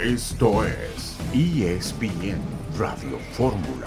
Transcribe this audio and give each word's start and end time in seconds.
Esto 0.00 0.62
es 0.62 1.18
ESPN 1.34 2.38
Radio 2.78 3.18
Fórmula. 3.32 3.86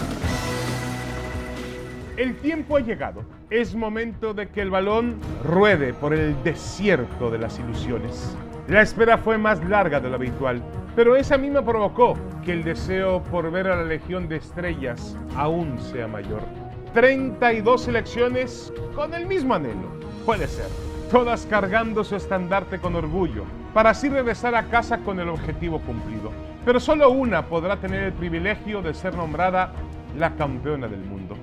El 2.18 2.36
tiempo 2.36 2.76
ha 2.76 2.80
llegado. 2.80 3.24
Es 3.48 3.74
momento 3.74 4.34
de 4.34 4.50
que 4.50 4.60
el 4.60 4.68
balón 4.68 5.18
ruede 5.42 5.94
por 5.94 6.12
el 6.12 6.36
desierto 6.42 7.30
de 7.30 7.38
las 7.38 7.58
ilusiones. 7.58 8.36
La 8.68 8.82
espera 8.82 9.16
fue 9.16 9.38
más 9.38 9.64
larga 9.64 10.00
de 10.00 10.10
lo 10.10 10.16
habitual, 10.16 10.62
pero 10.94 11.16
esa 11.16 11.38
misma 11.38 11.64
provocó 11.64 12.14
que 12.44 12.52
el 12.52 12.62
deseo 12.62 13.22
por 13.22 13.50
ver 13.50 13.68
a 13.68 13.76
la 13.76 13.84
Legión 13.84 14.28
de 14.28 14.36
Estrellas 14.36 15.16
aún 15.34 15.80
sea 15.80 16.08
mayor. 16.08 16.42
32 16.92 17.84
selecciones 17.84 18.70
con 18.94 19.14
el 19.14 19.26
mismo 19.26 19.54
anhelo. 19.54 19.98
Puede 20.26 20.46
ser. 20.46 20.91
Todas 21.12 21.44
cargando 21.44 22.04
su 22.04 22.16
estandarte 22.16 22.78
con 22.78 22.96
orgullo, 22.96 23.44
para 23.74 23.90
así 23.90 24.08
regresar 24.08 24.54
a 24.54 24.70
casa 24.70 24.96
con 25.00 25.20
el 25.20 25.28
objetivo 25.28 25.78
cumplido. 25.80 26.32
Pero 26.64 26.80
solo 26.80 27.10
una 27.10 27.44
podrá 27.44 27.76
tener 27.76 28.04
el 28.04 28.12
privilegio 28.14 28.80
de 28.80 28.94
ser 28.94 29.14
nombrada 29.14 29.74
la 30.16 30.34
campeona 30.36 30.88
del 30.88 31.04
mundo. 31.04 31.36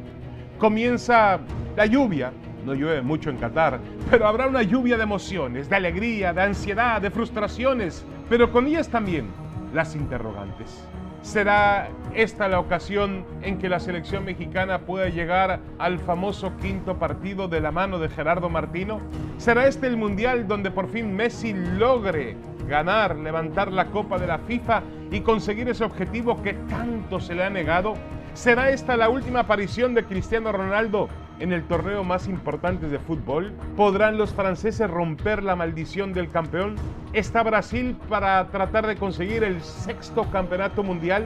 Comienza 0.58 1.38
la 1.76 1.86
lluvia, 1.86 2.34
no 2.66 2.74
llueve 2.74 3.04
mucho 3.04 3.30
en 3.30 3.38
Qatar, 3.38 3.80
pero 4.10 4.28
habrá 4.28 4.48
una 4.48 4.64
lluvia 4.64 4.98
de 4.98 5.04
emociones, 5.04 5.70
de 5.70 5.76
alegría, 5.76 6.34
de 6.34 6.42
ansiedad, 6.42 7.00
de 7.00 7.12
frustraciones, 7.12 8.04
pero 8.28 8.52
con 8.52 8.66
ellas 8.66 8.90
también 8.90 9.28
las 9.72 9.96
interrogantes. 9.96 10.84
¿Será 11.22 11.90
esta 12.16 12.48
la 12.48 12.60
ocasión 12.60 13.26
en 13.42 13.60
que 13.60 13.68
la 13.68 13.82
selección 13.82 14.24
mexicana 14.24 14.80
pueda 14.80 15.10
llegar 15.10 15.60
al 15.78 16.00
famoso 16.00 16.54
quinto 16.62 16.98
partido 16.98 17.50
de 17.50 17.60
la 17.60 17.72
mano 17.72 18.00
de 18.00 18.08
Gerardo 18.08 18.50
Martino? 18.50 19.02
¿Será 19.38 19.68
este 19.68 19.88
el 19.88 19.98
mundial 19.98 20.48
donde 20.48 20.72
por 20.72 20.88
fin 20.88 21.14
Messi 21.14 21.54
logre 21.54 22.38
ganar, 22.68 23.18
levantar 23.18 23.72
la 23.72 23.88
copa 23.88 24.18
de 24.18 24.28
la 24.28 24.40
FIFA 24.40 24.82
y 25.12 25.20
conseguir 25.20 25.68
ese 25.68 25.84
objetivo 25.84 26.42
que 26.42 26.54
tanto 26.54 27.20
se 27.20 27.36
le 27.36 27.44
ha 27.44 27.50
negado? 27.50 27.96
¿Será 28.34 28.70
esta 28.70 28.96
la 28.96 29.10
última 29.10 29.42
aparición 29.42 29.94
de 29.94 30.06
Cristiano 30.06 30.54
Ronaldo 30.54 31.10
en 31.40 31.54
el 31.54 31.64
torneo 31.64 32.04
más 32.04 32.28
importante 32.28 32.88
de 32.88 33.00
fútbol? 33.00 33.54
¿Podrán 33.76 34.18
los 34.18 34.34
franceses 34.34 34.90
romper 34.90 35.44
la 35.44 35.56
maldición 35.56 36.14
del 36.14 36.30
campeón? 36.30 36.76
¿Está 37.14 37.44
Brasil 37.44 37.96
para 38.08 38.48
tratar 38.50 38.88
de 38.88 38.96
conseguir 38.96 39.44
el 39.44 39.62
sexto 39.62 40.30
campeonato 40.32 40.84
mundial? 40.84 41.26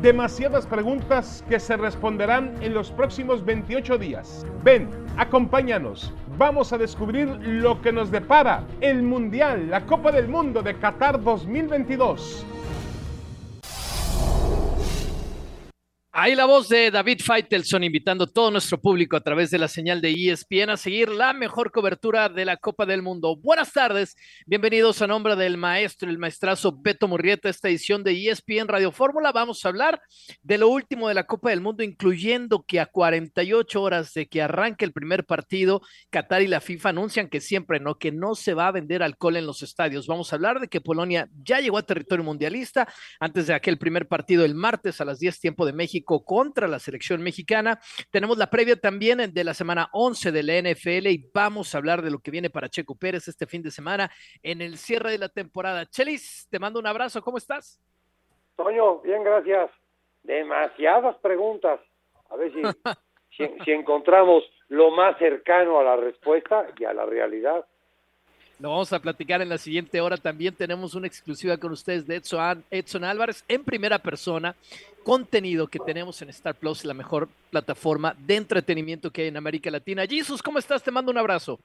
Demasiadas 0.00 0.66
preguntas 0.66 1.44
que 1.48 1.60
se 1.60 1.76
responderán 1.76 2.54
en 2.60 2.74
los 2.74 2.90
próximos 2.90 3.44
28 3.44 3.98
días. 3.98 4.46
Ven, 4.64 4.88
acompáñanos. 5.16 6.12
Vamos 6.38 6.72
a 6.72 6.78
descubrir 6.78 7.28
lo 7.40 7.80
que 7.82 7.92
nos 7.92 8.10
depara 8.10 8.64
el 8.80 9.02
Mundial, 9.02 9.70
la 9.70 9.86
Copa 9.86 10.10
del 10.10 10.28
Mundo 10.28 10.62
de 10.62 10.74
Qatar 10.74 11.22
2022. 11.22 12.46
Ahí 16.14 16.34
la 16.34 16.44
voz 16.44 16.68
de 16.68 16.90
David 16.90 17.22
Feitelson 17.24 17.84
invitando 17.84 18.24
a 18.24 18.26
todo 18.26 18.50
nuestro 18.50 18.78
público 18.78 19.16
a 19.16 19.22
través 19.22 19.50
de 19.50 19.56
la 19.56 19.66
señal 19.66 20.02
de 20.02 20.10
ESPN 20.10 20.68
a 20.68 20.76
seguir 20.76 21.08
la 21.08 21.32
mejor 21.32 21.72
cobertura 21.72 22.28
de 22.28 22.44
la 22.44 22.58
Copa 22.58 22.84
del 22.84 23.00
Mundo. 23.00 23.34
Buenas 23.34 23.72
tardes, 23.72 24.14
bienvenidos 24.44 25.00
a 25.00 25.06
nombre 25.06 25.36
del 25.36 25.56
maestro, 25.56 26.10
el 26.10 26.18
maestrazo 26.18 26.78
Beto 26.78 27.08
Murrieta, 27.08 27.48
esta 27.48 27.70
edición 27.70 28.04
de 28.04 28.28
ESPN 28.28 28.68
Radio 28.68 28.92
Fórmula. 28.92 29.32
Vamos 29.32 29.64
a 29.64 29.70
hablar 29.70 30.02
de 30.42 30.58
lo 30.58 30.68
último 30.68 31.08
de 31.08 31.14
la 31.14 31.26
Copa 31.26 31.48
del 31.48 31.62
Mundo, 31.62 31.82
incluyendo 31.82 32.62
que 32.68 32.78
a 32.78 32.84
48 32.84 33.80
horas 33.80 34.12
de 34.12 34.28
que 34.28 34.42
arranque 34.42 34.84
el 34.84 34.92
primer 34.92 35.24
partido, 35.24 35.80
Qatar 36.10 36.42
y 36.42 36.46
la 36.46 36.60
FIFA 36.60 36.90
anuncian 36.90 37.30
que 37.30 37.40
siempre 37.40 37.80
no, 37.80 37.94
que 37.94 38.12
no 38.12 38.34
se 38.34 38.52
va 38.52 38.66
a 38.66 38.72
vender 38.72 39.02
alcohol 39.02 39.36
en 39.36 39.46
los 39.46 39.62
estadios. 39.62 40.08
Vamos 40.08 40.30
a 40.30 40.36
hablar 40.36 40.60
de 40.60 40.68
que 40.68 40.82
Polonia 40.82 41.30
ya 41.42 41.60
llegó 41.60 41.78
a 41.78 41.82
territorio 41.84 42.22
mundialista 42.22 42.86
antes 43.18 43.46
de 43.46 43.54
aquel 43.54 43.78
primer 43.78 44.08
partido 44.08 44.44
el 44.44 44.54
martes 44.54 45.00
a 45.00 45.06
las 45.06 45.18
10 45.18 45.40
tiempo 45.40 45.64
de 45.64 45.72
México 45.72 46.01
contra 46.04 46.68
la 46.68 46.78
selección 46.78 47.22
mexicana. 47.22 47.80
Tenemos 48.10 48.38
la 48.38 48.50
previa 48.50 48.76
también 48.76 49.32
de 49.32 49.44
la 49.44 49.54
semana 49.54 49.88
11 49.92 50.32
de 50.32 50.42
la 50.42 50.70
NFL 50.70 51.06
y 51.08 51.30
vamos 51.32 51.74
a 51.74 51.78
hablar 51.78 52.02
de 52.02 52.10
lo 52.10 52.18
que 52.18 52.30
viene 52.30 52.50
para 52.50 52.68
Checo 52.68 52.94
Pérez 52.94 53.28
este 53.28 53.46
fin 53.46 53.62
de 53.62 53.70
semana 53.70 54.10
en 54.42 54.60
el 54.60 54.78
cierre 54.78 55.12
de 55.12 55.18
la 55.18 55.28
temporada. 55.28 55.86
Chelis, 55.86 56.46
te 56.50 56.58
mando 56.58 56.78
un 56.78 56.86
abrazo, 56.86 57.22
¿cómo 57.22 57.38
estás? 57.38 57.80
Toño, 58.56 58.98
bien, 59.00 59.24
gracias. 59.24 59.70
Demasiadas 60.22 61.16
preguntas. 61.16 61.80
A 62.30 62.36
ver 62.36 62.52
si, 62.52 62.62
si, 63.64 63.70
encontramos 63.70 64.44
lo 64.68 64.90
más 64.90 65.18
cercano 65.18 65.78
a 65.78 65.84
la 65.84 65.96
respuesta 65.96 66.66
y 66.78 66.84
a 66.84 66.92
la 66.92 67.06
realidad. 67.06 67.66
Lo 68.58 68.70
vamos 68.70 68.92
a 68.92 69.00
platicar 69.00 69.42
en 69.42 69.48
la 69.48 69.58
siguiente 69.58 70.00
hora. 70.00 70.16
También 70.16 70.54
tenemos 70.54 70.94
una 70.94 71.08
exclusiva 71.08 71.56
con 71.56 71.72
ustedes 71.72 72.06
de 72.06 72.16
Edson, 72.16 72.64
Edson 72.70 73.02
Álvarez 73.02 73.44
en 73.48 73.64
primera 73.64 73.98
persona. 73.98 74.54
Contenido 75.04 75.66
que 75.66 75.78
tenemos 75.78 76.22
en 76.22 76.30
Star 76.30 76.54
Plus, 76.54 76.84
la 76.84 76.94
mejor 76.94 77.28
plataforma 77.50 78.16
de 78.26 78.36
entretenimiento 78.36 79.10
que 79.10 79.22
hay 79.22 79.28
en 79.28 79.36
América 79.36 79.70
Latina. 79.70 80.06
Jesus, 80.06 80.42
¿cómo 80.42 80.58
estás? 80.58 80.82
Te 80.82 80.90
mando 80.90 81.10
un 81.10 81.18
abrazo. 81.18 81.58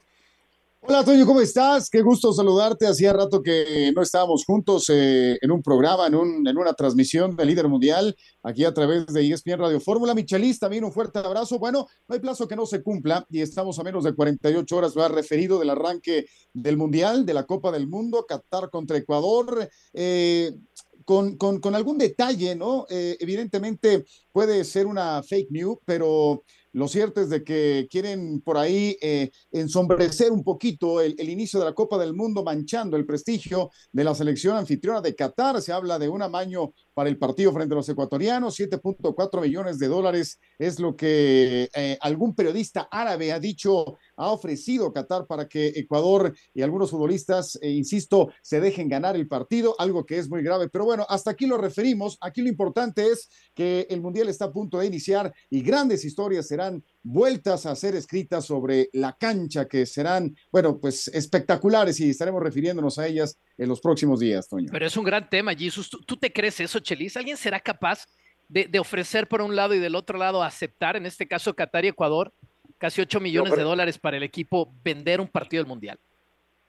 Hola, 0.81 1.03
Toño, 1.03 1.25
¿cómo 1.25 1.41
estás? 1.41 1.89
Qué 1.89 2.01
gusto 2.01 2.31
saludarte. 2.31 2.87
Hacía 2.87 3.11
rato 3.11 3.41
que 3.41 3.91
no 3.93 4.01
estábamos 4.01 4.45
juntos 4.45 4.85
eh, 4.89 5.37
en 5.41 5.51
un 5.51 5.61
programa, 5.61 6.07
en, 6.07 6.15
un, 6.15 6.47
en, 6.47 6.57
una 6.57 6.73
transmisión 6.73 7.35
del 7.35 7.47
líder 7.47 7.67
mundial, 7.67 8.15
aquí 8.43 8.63
a 8.63 8.73
través 8.73 9.07
de 9.07 9.27
ESPN 9.27 9.57
Radio 9.57 9.81
Fórmula. 9.81 10.13
Michelis, 10.13 10.59
también 10.59 10.85
un 10.85 10.93
fuerte 10.93 11.19
abrazo. 11.19 11.59
Bueno, 11.59 11.87
no 12.07 12.13
hay 12.13 12.21
plazo 12.21 12.47
que 12.47 12.55
no 12.55 12.65
se 12.65 12.83
cumpla 12.83 13.25
y 13.29 13.41
estamos 13.41 13.77
a 13.79 13.83
menos 13.83 14.03
de 14.03 14.13
48 14.13 14.77
horas, 14.77 14.95
ha 14.95 15.09
referido 15.09 15.59
del 15.59 15.71
arranque 15.71 16.27
del 16.53 16.77
mundial, 16.77 17.25
de 17.25 17.33
la 17.33 17.45
Copa 17.45 17.71
del 17.71 17.87
Mundo, 17.87 18.25
Qatar 18.27 18.69
contra 18.69 18.97
Ecuador. 18.97 19.67
Eh, 19.93 20.53
con, 21.07 21.37
con, 21.37 21.61
con, 21.61 21.73
algún 21.73 21.97
detalle, 21.97 22.53
¿no? 22.53 22.85
Eh, 22.89 23.15
evidentemente 23.21 24.03
puede 24.33 24.65
ser 24.65 24.87
una 24.87 25.23
fake 25.23 25.51
news, 25.51 25.77
pero 25.85 26.43
lo 26.77 26.87
cierto 26.87 27.21
es 27.21 27.29
de 27.29 27.43
que 27.43 27.87
quieren 27.89 28.41
por 28.41 28.55
ahí 28.55 28.97
eh, 29.01 29.31
ensombrecer 29.51 30.31
un 30.31 30.43
poquito 30.43 31.01
el, 31.01 31.15
inicio 31.27 31.59
de 31.59 31.65
la 31.65 31.73
Copa 31.73 31.97
del 31.97 32.13
Mundo, 32.13 32.43
manchando 32.43 32.97
el 32.97 33.05
prestigio 33.05 33.71
de 33.91 34.03
la 34.03 34.13
selección 34.13 34.55
anfitriona 34.55 35.01
de 35.01 35.15
Qatar. 35.15 35.59
Se 35.59 35.71
habla 35.71 35.97
de 35.97 36.07
un 36.07 36.21
amaño 36.21 36.73
para 36.93 37.09
el 37.09 37.17
partido 37.17 37.51
frente 37.51 37.73
a 37.73 37.77
los 37.77 37.89
ecuatorianos. 37.89 38.59
7.4 38.59 39.41
millones 39.41 39.79
de 39.79 39.87
dólares 39.87 40.39
es 40.59 40.79
lo 40.79 40.95
que 40.95 41.67
eh, 41.73 41.97
algún 42.01 42.35
periodista 42.35 42.87
árabe 42.91 43.31
ha 43.31 43.39
dicho, 43.39 43.97
ha 44.17 44.31
ofrecido 44.31 44.91
Qatar 44.91 45.25
para 45.27 45.47
que 45.47 45.67
Ecuador 45.67 46.35
y 46.53 46.61
algunos 46.61 46.91
futbolistas, 46.91 47.57
eh, 47.61 47.69
insisto, 47.69 48.33
se 48.41 48.59
dejen 48.59 48.89
ganar 48.89 49.15
el 49.15 49.27
partido, 49.27 49.75
algo 49.79 50.05
que 50.05 50.17
es 50.17 50.29
muy 50.29 50.43
grave. 50.43 50.69
Pero 50.69 50.85
bueno, 50.85 51.05
hasta 51.07 51.31
aquí 51.31 51.45
lo 51.45 51.57
referimos. 51.57 52.17
Aquí 52.21 52.41
lo 52.41 52.49
importante 52.49 53.07
es 53.07 53.29
que 53.53 53.87
el 53.89 54.01
Mundial 54.01 54.27
está 54.27 54.45
a 54.45 54.51
punto 54.51 54.79
de 54.79 54.87
iniciar 54.87 55.33
y 55.49 55.61
grandes 55.61 56.03
historias 56.03 56.47
serán 56.47 56.83
vueltas 57.03 57.65
a 57.65 57.75
ser 57.75 57.95
escritas 57.95 58.45
sobre 58.45 58.89
la 58.93 59.13
cancha 59.13 59.67
que 59.67 59.85
serán, 59.85 60.35
bueno, 60.51 60.79
pues 60.79 61.07
espectaculares 61.09 61.99
y 61.99 62.09
estaremos 62.09 62.41
refiriéndonos 62.41 62.97
a 62.99 63.07
ellas 63.07 63.37
en 63.57 63.69
los 63.69 63.79
próximos 63.79 64.19
días, 64.19 64.47
Toño. 64.47 64.69
Pero 64.71 64.87
es 64.87 64.97
un 64.97 65.05
gran 65.05 65.29
tema, 65.29 65.53
Jesus. 65.53 65.89
¿Tú, 65.89 66.17
te 66.17 66.33
crees 66.33 66.59
eso, 66.59 66.79
Chelis? 66.79 67.15
¿Alguien 67.17 67.37
será 67.37 67.59
capaz 67.59 68.05
de, 68.49 68.79
ofrecer 68.79 69.27
por 69.27 69.41
un 69.41 69.55
lado 69.55 69.73
y 69.73 69.79
del 69.79 69.95
otro 69.95 70.17
lado 70.17 70.43
aceptar, 70.43 70.95
en 70.95 71.05
este 71.05 71.27
caso 71.27 71.53
Qatar 71.53 71.85
y 71.85 71.89
Ecuador, 71.89 72.33
casi 72.77 73.01
8 73.01 73.19
millones 73.19 73.55
de 73.55 73.63
dólares 73.63 73.97
para 73.97 74.17
el 74.17 74.23
equipo 74.23 74.69
vender 74.83 75.19
un 75.21 75.27
partido 75.27 75.63
del 75.63 75.69
Mundial? 75.69 75.99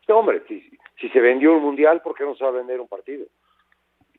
hombre, 0.09 0.43
si, 0.49 0.69
si 0.99 1.09
se 1.11 1.21
vendió 1.21 1.53
un 1.53 1.63
Mundial, 1.63 2.01
¿por 2.01 2.15
qué 2.15 2.25
no 2.25 2.35
se 2.35 2.45
va 2.45 2.51
a 2.51 2.55
vender 2.55 2.81
un 2.81 2.89
partido? 2.89 3.27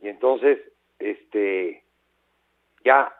Y 0.01 0.07
entonces, 0.07 0.59
este, 0.99 1.83
ya, 2.85 3.13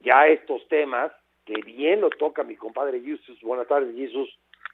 ya 0.00 0.26
estos 0.26 0.66
temas, 0.68 1.12
que 1.44 1.54
bien 1.62 2.00
lo 2.00 2.10
toca 2.10 2.42
mi 2.42 2.56
compadre 2.56 3.00
Jesus, 3.00 3.40
buenas 3.40 3.66
tardes 3.66 3.94
Jesus, 3.96 4.28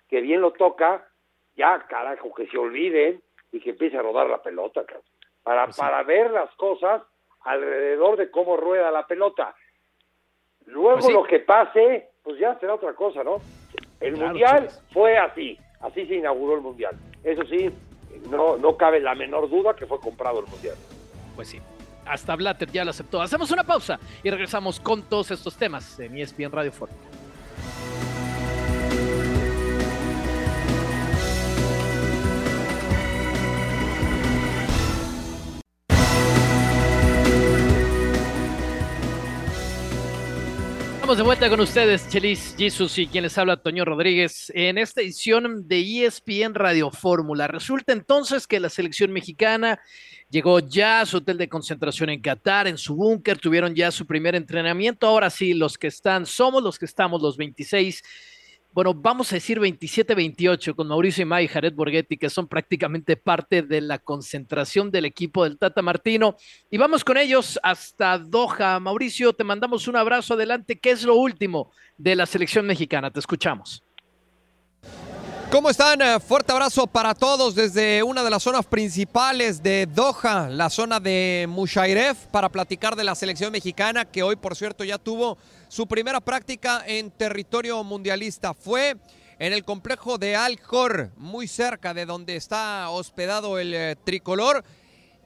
que 0.08 0.20
bien 0.20 0.40
lo 0.40 0.52
toca, 0.52 1.08
ya 1.56 1.86
carajo, 1.88 2.34
que 2.34 2.46
se 2.48 2.58
olviden 2.58 3.22
y 3.52 3.60
que 3.60 3.70
empiece 3.70 3.96
a 3.96 4.02
rodar 4.02 4.28
la 4.28 4.42
pelota, 4.42 4.84
para, 5.42 5.64
pues 5.64 5.76
para 5.76 6.02
ver 6.02 6.30
las 6.30 6.54
cosas 6.56 7.02
alrededor 7.42 8.16
de 8.16 8.30
cómo 8.30 8.56
rueda 8.56 8.90
la 8.90 9.06
pelota. 9.06 9.54
Luego 10.66 10.98
pues 10.98 11.12
lo 11.12 11.22
que 11.24 11.38
pase, 11.40 12.10
pues 12.26 12.40
ya 12.40 12.58
será 12.58 12.74
otra 12.74 12.92
cosa, 12.92 13.22
¿no? 13.22 13.36
El 14.00 14.16
Mundial 14.16 14.68
fue 14.92 15.16
así, 15.16 15.56
así 15.80 16.04
se 16.06 16.16
inauguró 16.16 16.56
el 16.56 16.60
Mundial. 16.60 16.96
Eso 17.22 17.42
sí, 17.44 17.70
no, 18.28 18.56
no 18.56 18.76
cabe 18.76 18.98
la 18.98 19.14
menor 19.14 19.48
duda 19.48 19.76
que 19.76 19.86
fue 19.86 20.00
comprado 20.00 20.40
el 20.40 20.46
Mundial. 20.46 20.74
Pues 21.36 21.46
sí, 21.46 21.60
hasta 22.04 22.34
Blatter 22.34 22.68
ya 22.72 22.84
lo 22.84 22.90
aceptó. 22.90 23.22
Hacemos 23.22 23.52
una 23.52 23.62
pausa 23.62 24.00
y 24.24 24.30
regresamos 24.30 24.80
con 24.80 25.02
todos 25.02 25.30
estos 25.30 25.56
temas 25.56 26.00
en 26.00 26.18
ESPN 26.18 26.50
Radio 26.50 26.72
Fórmula. 26.72 27.00
Estamos 41.06 41.18
de 41.18 41.22
vuelta 41.22 41.48
con 41.48 41.60
ustedes, 41.60 42.08
Chelis 42.08 42.56
Jesus 42.58 42.98
y 42.98 43.06
quien 43.06 43.22
les 43.22 43.38
habla, 43.38 43.56
Toño 43.58 43.84
Rodríguez, 43.84 44.50
en 44.56 44.76
esta 44.76 45.02
edición 45.02 45.68
de 45.68 46.04
ESPN 46.04 46.52
Radio 46.52 46.90
Fórmula. 46.90 47.46
Resulta 47.46 47.92
entonces 47.92 48.48
que 48.48 48.58
la 48.58 48.68
selección 48.68 49.12
mexicana 49.12 49.78
llegó 50.30 50.58
ya 50.58 51.02
a 51.02 51.06
su 51.06 51.18
hotel 51.18 51.38
de 51.38 51.48
concentración 51.48 52.10
en 52.10 52.20
Qatar, 52.20 52.66
en 52.66 52.76
su 52.76 52.96
búnker, 52.96 53.38
tuvieron 53.38 53.72
ya 53.76 53.92
su 53.92 54.04
primer 54.04 54.34
entrenamiento. 54.34 55.06
Ahora 55.06 55.30
sí, 55.30 55.54
los 55.54 55.78
que 55.78 55.86
están, 55.86 56.26
somos 56.26 56.60
los 56.60 56.76
que 56.76 56.86
estamos, 56.86 57.22
los 57.22 57.36
26 57.36 58.02
bueno, 58.76 58.92
vamos 58.92 59.32
a 59.32 59.36
decir 59.36 59.58
27-28 59.58 60.74
con 60.74 60.88
Mauricio 60.88 61.22
Imay 61.22 61.46
y 61.46 61.48
Jared 61.48 61.72
Borghetti, 61.72 62.18
que 62.18 62.28
son 62.28 62.46
prácticamente 62.46 63.16
parte 63.16 63.62
de 63.62 63.80
la 63.80 63.98
concentración 63.98 64.90
del 64.90 65.06
equipo 65.06 65.44
del 65.44 65.56
Tata 65.56 65.80
Martino. 65.80 66.36
Y 66.70 66.76
vamos 66.76 67.02
con 67.02 67.16
ellos 67.16 67.58
hasta 67.62 68.18
Doha. 68.18 68.78
Mauricio, 68.78 69.32
te 69.32 69.44
mandamos 69.44 69.88
un 69.88 69.96
abrazo 69.96 70.34
adelante. 70.34 70.78
¿Qué 70.78 70.90
es 70.90 71.04
lo 71.04 71.14
último 71.14 71.72
de 71.96 72.16
la 72.16 72.26
selección 72.26 72.66
mexicana? 72.66 73.10
Te 73.10 73.18
escuchamos. 73.18 73.82
¿Cómo 75.50 75.70
están? 75.70 76.02
Eh, 76.02 76.20
fuerte 76.20 76.52
abrazo 76.52 76.86
para 76.86 77.14
todos 77.14 77.54
desde 77.54 78.02
una 78.02 78.22
de 78.22 78.28
las 78.28 78.42
zonas 78.42 78.66
principales 78.66 79.62
de 79.62 79.86
Doha, 79.86 80.50
la 80.50 80.68
zona 80.68 81.00
de 81.00 81.46
Mushairef, 81.48 82.26
para 82.26 82.50
platicar 82.50 82.94
de 82.94 83.04
la 83.04 83.14
selección 83.14 83.52
mexicana 83.52 84.04
que 84.04 84.22
hoy, 84.22 84.36
por 84.36 84.54
cierto, 84.54 84.84
ya 84.84 84.98
tuvo 84.98 85.38
su 85.68 85.86
primera 85.86 86.20
práctica 86.20 86.82
en 86.86 87.10
territorio 87.10 87.82
mundialista. 87.84 88.54
Fue 88.54 88.96
en 89.38 89.52
el 89.52 89.64
complejo 89.64 90.18
de 90.18 90.36
Al 90.36 90.60
Khor, 90.60 91.10
muy 91.16 91.48
cerca 91.48 91.92
de 91.92 92.06
donde 92.06 92.36
está 92.36 92.88
hospedado 92.90 93.58
el 93.58 93.74
eh, 93.74 93.96
tricolor 94.04 94.64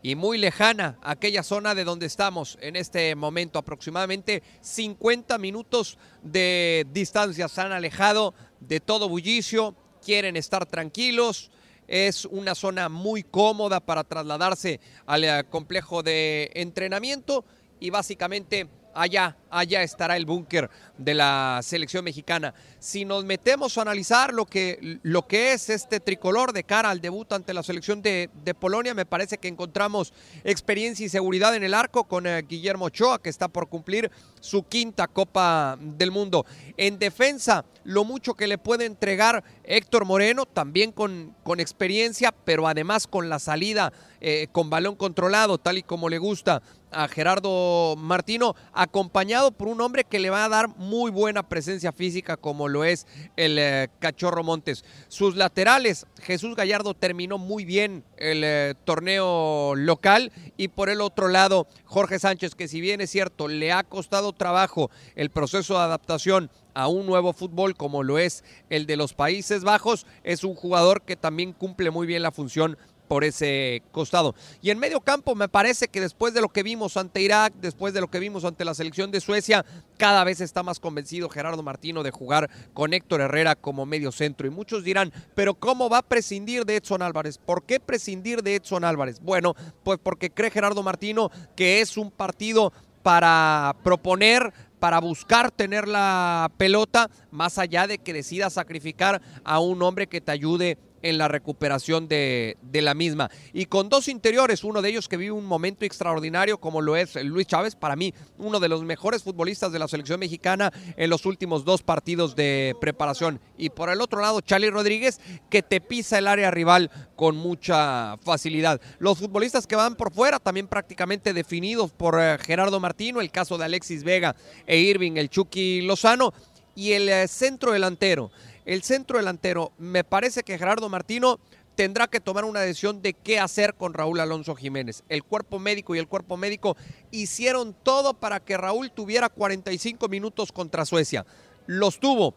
y 0.02 0.14
muy 0.14 0.38
lejana 0.38 0.98
aquella 1.02 1.42
zona 1.42 1.74
de 1.74 1.84
donde 1.84 2.06
estamos 2.06 2.58
en 2.60 2.76
este 2.76 3.14
momento, 3.14 3.58
aproximadamente 3.58 4.42
50 4.62 5.38
minutos 5.38 5.98
de 6.22 6.86
distancia. 6.92 7.48
Se 7.48 7.60
han 7.60 7.72
alejado 7.72 8.34
de 8.60 8.80
todo 8.80 9.08
bullicio, 9.08 9.76
quieren 10.04 10.36
estar 10.36 10.66
tranquilos. 10.66 11.50
Es 11.86 12.24
una 12.24 12.54
zona 12.54 12.88
muy 12.88 13.22
cómoda 13.22 13.80
para 13.80 14.04
trasladarse 14.04 14.80
al 15.06 15.24
eh, 15.24 15.44
complejo 15.50 16.02
de 16.02 16.50
entrenamiento 16.54 17.44
y 17.78 17.90
básicamente 17.90 18.68
allá, 18.94 19.36
allá 19.50 19.82
estará 19.82 20.16
el 20.16 20.26
búnker 20.26 20.70
de 20.96 21.14
la 21.14 21.60
selección 21.62 22.04
mexicana. 22.04 22.54
Si 22.78 23.04
nos 23.04 23.24
metemos 23.24 23.76
a 23.76 23.82
analizar 23.82 24.32
lo 24.32 24.46
que, 24.46 24.98
lo 25.02 25.26
que 25.26 25.52
es 25.52 25.70
este 25.70 26.00
tricolor 26.00 26.52
de 26.52 26.64
cara 26.64 26.90
al 26.90 27.00
debut 27.00 27.32
ante 27.32 27.54
la 27.54 27.62
selección 27.62 28.02
de, 28.02 28.30
Polonia, 28.58 28.94
me 28.94 29.06
parece 29.06 29.38
que 29.38 29.48
encontramos 29.48 30.12
experiencia 30.44 31.06
y 31.06 31.08
seguridad 31.08 31.54
en 31.54 31.62
el 31.62 31.72
arco 31.72 32.04
con 32.04 32.26
eh, 32.26 32.42
Guillermo 32.42 32.86
Ochoa, 32.86 33.22
que 33.22 33.30
está 33.30 33.48
por 33.48 33.68
cumplir 33.68 34.10
su 34.40 34.64
quinta 34.64 35.06
Copa 35.06 35.78
del 35.80 36.10
Mundo. 36.10 36.44
En 36.76 36.98
defensa, 36.98 37.64
lo 37.84 38.04
mucho 38.04 38.34
que 38.34 38.46
le 38.46 38.58
puede 38.58 38.86
entregar 38.86 39.44
Héctor 39.64 40.04
Moreno, 40.04 40.46
también 40.46 40.92
con, 40.92 41.34
con 41.42 41.60
experiencia, 41.60 42.32
pero 42.32 42.66
además 42.66 43.06
con 43.06 43.28
la 43.28 43.38
salida 43.38 43.92
eh, 44.22 44.48
con 44.52 44.68
balón 44.68 44.96
controlado, 44.96 45.56
tal 45.56 45.78
y 45.78 45.82
como 45.82 46.10
le 46.10 46.18
gusta 46.18 46.60
a 46.90 47.08
Gerardo 47.08 47.96
Martino, 47.96 48.54
acompañado 48.74 49.39
por 49.48 49.68
un 49.68 49.80
hombre 49.80 50.04
que 50.04 50.18
le 50.18 50.28
va 50.28 50.44
a 50.44 50.48
dar 50.50 50.68
muy 50.76 51.10
buena 51.10 51.48
presencia 51.48 51.92
física 51.92 52.36
como 52.36 52.68
lo 52.68 52.84
es 52.84 53.06
el 53.36 53.58
eh, 53.58 53.88
Cachorro 53.98 54.44
Montes. 54.44 54.84
Sus 55.08 55.36
laterales, 55.36 56.06
Jesús 56.22 56.54
Gallardo 56.54 56.92
terminó 56.92 57.38
muy 57.38 57.64
bien 57.64 58.04
el 58.18 58.42
eh, 58.44 58.74
torneo 58.84 59.74
local 59.74 60.30
y 60.58 60.68
por 60.68 60.90
el 60.90 61.00
otro 61.00 61.28
lado 61.28 61.66
Jorge 61.86 62.18
Sánchez, 62.18 62.54
que 62.54 62.68
si 62.68 62.82
bien 62.82 63.00
es 63.00 63.10
cierto, 63.10 63.48
le 63.48 63.72
ha 63.72 63.82
costado 63.82 64.34
trabajo 64.34 64.90
el 65.16 65.30
proceso 65.30 65.74
de 65.74 65.84
adaptación 65.84 66.50
a 66.74 66.88
un 66.88 67.06
nuevo 67.06 67.32
fútbol 67.32 67.74
como 67.74 68.02
lo 68.02 68.18
es 68.18 68.44
el 68.68 68.86
de 68.86 68.96
los 68.96 69.14
Países 69.14 69.64
Bajos, 69.64 70.06
es 70.22 70.44
un 70.44 70.54
jugador 70.54 71.02
que 71.02 71.16
también 71.16 71.52
cumple 71.52 71.90
muy 71.90 72.06
bien 72.06 72.22
la 72.22 72.30
función 72.30 72.76
por 73.10 73.24
ese 73.24 73.82
costado. 73.90 74.36
Y 74.62 74.70
en 74.70 74.78
medio 74.78 75.00
campo 75.00 75.34
me 75.34 75.48
parece 75.48 75.88
que 75.88 76.00
después 76.00 76.32
de 76.32 76.40
lo 76.40 76.48
que 76.48 76.62
vimos 76.62 76.96
ante 76.96 77.20
Irak, 77.20 77.52
después 77.60 77.92
de 77.92 78.00
lo 78.00 78.08
que 78.08 78.20
vimos 78.20 78.44
ante 78.44 78.64
la 78.64 78.72
selección 78.72 79.10
de 79.10 79.20
Suecia, 79.20 79.66
cada 79.98 80.22
vez 80.22 80.40
está 80.40 80.62
más 80.62 80.78
convencido 80.78 81.28
Gerardo 81.28 81.64
Martino 81.64 82.04
de 82.04 82.12
jugar 82.12 82.48
con 82.72 82.94
Héctor 82.94 83.22
Herrera 83.22 83.56
como 83.56 83.84
medio 83.84 84.12
centro. 84.12 84.46
Y 84.46 84.50
muchos 84.50 84.84
dirán, 84.84 85.12
pero 85.34 85.54
¿cómo 85.54 85.90
va 85.90 85.98
a 85.98 86.02
prescindir 86.02 86.64
de 86.64 86.76
Edson 86.76 87.02
Álvarez? 87.02 87.36
¿Por 87.36 87.64
qué 87.64 87.80
prescindir 87.80 88.44
de 88.44 88.54
Edson 88.54 88.84
Álvarez? 88.84 89.18
Bueno, 89.18 89.56
pues 89.82 89.98
porque 90.00 90.30
cree 90.30 90.52
Gerardo 90.52 90.84
Martino 90.84 91.32
que 91.56 91.80
es 91.80 91.96
un 91.96 92.12
partido 92.12 92.72
para 93.02 93.74
proponer, 93.82 94.52
para 94.78 95.00
buscar 95.00 95.50
tener 95.50 95.88
la 95.88 96.48
pelota, 96.58 97.10
más 97.32 97.58
allá 97.58 97.88
de 97.88 97.98
que 97.98 98.12
decida 98.12 98.50
sacrificar 98.50 99.20
a 99.42 99.58
un 99.58 99.82
hombre 99.82 100.06
que 100.06 100.20
te 100.20 100.30
ayude 100.30 100.78
en 101.02 101.18
la 101.18 101.28
recuperación 101.28 102.08
de, 102.08 102.56
de, 102.62 102.82
la 102.82 102.94
misma. 102.94 103.30
Y 103.52 103.66
con 103.66 103.88
dos 103.88 104.08
interiores, 104.08 104.64
uno 104.64 104.82
de 104.82 104.90
ellos 104.90 105.08
que 105.08 105.16
vive 105.16 105.32
un 105.32 105.46
momento 105.46 105.84
extraordinario 105.84 106.58
como 106.58 106.80
lo 106.80 106.96
es 106.96 107.16
Luis 107.16 107.46
Chávez, 107.46 107.76
para 107.76 107.96
mí 107.96 108.14
uno 108.38 108.60
de 108.60 108.68
los 108.68 108.82
mejores 108.84 109.22
futbolistas 109.22 109.72
de 109.72 109.78
la 109.78 109.88
selección 109.88 110.20
mexicana 110.20 110.72
en 110.96 111.10
los 111.10 111.26
últimos 111.26 111.64
dos 111.64 111.82
partidos 111.82 112.36
de 112.36 112.74
preparación. 112.80 113.40
Y 113.56 113.70
por 113.70 113.90
el 113.90 114.00
otro 114.00 114.20
lado, 114.20 114.40
Charlie 114.40 114.70
Rodríguez, 114.70 115.20
que 115.48 115.62
te 115.62 115.80
pisa 115.80 116.18
el 116.18 116.26
área 116.26 116.50
rival 116.50 116.90
con 117.16 117.36
mucha 117.36 118.16
facilidad. 118.18 118.80
Los 118.98 119.18
futbolistas 119.18 119.66
que 119.66 119.76
van 119.76 119.94
por 119.94 120.12
fuera, 120.12 120.38
también 120.38 120.66
prácticamente 120.66 121.32
definidos 121.32 121.90
por 121.92 122.18
eh, 122.20 122.38
Gerardo 122.44 122.80
Martino, 122.80 123.20
el 123.20 123.30
caso 123.30 123.58
de 123.58 123.64
Alexis 123.64 124.04
Vega 124.04 124.34
e 124.66 124.78
Irving, 124.78 125.12
el 125.16 125.28
Chucky 125.28 125.82
Lozano, 125.82 126.32
y 126.74 126.92
el 126.92 127.08
eh, 127.08 127.28
centro 127.28 127.72
delantero 127.72 128.30
el 128.70 128.84
centro 128.84 129.18
delantero, 129.18 129.72
me 129.78 130.04
parece 130.04 130.44
que 130.44 130.56
Gerardo 130.56 130.88
Martino 130.88 131.40
tendrá 131.74 132.06
que 132.06 132.20
tomar 132.20 132.44
una 132.44 132.60
decisión 132.60 133.02
de 133.02 133.14
qué 133.14 133.40
hacer 133.40 133.74
con 133.74 133.94
Raúl 133.94 134.20
Alonso 134.20 134.54
Jiménez. 134.54 135.02
El 135.08 135.24
cuerpo 135.24 135.58
médico 135.58 135.96
y 135.96 135.98
el 135.98 136.06
cuerpo 136.06 136.36
médico 136.36 136.76
hicieron 137.10 137.74
todo 137.82 138.14
para 138.14 138.38
que 138.38 138.56
Raúl 138.56 138.92
tuviera 138.92 139.28
45 139.28 140.06
minutos 140.06 140.52
contra 140.52 140.84
Suecia. 140.84 141.26
Los 141.66 141.98
tuvo. 141.98 142.36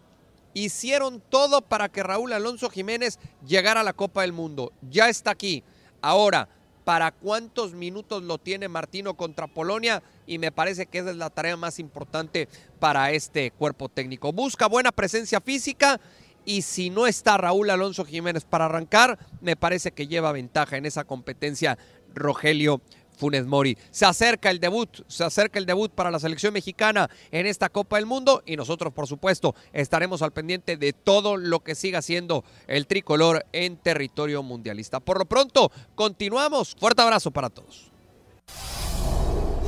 Hicieron 0.56 1.22
todo 1.30 1.62
para 1.62 1.90
que 1.90 2.02
Raúl 2.02 2.34
Alonso 2.34 2.68
Jiménez 2.72 3.20
llegara 3.46 3.82
a 3.82 3.84
la 3.84 3.94
Copa 3.94 4.22
del 4.22 4.34
Mundo. 4.34 4.74
Ya 4.90 5.10
está 5.10 5.30
aquí. 5.30 5.64
Ahora, 6.02 6.50
¿para 6.84 7.12
cuántos 7.12 7.74
minutos 7.74 8.24
lo 8.24 8.40
tiene 8.40 8.70
Martino 8.70 9.14
contra 9.14 9.46
Polonia? 9.46 10.02
Y 10.26 10.40
me 10.40 10.52
parece 10.52 10.88
que 10.88 10.98
esa 10.98 11.12
es 11.12 11.16
la 11.16 11.30
tarea 11.30 11.58
más 11.58 11.78
importante 11.78 12.48
para 12.80 13.12
este 13.12 13.52
cuerpo 13.52 13.88
técnico. 13.88 14.34
Busca 14.34 14.68
buena 14.68 14.92
presencia 14.92 15.40
física 15.40 16.02
y 16.46 16.62
si 16.62 16.90
no 16.90 17.08
está 17.08 17.38
Raúl 17.38 17.70
Alonso 17.70 18.06
Jiménez 18.06 18.46
para 18.46 18.66
arrancar, 18.66 19.20
me 19.42 19.56
parece 19.56 19.92
que 19.92 20.08
lleva 20.08 20.32
ventaja 20.32 20.78
en 20.78 20.86
esa 20.86 21.04
competencia 21.04 21.78
Rogelio 22.14 22.82
Funes 23.18 23.46
Mori. 23.46 23.78
Se 23.92 24.06
acerca 24.06 24.50
el 24.50 24.60
debut, 24.60 25.02
se 25.08 25.24
acerca 25.24 25.60
el 25.60 25.66
debut 25.66 25.92
para 25.92 26.12
la 26.12 26.20
selección 26.20 26.54
mexicana 26.54 27.10
en 27.32 27.46
esta 27.46 27.70
Copa 27.70 27.98
del 27.98 28.06
Mundo 28.06 28.44
y 28.46 28.56
nosotros, 28.56 28.94
por 28.94 29.08
supuesto, 29.08 29.56
estaremos 29.72 30.22
al 30.22 30.34
pendiente 30.34 30.78
de 30.78 30.94
todo 30.94 31.38
lo 31.38 31.62
que 31.62 31.76
siga 31.76 32.02
siendo 32.02 32.44
el 32.68 32.88
tricolor 32.88 33.46
en 33.52 33.78
territorio 33.78 34.44
mundialista. 34.44 35.00
Por 35.00 35.20
lo 35.20 35.26
pronto, 35.26 35.72
continuamos. 35.96 36.76
Fuerte 36.80 37.02
abrazo 37.02 37.32
para 37.32 37.50
todos. 37.50 37.92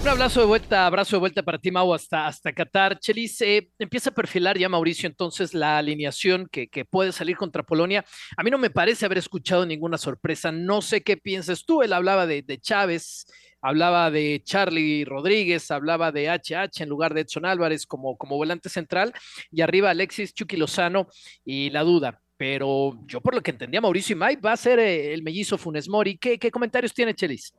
Un 0.05 0.11
abrazo 0.11 0.39
de 0.39 0.45
vuelta, 0.45 0.85
abrazo 0.85 1.15
de 1.15 1.19
vuelta 1.19 1.41
para 1.41 1.57
ti, 1.57 1.71
Mau, 1.71 1.91
hasta, 1.91 2.27
hasta 2.27 2.53
Qatar. 2.53 2.99
Chelis, 2.99 3.41
eh, 3.41 3.71
empieza 3.79 4.11
a 4.11 4.13
perfilar 4.13 4.55
ya 4.55 4.69
Mauricio 4.69 5.07
entonces 5.07 5.55
la 5.55 5.79
alineación 5.79 6.47
que, 6.51 6.67
que, 6.67 6.85
puede 6.85 7.11
salir 7.11 7.35
contra 7.35 7.63
Polonia. 7.63 8.05
A 8.37 8.43
mí 8.43 8.51
no 8.51 8.59
me 8.59 8.69
parece 8.69 9.07
haber 9.07 9.17
escuchado 9.17 9.65
ninguna 9.65 9.97
sorpresa. 9.97 10.51
No 10.51 10.83
sé 10.83 11.01
qué 11.01 11.17
piensas 11.17 11.65
tú. 11.65 11.81
Él 11.81 11.91
hablaba 11.91 12.27
de, 12.27 12.45
Chávez, 12.61 13.25
hablaba 13.61 14.11
de 14.11 14.43
Charlie 14.45 15.05
Rodríguez, 15.05 15.71
hablaba 15.71 16.11
de 16.11 16.29
HH 16.29 16.83
en 16.83 16.89
lugar 16.89 17.15
de 17.15 17.21
Edson 17.21 17.47
Álvarez 17.47 17.87
como, 17.87 18.15
como 18.15 18.37
volante 18.37 18.69
central 18.69 19.11
y 19.51 19.61
arriba 19.61 19.89
Alexis 19.89 20.35
Chucky 20.35 20.55
Lozano 20.55 21.07
y 21.43 21.71
la 21.71 21.81
duda. 21.81 22.21
Pero 22.37 22.93
yo 23.07 23.21
por 23.21 23.33
lo 23.33 23.41
que 23.41 23.49
entendía 23.49 23.81
Mauricio 23.81 24.15
y 24.15 24.19
Mike 24.19 24.41
va 24.45 24.51
a 24.51 24.57
ser 24.57 24.77
eh, 24.77 25.15
el 25.15 25.23
mellizo 25.23 25.57
Funes 25.57 25.89
Mori. 25.89 26.15
¿Qué, 26.19 26.37
qué 26.37 26.51
comentarios 26.51 26.93
tiene 26.93 27.15
Chelis? 27.15 27.55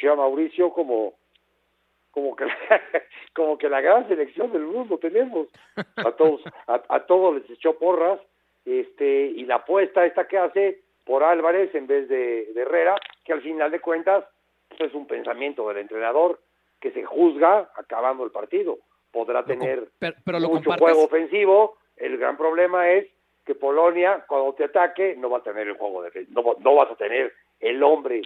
Escuché 0.00 0.08
a 0.08 0.16
Mauricio 0.16 0.70
como 0.72 1.14
como 2.10 2.34
que 2.34 2.44
como 3.34 3.58
que 3.58 3.68
la 3.68 3.80
gran 3.80 4.08
selección 4.08 4.50
del 4.52 4.62
mundo 4.62 4.98
tenemos. 4.98 5.48
A 5.96 6.12
todos 6.12 6.40
a, 6.66 7.00
todos 7.00 7.34
les 7.34 7.50
echó 7.50 7.78
porras 7.78 8.18
este 8.64 9.26
y 9.26 9.44
la 9.44 9.56
apuesta 9.56 10.04
esta 10.06 10.26
que 10.26 10.38
hace 10.38 10.80
por 11.04 11.22
Álvarez 11.22 11.74
en 11.74 11.86
vez 11.86 12.08
de, 12.08 12.50
Herrera 12.54 12.96
que 13.24 13.32
al 13.32 13.42
final 13.42 13.70
de 13.70 13.80
cuentas 13.80 14.24
es 14.78 14.94
un 14.94 15.06
pensamiento 15.06 15.68
del 15.68 15.78
entrenador 15.78 16.40
que 16.80 16.90
se 16.92 17.04
juzga 17.04 17.70
acabando 17.76 18.24
el 18.24 18.30
partido. 18.30 18.78
Podrá 19.12 19.44
tener 19.44 19.88
mucho 20.48 20.72
juego 20.78 21.04
ofensivo. 21.04 21.76
El 21.96 22.16
gran 22.16 22.36
problema 22.36 22.90
es 22.90 23.06
que 23.44 23.54
Polonia 23.54 24.24
cuando 24.26 24.54
te 24.54 24.64
ataque 24.64 25.14
no 25.16 25.28
va 25.30 25.38
a 25.38 25.42
tener 25.42 25.68
el 25.68 25.76
juego 25.76 26.02
de 26.02 26.26
no, 26.30 26.56
no 26.58 26.74
vas 26.76 26.90
a 26.90 26.96
tener 26.96 27.32
el 27.60 27.82
hombre 27.82 28.22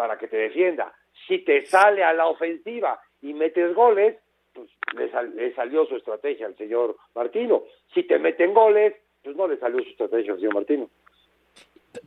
para 0.00 0.16
que 0.16 0.28
te 0.28 0.38
defienda. 0.38 0.94
Si 1.28 1.44
te 1.44 1.66
sale 1.66 2.02
a 2.02 2.14
la 2.14 2.26
ofensiva 2.26 2.98
y 3.20 3.34
metes 3.34 3.74
goles, 3.74 4.16
pues 4.54 4.70
le, 4.96 5.28
le, 5.34 5.54
salió 5.54 5.84
su 5.84 5.96
estrategia 5.96 6.46
al 6.46 6.56
señor 6.56 6.96
Martino. 7.14 7.64
Si 7.92 8.04
te 8.04 8.18
meten 8.18 8.54
goles, 8.54 8.94
pues 9.22 9.36
no 9.36 9.46
le 9.46 9.58
salió 9.58 9.84
su 9.84 9.90
estrategia 9.90 10.32
al 10.32 10.38
señor 10.38 10.54
Martino. 10.54 10.88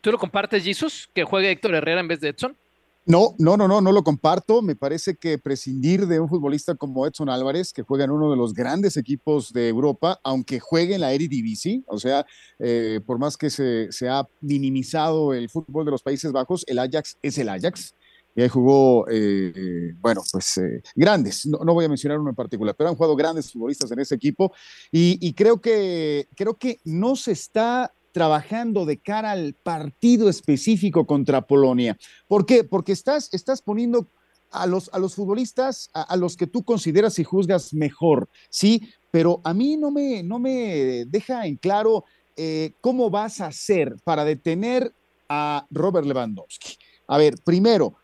¿Tú 0.02 0.12
lo 0.12 0.18
compartes, 0.18 0.64
Jesus, 0.64 1.08
que 1.14 1.24
juegue 1.24 1.52
Héctor 1.52 1.76
Herrera 1.76 2.00
en 2.00 2.08
vez 2.08 2.20
de 2.20 2.30
Edson? 2.30 2.58
No, 3.06 3.36
no, 3.38 3.58
no, 3.58 3.68
no, 3.68 3.82
no 3.82 3.92
lo 3.92 4.02
comparto. 4.02 4.62
Me 4.62 4.78
parece 4.78 5.16
que 5.16 5.38
prescindir 5.38 6.08
de 6.08 6.22
un 6.22 6.30
futbolista 6.30 6.76
como 6.76 7.06
Edson 7.06 7.30
Álvarez, 7.30 7.74
que 7.74 7.84
juega 7.84 8.06
en 8.06 8.12
uno 8.12 8.32
de 8.32 8.38
los 8.38 8.54
grandes 8.54 8.96
equipos 8.96 9.52
de 9.52 9.68
Europa, 9.68 10.22
aunque 10.24 10.62
juegue 10.62 10.96
en 10.96 11.02
la 11.02 11.12
Eredivisie, 11.12 11.84
o 11.88 12.00
sea, 12.00 12.26
eh, 12.60 13.02
por 13.06 13.20
más 13.20 13.36
que 13.36 13.50
se, 13.50 13.90
ha 14.08 14.26
minimizado 14.40 15.34
el 15.34 15.50
fútbol 15.50 15.84
de 15.84 15.92
los 15.92 16.02
Países 16.02 16.32
Bajos, 16.32 16.64
el 16.68 16.80
Ajax 16.80 17.18
es 17.22 17.38
el 17.38 17.50
Ajax. 17.50 17.94
Y 18.36 18.42
ahí 18.42 18.50
jugó, 18.50 19.06
eh, 19.12 19.94
bueno, 20.00 20.22
pues 20.32 20.58
eh, 20.58 20.82
grandes, 20.96 21.46
no, 21.46 21.60
no, 21.60 21.74
voy 21.74 21.86
a 21.86 21.90
mencionar 21.90 22.20
uno 22.20 22.30
en 22.30 22.36
particular, 22.36 22.74
pero 22.76 22.90
han 22.90 22.96
jugado 22.96 23.16
grandes 23.16 23.52
futbolistas 23.52 23.92
en 23.92 24.00
ese 24.00 24.16
equipo 24.16 24.52
y, 24.92 25.20
y 25.22 25.34
creo, 25.34 25.62
que, 25.62 26.28
creo 26.36 26.56
que 26.56 26.80
no 26.84 27.16
se 27.16 27.34
está 27.34 27.94
trabajando 28.14 28.86
de 28.86 29.00
cara 29.00 29.32
al 29.32 29.56
partido 29.56 30.30
específico 30.30 31.06
contra 31.06 31.46
Polonia. 31.46 31.98
¿Por 32.28 32.46
qué? 32.46 32.64
Porque 32.64 32.94
estás, 32.94 33.28
estás 33.34 33.62
poniendo 33.62 34.08
a 34.52 34.68
los, 34.68 34.90
a 34.94 35.00
los 35.00 35.16
futbolistas 35.16 35.90
a, 35.94 36.16
los 36.16 36.38
que 36.38 36.48
tú 36.48 36.64
consideras 36.64 37.18
y 37.20 37.24
juzgas 37.24 37.74
mejor, 37.74 38.30
¿sí? 38.50 38.94
Pero 39.12 39.42
a 39.44 39.54
mí 39.54 39.76
no 39.78 39.92
me, 39.92 40.24
no 40.24 40.40
me 40.40 41.06
deja 41.08 41.46
en 41.48 41.58
claro 41.58 42.06
eh, 42.38 42.74
cómo 42.80 43.10
vas 43.10 43.42
a 43.42 43.48
hacer 43.48 43.96
para 44.04 44.24
detener 44.24 44.94
a 45.28 45.66
Robert 45.72 46.06
Lewandowski. 46.06 46.78
A 47.08 47.18
ver, 47.18 47.36
primero, 47.44 47.96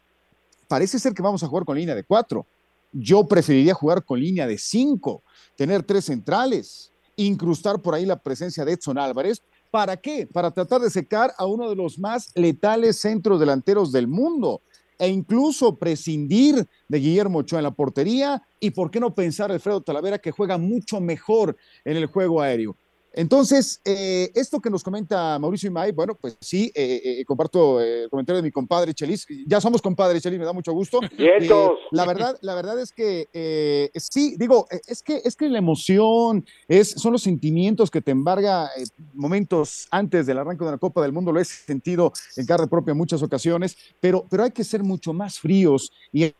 parece 0.67 0.97
ser 0.97 1.13
que 1.13 1.21
vamos 1.21 1.43
a 1.43 1.47
jugar 1.47 1.65
con 1.65 1.77
línea 1.77 1.95
de 1.95 2.03
cuatro. 2.03 2.47
Yo 2.91 3.27
preferiría 3.27 3.75
jugar 3.75 4.03
con 4.03 4.19
línea 4.19 4.47
de 4.47 4.57
cinco, 4.57 5.23
tener 5.55 5.83
tres 5.83 6.05
centrales, 6.05 6.91
incrustar 7.15 7.79
por 7.79 7.93
ahí 7.93 8.05
la 8.05 8.19
presencia 8.19 8.65
de 8.65 8.73
Edson 8.73 8.97
Álvarez, 8.97 9.43
¿Para 9.71 9.97
qué? 9.97 10.25
Para 10.25 10.51
tratar 10.51 10.81
de 10.81 10.89
secar 10.89 11.31
a 11.37 11.45
uno 11.45 11.69
de 11.69 11.75
los 11.75 11.99
más 11.99 12.31
letales 12.35 12.99
centros 12.99 13.39
delanteros 13.39 13.91
del 13.91 14.07
mundo 14.07 14.61
e 14.97 15.07
incluso 15.07 15.77
prescindir 15.77 16.67
de 16.87 16.99
Guillermo 16.99 17.39
Ochoa 17.39 17.59
en 17.59 17.63
la 17.63 17.71
portería 17.71 18.41
y 18.59 18.71
por 18.71 18.89
qué 18.91 18.99
no 18.99 19.13
pensar 19.13 19.51
Alfredo 19.51 19.81
Talavera 19.81 20.17
que 20.17 20.31
juega 20.31 20.57
mucho 20.57 20.99
mejor 20.99 21.55
en 21.85 21.97
el 21.97 22.07
juego 22.07 22.41
aéreo. 22.41 22.75
Entonces, 23.13 23.81
eh, 23.85 24.31
esto 24.35 24.59
que 24.59 24.69
nos 24.69 24.83
comenta 24.83 25.39
Mauricio 25.39 25.67
Imay, 25.67 25.91
bueno, 25.91 26.15
pues 26.15 26.37
sí, 26.39 26.71
eh, 26.75 27.01
eh, 27.03 27.25
comparto 27.25 27.81
el 27.81 28.09
comentario 28.09 28.37
de 28.37 28.47
mi 28.47 28.51
compadre 28.51 28.93
Chelis. 28.93 29.25
Ya 29.47 29.59
somos 29.59 29.81
compadres, 29.81 30.21
Chelis, 30.21 30.39
me 30.39 30.45
da 30.45 30.53
mucho 30.53 30.71
gusto. 30.73 30.99
la 31.91 32.05
verdad, 32.05 32.37
la 32.41 32.55
verdad 32.55 32.79
es 32.79 32.91
que 32.91 33.89
sí, 33.95 34.35
digo, 34.37 34.67
es 34.87 35.01
que 35.01 35.21
es 35.23 35.35
que 35.35 35.49
la 35.49 35.57
emoción, 35.57 36.45
es, 36.67 36.91
son 36.91 37.13
los 37.13 37.23
sentimientos 37.23 37.89
que 37.89 38.01
te 38.01 38.11
embarga 38.11 38.69
momentos 39.13 39.87
antes 39.91 40.25
del 40.25 40.37
arranque 40.37 40.65
de 40.65 40.71
la 40.71 40.77
Copa 40.77 41.01
del 41.01 41.13
Mundo, 41.13 41.31
lo 41.31 41.39
he 41.39 41.45
sentido 41.45 42.13
en 42.35 42.45
carne 42.45 42.67
propia 42.67 42.91
en 42.91 42.97
muchas 42.97 43.21
ocasiones, 43.23 43.75
pero, 43.99 44.25
pero 44.29 44.43
hay 44.43 44.51
que 44.51 44.63
ser 44.63 44.83
mucho 44.83 45.13
más 45.13 45.39
fríos 45.39 45.91
y 46.11 46.31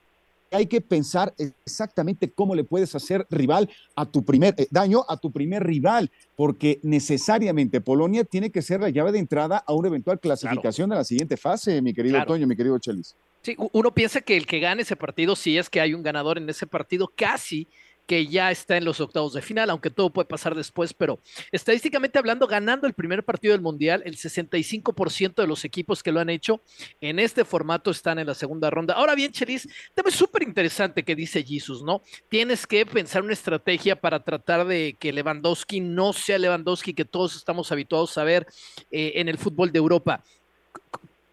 hay 0.52 0.68
que 0.68 0.82
pensar 0.82 1.34
exactamente 1.38 2.32
cómo 2.32 2.56
le 2.56 2.64
puedes 2.64 2.96
hacer 2.96 3.26
rival 3.30 3.70
a 3.96 4.06
tu 4.06 4.24
primer 4.24 4.56
eh, 4.58 4.68
daño 4.72 5.06
a 5.08 5.18
tu 5.18 5.32
primer 5.32 5.64
rival, 5.64 6.12
porque 6.36 6.80
necesariamente 6.84 7.82
Polonia 7.82 8.24
tiene 8.24 8.52
que 8.52 8.62
ser 8.62 8.82
la 8.82 8.90
llave 8.90 9.12
de 9.12 9.20
entrada 9.20 9.64
a 9.66 9.74
una 9.74 9.88
eventual 9.88 10.20
clasificación 10.20 10.90
claro. 10.90 11.00
a 11.00 11.02
la 11.02 11.06
siguiente 11.06 11.38
fase, 11.38 11.82
mi 11.82 11.94
querido 11.94 12.16
claro. 12.16 12.34
Toño, 12.34 12.48
mi 12.48 12.56
querido 12.56 12.78
Chelis. 12.80 13.16
Sí, 13.42 13.56
uno 13.72 13.94
piensa 13.94 14.20
que 14.20 14.36
el 14.36 14.46
que 14.46 14.60
gane 14.60 14.82
ese 14.82 14.96
partido, 14.96 15.36
si 15.36 15.58
es 15.58 15.70
que 15.70 15.80
hay 15.80 15.94
un 15.94 16.04
ganador 16.04 16.38
en 16.38 16.50
ese 16.50 16.68
partido, 16.68 17.12
casi 17.16 17.68
que 18.10 18.26
ya 18.26 18.50
está 18.50 18.76
en 18.76 18.86
los 18.86 19.00
octavos 19.02 19.34
de 19.34 19.44
final, 19.44 19.70
aunque 19.70 19.92
todo 19.92 20.10
puede 20.10 20.26
pasar 20.26 20.56
después, 20.56 20.96
pero 20.96 21.20
estadísticamente 21.52 22.18
hablando, 22.18 22.48
ganando 22.48 22.88
el 22.88 22.94
primer 22.94 23.24
partido 23.24 23.52
del 23.52 23.62
Mundial, 23.62 24.02
el 24.04 24.16
65% 24.16 25.36
de 25.36 25.46
los 25.46 25.64
equipos 25.64 26.02
que 26.02 26.12
lo 26.12 26.20
han 26.20 26.32
hecho 26.32 26.60
en 27.02 27.20
este 27.20 27.46
formato 27.46 27.92
están 27.92 28.18
en 28.18 28.26
la 28.26 28.34
segunda 28.34 28.72
ronda. 28.72 28.96
Ahora 28.96 29.14
bien, 29.14 29.32
Chelis, 29.32 29.70
tema 29.94 30.10
súper 30.10 30.42
interesante 30.42 31.04
que 31.04 31.16
dice 31.16 31.44
Jesus, 31.44 31.84
¿no? 31.84 32.02
Tienes 32.30 32.66
que 32.66 32.84
pensar 32.84 33.22
una 33.22 33.34
estrategia 33.34 33.96
para 33.96 34.24
tratar 34.24 34.66
de 34.66 34.96
que 35.00 35.14
Lewandowski 35.14 35.80
no 35.80 36.12
sea 36.12 36.40
Lewandowski 36.40 36.96
que 36.96 37.06
todos 37.06 37.36
estamos 37.36 37.72
habituados 37.72 38.18
a 38.18 38.24
ver 38.24 38.48
eh, 38.90 39.12
en 39.18 39.30
el 39.30 39.38
fútbol 39.38 39.72
de 39.72 39.78
Europa. 39.78 40.24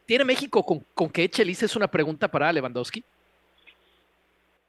¿Tiene 0.05 0.27
México 0.27 0.63
con, 0.63 0.81
con 0.93 1.09
que 1.09 1.27
Chelis 1.31 1.63
es 1.63 1.75
una 1.75 1.89
pregunta 1.89 2.29
para 2.29 2.53
Lewandowski? 2.53 3.03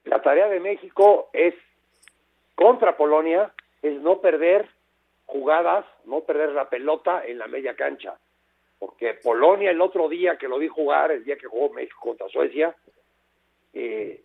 La 0.06 0.22
tarea 0.22 0.48
de 0.48 0.62
México 0.62 1.30
es 1.34 1.54
contra 2.58 2.98
Polonia 2.98 3.54
es 3.84 4.02
no 4.02 4.20
perder 4.20 4.68
jugadas, 5.28 5.86
no 6.06 6.22
perder 6.22 6.50
la 6.54 6.68
pelota 6.68 7.24
en 7.24 7.38
la 7.38 7.48
media 7.48 7.76
cancha. 7.76 8.18
Porque 8.80 9.14
Polonia 9.14 9.70
el 9.70 9.80
otro 9.80 10.10
día 10.10 10.38
que 10.38 10.48
lo 10.48 10.58
vi 10.58 10.68
jugar, 10.68 11.12
el 11.12 11.24
día 11.24 11.38
que 11.38 11.46
jugó 11.46 11.72
México 11.72 12.00
contra 12.02 12.28
Suecia, 12.30 12.76
eh, 13.74 14.24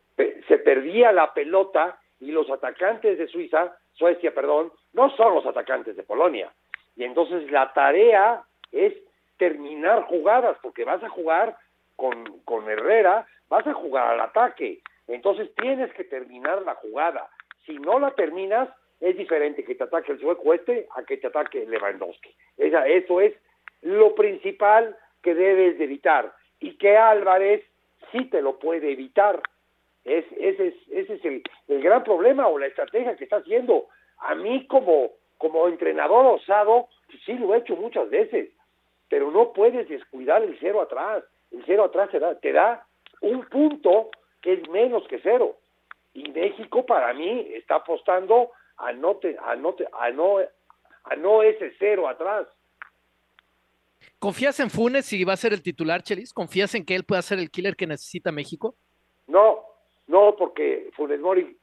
se 0.49 0.59
perdía 0.59 1.13
la 1.13 1.35
pelota 1.35 2.01
y 2.21 2.31
los 2.31 2.49
atacantes 2.51 3.19
de 3.19 3.29
Suiza, 3.29 3.77
Suecia, 3.93 4.33
perdón, 4.33 4.73
no 4.95 5.15
son 5.15 5.35
los 5.35 5.45
atacantes 5.45 5.95
de 5.95 6.03
Polonia. 6.03 6.51
Y 6.97 7.05
entonces 7.05 7.51
la 7.51 7.71
tarea 7.75 8.45
es 8.71 8.95
terminar 9.37 10.05
jugadas, 10.05 10.57
porque 10.63 10.85
vas 10.85 11.03
a 11.03 11.11
jugar 11.11 11.59
con, 11.97 12.41
con 12.45 12.71
Herrera, 12.71 13.27
vas 13.51 13.67
a 13.67 13.75
jugar 13.75 14.09
al 14.09 14.21
ataque. 14.21 14.81
Entonces 15.07 15.55
tienes 15.55 15.93
que 15.93 16.05
terminar 16.05 16.63
la 16.63 16.77
jugada. 16.77 17.29
Si 17.67 17.79
no 17.79 17.99
la 17.99 18.13
terminas, 18.13 18.69
es 19.01 19.17
diferente 19.17 19.65
que 19.65 19.75
te 19.75 19.85
ataque 19.85 20.13
el 20.13 20.21
sueco 20.21 20.55
este 20.55 20.87
a 20.97 21.03
que 21.05 21.17
te 21.17 21.27
ataque 21.27 21.67
Lewandowski. 21.67 22.35
Esa, 22.57 22.87
eso 22.87 23.21
es 23.21 23.35
lo 23.83 24.15
principal 24.15 24.97
que 25.23 25.35
debes 25.35 25.79
de 25.79 25.85
evitar. 25.85 26.33
Y 26.61 26.77
que 26.79 26.97
Álvarez 26.97 27.65
sí 28.13 28.25
te 28.27 28.43
lo 28.43 28.59
puede 28.59 28.93
evitar. 28.93 29.43
Es, 30.05 30.25
ese 30.39 30.69
es, 30.69 30.75
ese 30.91 31.15
es 31.15 31.25
el, 31.25 31.43
el 31.69 31.83
gran 31.83 32.05
problema 32.05 32.49
o 32.49 32.59
la 32.59 32.67
estrategia 32.67 33.17
que 33.17 33.25
está 33.25 33.37
haciendo. 33.37 33.87
A 34.19 34.35
mí 34.35 34.67
como, 34.67 35.11
como 35.39 35.69
entrenador 35.69 36.27
osado, 36.27 36.89
sí 37.25 37.35
lo 37.35 37.55
he 37.55 37.59
hecho 37.59 37.77
muchas 37.77 38.09
veces, 38.11 38.51
pero 39.09 39.31
no 39.31 39.53
puedes 39.53 39.89
descuidar 39.89 40.43
el 40.43 40.57
cero 40.61 40.81
atrás. 40.81 41.25
El 41.51 41.63
cero 41.67 41.85
atrás 41.85 42.11
te 42.11 42.19
da, 42.19 42.39
te 42.39 42.53
da 42.53 42.87
un 43.21 43.45
punto 43.47 44.11
que 44.41 44.55
es 44.55 44.69
menos 44.71 45.07
que 45.09 45.21
cero. 45.23 45.57
Y 46.15 46.31
México 46.31 46.85
para 46.85 47.13
mí 47.15 47.49
está 47.55 47.77
apostando 47.77 48.51
a 48.77 48.93
no, 48.93 49.17
te, 49.17 49.37
a 49.39 49.57
no, 49.57 49.75
te, 49.75 49.87
a 49.93 50.11
no, 50.11 50.39
a 51.05 51.17
no 51.17 51.43
ese 51.43 51.73
cero 51.79 52.09
atrás. 52.09 52.47
¿Confías 54.19 54.61
en 54.61 54.71
Funes 54.71 55.07
si 55.07 55.25
va 55.25 55.33
a 55.33 55.37
ser 55.37 55.53
el 55.53 55.63
titular, 55.63 56.03
Chelis? 56.03 56.33
¿Confías 56.33 56.75
en 56.75 56.85
que 56.85 56.95
él 56.95 57.05
pueda 57.05 57.23
ser 57.23 57.39
el 57.39 57.51
killer 57.51 57.77
que 57.77 57.87
necesita 57.87 58.33
México? 58.33 58.77
No, 59.27 59.65
no, 60.07 60.37
porque 60.37 60.91
Funes 60.97 61.21
Mori 61.21 61.57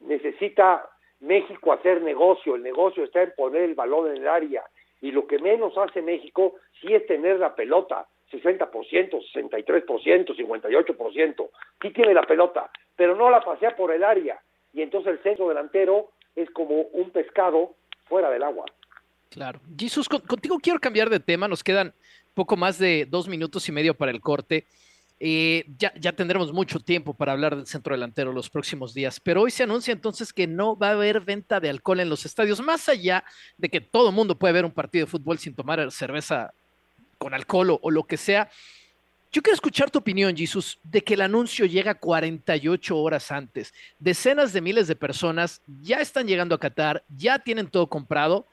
necesita 0.00 0.88
México 1.20 1.72
hacer 1.72 2.02
negocio. 2.02 2.54
El 2.54 2.62
negocio 2.62 3.04
está 3.04 3.22
en 3.22 3.32
poner 3.36 3.62
el 3.62 3.74
balón 3.74 4.10
en 4.10 4.22
el 4.22 4.28
área. 4.28 4.64
Y 5.00 5.10
lo 5.10 5.26
que 5.26 5.38
menos 5.38 5.76
hace 5.76 6.02
México 6.02 6.54
sí 6.80 6.92
es 6.92 7.06
tener 7.06 7.38
la 7.38 7.54
pelota. 7.54 8.06
60%, 8.30 8.70
63%, 8.70 10.36
58%. 10.36 11.50
Sí 11.82 11.90
tiene 11.90 12.14
la 12.14 12.22
pelota, 12.22 12.70
pero 12.96 13.14
no 13.14 13.30
la 13.30 13.40
pasea 13.40 13.76
por 13.76 13.92
el 13.92 14.04
área. 14.04 14.40
Y 14.72 14.82
entonces 14.82 15.12
el 15.12 15.22
centro 15.22 15.48
delantero 15.48 16.10
es 16.34 16.50
como 16.50 16.82
un 16.92 17.10
pescado 17.10 17.74
fuera 18.04 18.30
del 18.30 18.42
agua. 18.42 18.64
Claro. 19.30 19.60
Jesús, 19.78 20.08
contigo 20.08 20.58
quiero 20.60 20.78
cambiar 20.78 21.10
de 21.10 21.20
tema. 21.20 21.48
Nos 21.48 21.64
quedan 21.64 21.94
poco 22.34 22.56
más 22.56 22.78
de 22.78 23.06
dos 23.08 23.28
minutos 23.28 23.68
y 23.68 23.72
medio 23.72 23.94
para 23.94 24.12
el 24.12 24.20
corte. 24.20 24.66
Eh, 25.18 25.64
ya, 25.78 25.94
ya, 25.98 26.12
tendremos 26.12 26.52
mucho 26.52 26.78
tiempo 26.78 27.14
para 27.14 27.32
hablar 27.32 27.56
del 27.56 27.66
centro 27.66 27.94
delantero 27.94 28.34
los 28.34 28.50
próximos 28.50 28.92
días, 28.92 29.18
pero 29.18 29.40
hoy 29.40 29.50
se 29.50 29.62
anuncia 29.62 29.92
entonces 29.92 30.30
que 30.30 30.46
no 30.46 30.76
va 30.76 30.88
a 30.88 30.92
haber 30.92 31.22
venta 31.22 31.58
de 31.58 31.70
alcohol 31.70 32.00
en 32.00 32.10
los 32.10 32.26
estadios, 32.26 32.60
más 32.60 32.86
allá 32.90 33.24
de 33.56 33.70
que 33.70 33.80
todo 33.80 34.12
mundo 34.12 34.38
puede 34.38 34.52
ver 34.52 34.66
un 34.66 34.72
partido 34.72 35.06
de 35.06 35.10
fútbol 35.10 35.38
sin 35.38 35.54
tomar 35.54 35.90
cerveza 35.90 36.52
con 37.18 37.34
alcohol 37.34 37.78
o, 37.80 37.90
lo 37.90 38.04
que 38.04 38.16
sea. 38.16 38.50
Yo 39.32 39.42
quiero 39.42 39.54
escuchar 39.54 39.90
tu 39.90 39.98
opinión, 39.98 40.36
Jesús, 40.36 40.78
de 40.82 41.02
que 41.02 41.14
el 41.14 41.20
anuncio 41.20 41.66
llega 41.66 41.94
48 41.94 42.96
horas 42.96 43.30
antes. 43.30 43.74
Decenas 43.98 44.52
de 44.52 44.60
miles 44.60 44.88
de 44.88 44.96
personas 44.96 45.62
ya 45.66 45.98
están 45.98 46.26
llegando 46.26 46.54
a 46.54 46.60
Qatar, 46.60 47.04
ya 47.08 47.38
tienen 47.38 47.68
todo 47.68 47.88
comprado 47.88 48.46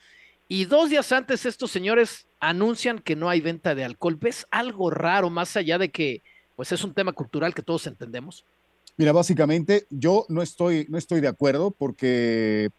y 0.48 0.66
dos 0.66 0.90
días 0.90 1.12
antes 1.12 1.46
estos 1.46 1.72
señores 1.72 2.28
anuncian 2.40 3.00
que 3.00 3.16
no 3.16 3.30
hay 3.30 3.42
venta 3.42 3.76
de 3.76 3.86
alcohol. 3.86 4.18
¿Ves 4.20 4.46
algo 4.52 4.90
raro 4.90 5.30
más 5.30 5.56
allá 5.56 5.78
de 5.78 5.90
que 5.90 6.22
pues 6.56 6.72
es 6.72 6.84
un 6.84 6.94
tema 6.94 7.14
cultural 7.14 7.54
que 7.54 7.64
todos 7.64 7.88
entendemos? 7.88 8.46
Mira, 8.96 9.12
básicamente 9.12 9.88
yo 9.90 10.26
no 10.30 10.44
estoy, 10.44 10.86
no 10.90 10.98
estoy 10.98 11.22
de 11.22 11.28
acuerdo 11.28 11.72
porque 11.72 12.70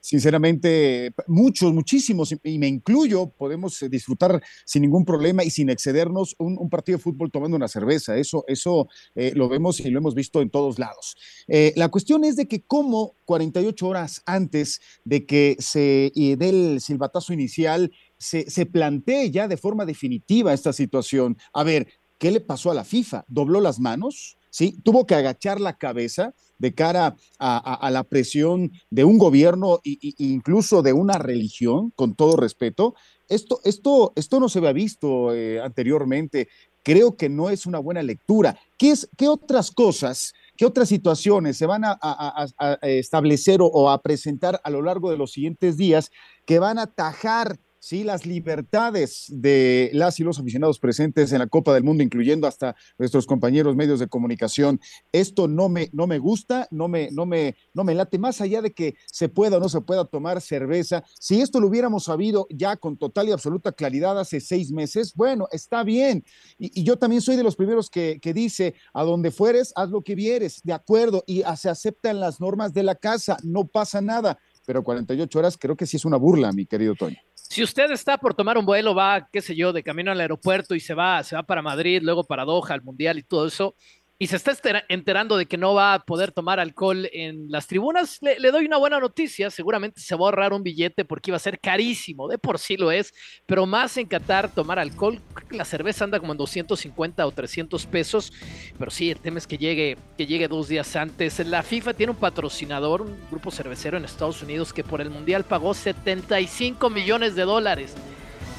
sinceramente, 0.00 1.12
muchos, 1.26 1.72
muchísimos, 1.72 2.34
y 2.42 2.58
me 2.58 2.68
incluyo, 2.68 3.30
podemos 3.30 3.80
eh, 3.82 3.88
disfrutar 3.88 4.42
sin 4.64 4.82
ningún 4.82 5.04
problema 5.04 5.44
y 5.44 5.50
sin 5.50 5.70
excedernos 5.70 6.34
un, 6.38 6.68
partido 6.70 6.98
de 6.98 7.02
fútbol 7.02 7.30
tomando 7.30 7.56
una 7.56 7.68
cerveza. 7.68 8.16
Eso, 8.16 8.44
eso 8.46 8.88
eh, 9.14 9.32
lo 9.34 9.48
vemos 9.48 9.80
y 9.80 9.90
lo 9.90 9.98
hemos 9.98 10.14
visto 10.14 10.40
en 10.40 10.50
todos 10.50 10.78
lados. 10.78 11.16
Eh, 11.48 11.72
la 11.76 11.88
cuestión 11.88 12.24
es 12.24 12.36
de 12.36 12.46
que 12.46 12.62
como 12.62 13.14
48 13.24 13.86
horas 13.86 14.22
antes 14.26 14.80
de 15.04 15.26
que 15.26 15.56
se 15.58 16.12
dé 16.14 16.48
el 16.48 16.80
silbatazo 16.80 17.32
inicial, 17.32 17.92
se, 18.18 18.48
se 18.50 18.66
plantee 18.66 19.30
ya 19.30 19.48
de 19.48 19.56
forma 19.56 19.86
definitiva 19.86 20.52
esta 20.52 20.72
situación. 20.72 21.36
A 21.52 21.64
ver, 21.64 21.88
¿qué 22.18 22.30
le 22.30 22.40
pasó 22.40 22.70
a 22.70 22.74
la 22.74 22.84
FIFA? 22.84 23.24
¿Dobló 23.28 23.60
las 23.60 23.80
manos? 23.80 24.36
¿Sí? 24.50 24.76
¿Tuvo 24.82 25.06
que 25.06 25.14
agachar 25.14 25.60
la 25.60 25.78
cabeza? 25.78 26.34
de 26.60 26.74
cara 26.74 27.16
a, 27.38 27.90
la 27.90 28.04
presión 28.04 28.70
de 28.90 29.04
un 29.04 29.16
gobierno 29.16 29.80
e, 29.82 29.96
incluso 30.18 30.82
de 30.82 30.92
una 30.92 31.14
religión, 31.14 31.90
con 31.96 32.14
todo 32.14 32.36
respeto. 32.36 32.94
Esto, 33.28 33.60
esto, 33.64 34.12
esto 34.14 34.38
no 34.38 34.48
se 34.48 34.58
había 34.58 34.72
visto 34.72 35.34
eh, 35.34 35.58
anteriormente. 35.60 36.48
Creo 36.82 37.16
que 37.16 37.30
no 37.30 37.48
es 37.48 37.64
una 37.64 37.78
buena 37.78 38.02
lectura. 38.02 38.58
¿Qué, 38.76 38.90
es, 38.90 39.08
qué 39.16 39.26
otras 39.26 39.70
cosas, 39.70 40.34
qué 40.54 40.66
otras 40.66 40.90
situaciones 40.90 41.56
se 41.56 41.64
van 41.64 41.82
a, 41.84 41.98
a 42.02 42.78
establecer 42.82 43.60
o 43.62 43.90
a 43.90 44.02
presentar 44.02 44.60
a 44.62 44.68
lo 44.68 44.82
largo 44.82 45.10
de 45.10 45.16
los 45.16 45.32
siguientes 45.32 45.78
días 45.78 46.10
que 46.44 46.58
van 46.58 46.78
a 46.78 46.82
atajar 46.82 47.58
sí, 47.80 48.04
las 48.04 48.26
libertades 48.26 49.24
de 49.28 49.90
las 49.92 50.20
y 50.20 50.22
los 50.22 50.38
aficionados 50.38 50.78
presentes 50.78 51.32
en 51.32 51.40
la 51.40 51.46
Copa 51.48 51.74
del 51.74 51.82
Mundo, 51.82 52.04
incluyendo 52.04 52.46
hasta 52.46 52.76
nuestros 52.98 53.26
compañeros 53.26 53.74
medios 53.74 53.98
de 53.98 54.06
comunicación. 54.06 54.80
Esto 55.10 55.48
no 55.48 55.68
me, 55.68 55.88
no 55.92 56.06
me 56.06 56.18
gusta, 56.18 56.68
no 56.70 56.86
me, 56.86 57.10
no, 57.10 57.26
me, 57.26 57.56
no 57.74 57.82
me 57.82 57.94
late, 57.94 58.18
más 58.18 58.40
allá 58.40 58.62
de 58.62 58.72
que 58.72 58.94
se 59.06 59.28
pueda 59.28 59.56
o 59.56 59.60
no 59.60 59.68
se 59.68 59.80
pueda 59.80 60.04
tomar 60.04 60.40
cerveza. 60.40 61.02
Si 61.18 61.40
esto 61.40 61.58
lo 61.58 61.68
hubiéramos 61.68 62.04
sabido 62.04 62.46
ya 62.50 62.76
con 62.76 62.96
total 62.96 63.28
y 63.28 63.32
absoluta 63.32 63.72
claridad 63.72 64.20
hace 64.20 64.40
seis 64.40 64.70
meses, 64.70 65.14
bueno, 65.14 65.48
está 65.50 65.82
bien. 65.82 66.24
Y, 66.58 66.84
yo 66.84 66.96
también 66.96 67.22
soy 67.22 67.36
de 67.36 67.42
los 67.42 67.56
primeros 67.56 67.88
que, 67.88 68.20
que, 68.20 68.34
dice, 68.34 68.74
a 68.92 69.04
donde 69.04 69.30
fueres, 69.30 69.72
haz 69.74 69.88
lo 69.88 70.02
que 70.02 70.14
vieres, 70.14 70.60
de 70.62 70.74
acuerdo, 70.74 71.24
y 71.26 71.42
se 71.56 71.70
aceptan 71.70 72.20
las 72.20 72.40
normas 72.40 72.74
de 72.74 72.82
la 72.82 72.94
casa, 72.94 73.38
no 73.42 73.66
pasa 73.66 74.00
nada 74.00 74.38
pero 74.66 74.84
48 74.84 75.36
horas 75.36 75.58
creo 75.58 75.76
que 75.76 75.84
sí 75.84 75.96
es 75.96 76.04
una 76.04 76.16
burla, 76.16 76.52
mi 76.52 76.64
querido 76.64 76.94
Toño. 76.94 77.16
Si 77.52 77.64
usted 77.64 77.90
está 77.90 78.16
por 78.16 78.32
tomar 78.32 78.56
un 78.58 78.64
vuelo, 78.64 78.94
va, 78.94 79.28
qué 79.32 79.42
sé 79.42 79.56
yo, 79.56 79.72
de 79.72 79.82
camino 79.82 80.12
al 80.12 80.20
aeropuerto 80.20 80.76
y 80.76 80.78
se 80.78 80.94
va, 80.94 81.24
se 81.24 81.34
va 81.34 81.42
para 81.42 81.62
Madrid, 81.62 82.00
luego 82.00 82.22
para 82.22 82.44
Doha, 82.44 82.74
al 82.74 82.82
Mundial 82.82 83.18
y 83.18 83.24
todo 83.24 83.48
eso, 83.48 83.74
y 84.22 84.26
se 84.26 84.36
está 84.36 84.52
enterando 84.90 85.38
de 85.38 85.46
que 85.46 85.56
no 85.56 85.72
va 85.72 85.94
a 85.94 86.04
poder 86.04 86.30
tomar 86.30 86.60
alcohol 86.60 87.08
en 87.10 87.50
las 87.50 87.66
tribunas, 87.66 88.18
le, 88.20 88.50
doy 88.50 88.66
una 88.66 88.76
buena 88.76 89.00
noticia. 89.00 89.48
Seguramente 89.48 90.02
se 90.02 90.14
va 90.14 90.20
a 90.20 90.24
ahorrar 90.26 90.52
un 90.52 90.62
billete 90.62 91.06
porque 91.06 91.30
iba 91.30 91.36
a 91.36 91.40
ser 91.40 91.58
carísimo, 91.58 92.28
de 92.28 92.36
por 92.36 92.58
sí 92.58 92.76
lo 92.76 92.92
es, 92.92 93.14
pero 93.46 93.64
más 93.64 93.96
en 93.96 94.06
Qatar 94.06 94.50
tomar 94.50 94.78
alcohol, 94.78 95.22
la 95.48 95.64
cerveza 95.64 96.04
anda 96.04 96.20
como 96.20 96.32
en 96.32 96.38
250 96.38 97.26
o 97.26 97.32
300 97.32 97.86
pesos, 97.86 98.30
pero 98.78 98.90
sí, 98.90 99.10
el 99.10 99.20
tema 99.20 99.38
es 99.38 99.46
que 99.46 99.56
llegue, 99.56 99.96
que 100.18 100.26
llegue 100.26 100.48
dos 100.48 100.68
días 100.68 100.94
antes. 100.96 101.38
La 101.46 101.62
FIFA 101.62 101.94
tiene 101.94 102.12
un 102.12 102.18
patrocinador, 102.18 103.00
un 103.00 103.16
grupo 103.30 103.50
cervecero 103.50 103.96
en 103.96 104.04
Estados 104.04 104.42
Unidos 104.42 104.74
que 104.74 104.84
por 104.84 105.00
el 105.00 105.08
Mundial 105.08 105.44
pagó 105.44 105.72
75 105.72 106.90
millones 106.90 107.34
de 107.36 107.44
dólares. 107.44 107.94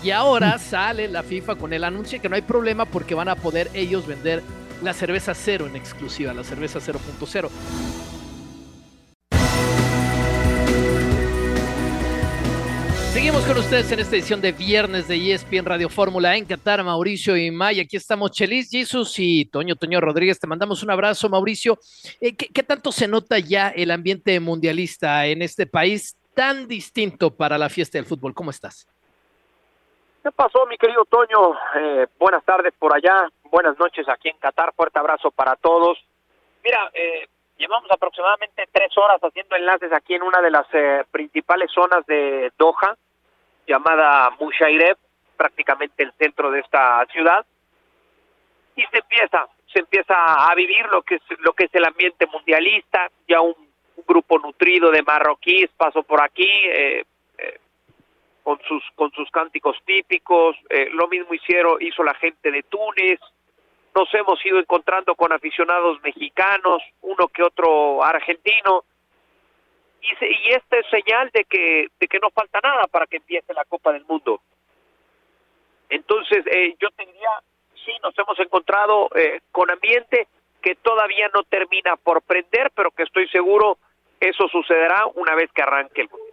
Y 0.04 0.10
ahora 0.10 0.58
sale 0.58 1.08
la 1.08 1.22
FIFA 1.22 1.54
con 1.54 1.72
el 1.72 1.84
anuncio 1.84 2.20
que 2.20 2.30
no 2.30 2.36
hay 2.36 2.42
problema 2.42 2.86
porque 2.86 3.14
van 3.14 3.30
a 3.30 3.36
poder 3.36 3.70
ellos 3.76 4.08
vender 4.08 4.42
la 4.82 4.94
cerveza 4.94 5.34
cero 5.34 5.68
en 5.68 5.76
exclusiva, 5.76 6.34
la 6.34 6.44
cerveza 6.44 6.80
0.0. 6.80 7.50
Seguimos 13.14 13.44
con 13.44 13.58
ustedes 13.58 13.92
en 13.92 14.00
esta 14.00 14.16
edición 14.16 14.42
de 14.42 14.52
viernes 14.52 15.08
de 15.08 15.34
ESPN 15.34 15.66
Radio 15.66 15.90
Fórmula 15.90 16.36
en 16.36 16.46
Qatar, 16.46 16.84
Mauricio 16.84 17.38
y 17.38 17.52
Maya. 17.52 17.84
Aquí 17.84 17.98
estamos 17.98 18.32
Chelis, 18.32 18.70
Jesus 18.72 19.14
y 19.20 19.46
Toño 19.46 19.76
Toño 19.76 20.02
Rodríguez. 20.02 20.40
Te 20.40 20.48
mandamos 20.48 20.82
un 20.82 20.92
abrazo, 20.92 21.30
Mauricio. 21.30 21.78
Eh, 22.20 22.36
¿qué, 22.36 22.64
tanto 22.64 22.92
se 22.92 23.08
nota 23.08 23.38
ya 23.38 23.70
el 23.70 23.92
ambiente 23.92 24.40
mundialista 24.40 25.28
en 25.28 25.42
este 25.42 25.68
país 25.68 26.16
tan 26.34 26.68
distinto 26.68 27.36
para 27.36 27.58
la 27.58 27.70
fiesta 27.70 27.98
del 27.98 28.06
fútbol? 28.06 28.34
¿Cómo 28.34 28.50
estás? 28.50 28.88
¿Qué 30.24 30.32
pasó, 30.32 30.68
mi 30.68 30.78
querido 30.78 31.04
Toño? 31.06 31.58
Eh, 31.76 32.06
buenas 32.20 32.44
tardes 32.46 32.74
por 32.78 32.96
allá, 32.96 33.28
buenas 33.46 33.76
noches 33.80 34.08
aquí 34.08 34.30
en 34.30 34.38
Qatar, 34.38 34.72
fuerte 34.76 35.00
abrazo 35.00 35.32
para 35.32 35.56
todos. 35.56 35.98
Mira, 36.64 36.92
eh, 36.94 37.28
llevamos 37.58 37.90
aproximadamente 37.90 38.70
tres 38.72 38.96
horas 39.00 39.20
haciendo 39.20 39.56
enlaces 39.56 39.92
aquí 39.92 40.14
en 40.14 40.22
una 40.22 40.40
de 40.40 40.52
las 40.52 40.68
eh, 40.74 41.04
principales 41.10 41.72
zonas 41.72 42.06
de 42.06 42.52
Doha, 42.56 42.96
llamada 43.66 44.30
Mushaireb, 44.40 44.96
prácticamente 45.36 46.04
el 46.04 46.14
centro 46.14 46.52
de 46.52 46.60
esta 46.60 47.04
ciudad, 47.12 47.44
y 48.76 48.84
se 48.84 49.00
empieza, 49.00 49.48
se 49.74 49.80
empieza 49.80 50.14
a 50.16 50.54
vivir 50.54 50.86
lo 50.92 51.02
que 51.02 51.16
es, 51.16 51.22
lo 51.40 51.54
que 51.54 51.64
es 51.64 51.74
el 51.74 51.86
ambiente 51.86 52.28
mundialista, 52.28 53.10
ya 53.28 53.42
un, 53.42 53.56
un 53.96 54.04
grupo 54.08 54.38
nutrido 54.38 54.92
de 54.92 55.02
marroquíes 55.02 55.72
pasó 55.76 56.04
por 56.04 56.22
aquí, 56.22 56.48
eh, 56.48 57.06
con 58.44 58.60
sus 58.68 58.84
con 58.96 59.12
sus 59.12 59.30
cánticos 59.32 59.78
típicos 59.86 60.56
eh, 60.70 60.90
lo 60.92 61.08
mismo 61.08 61.34
hicieron 61.34 61.78
hizo 61.82 62.04
la 62.04 62.14
gente 62.16 62.52
de 62.52 62.64
Túnez. 62.64 63.20
Nos 63.94 64.14
hemos 64.14 64.44
ido 64.46 64.60
encontrando 64.60 65.16
con 65.16 65.34
aficionados 65.34 66.02
mexicanos 66.02 66.82
uno 67.02 67.28
que 67.28 67.44
otro 67.44 68.04
argentino. 68.04 68.86
Y, 70.02 70.26
y 70.26 70.54
esta 70.54 70.78
es 70.78 70.86
señal 70.90 71.30
de 71.34 71.44
que 71.46 71.88
de 72.00 72.08
que 72.08 72.20
no 72.20 72.30
falta 72.32 72.60
nada 72.64 72.88
para 72.88 73.06
que 73.06 73.18
empiece 73.18 73.54
la 73.54 73.66
Copa 73.66 73.92
del 73.92 74.06
Mundo. 74.06 74.42
Entonces 75.90 76.46
eh, 76.48 76.76
yo 76.80 76.90
te 76.92 77.06
diría 77.06 77.30
sí 77.86 77.92
nos 78.04 78.18
hemos 78.18 78.40
encontrado 78.40 79.10
eh, 79.16 79.42
con 79.52 79.70
ambiente 79.70 80.28
que 80.62 80.76
todavía 80.76 81.30
no 81.34 81.44
termina 81.44 81.96
por 81.98 82.22
prender 82.22 82.72
pero 82.76 82.92
que 82.92 83.04
estoy 83.04 83.28
seguro 83.30 83.78
eso 84.20 84.48
sucederá 84.48 85.08
una 85.16 85.36
vez 85.36 85.52
que 85.52 85.64
arranque 85.64 86.02
el 86.02 86.10
mundo 86.10 86.31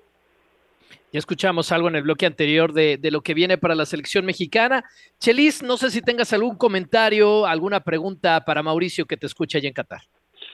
ya 1.11 1.19
escuchamos 1.19 1.73
algo 1.73 1.89
en 1.89 1.97
el 1.97 2.03
bloque 2.03 2.27
anterior 2.27 2.73
de, 2.73 2.99
lo 3.11 3.23
que 3.23 3.33
viene 3.33 3.57
para 3.57 3.75
la 3.75 3.87
selección 3.87 4.27
mexicana. 4.27 4.85
Chelis, 5.19 5.63
no 5.63 5.79
sé 5.79 5.91
si 5.91 6.03
tengas 6.03 6.35
algún 6.35 6.59
comentario, 6.59 7.47
alguna 7.47 7.81
pregunta 7.81 8.45
para 8.45 8.63
Mauricio 8.63 9.07
que 9.07 9.17
te 9.17 9.27
escucha 9.27 9.57
allá 9.57 9.69
en 9.69 9.75
Qatar. 9.75 10.03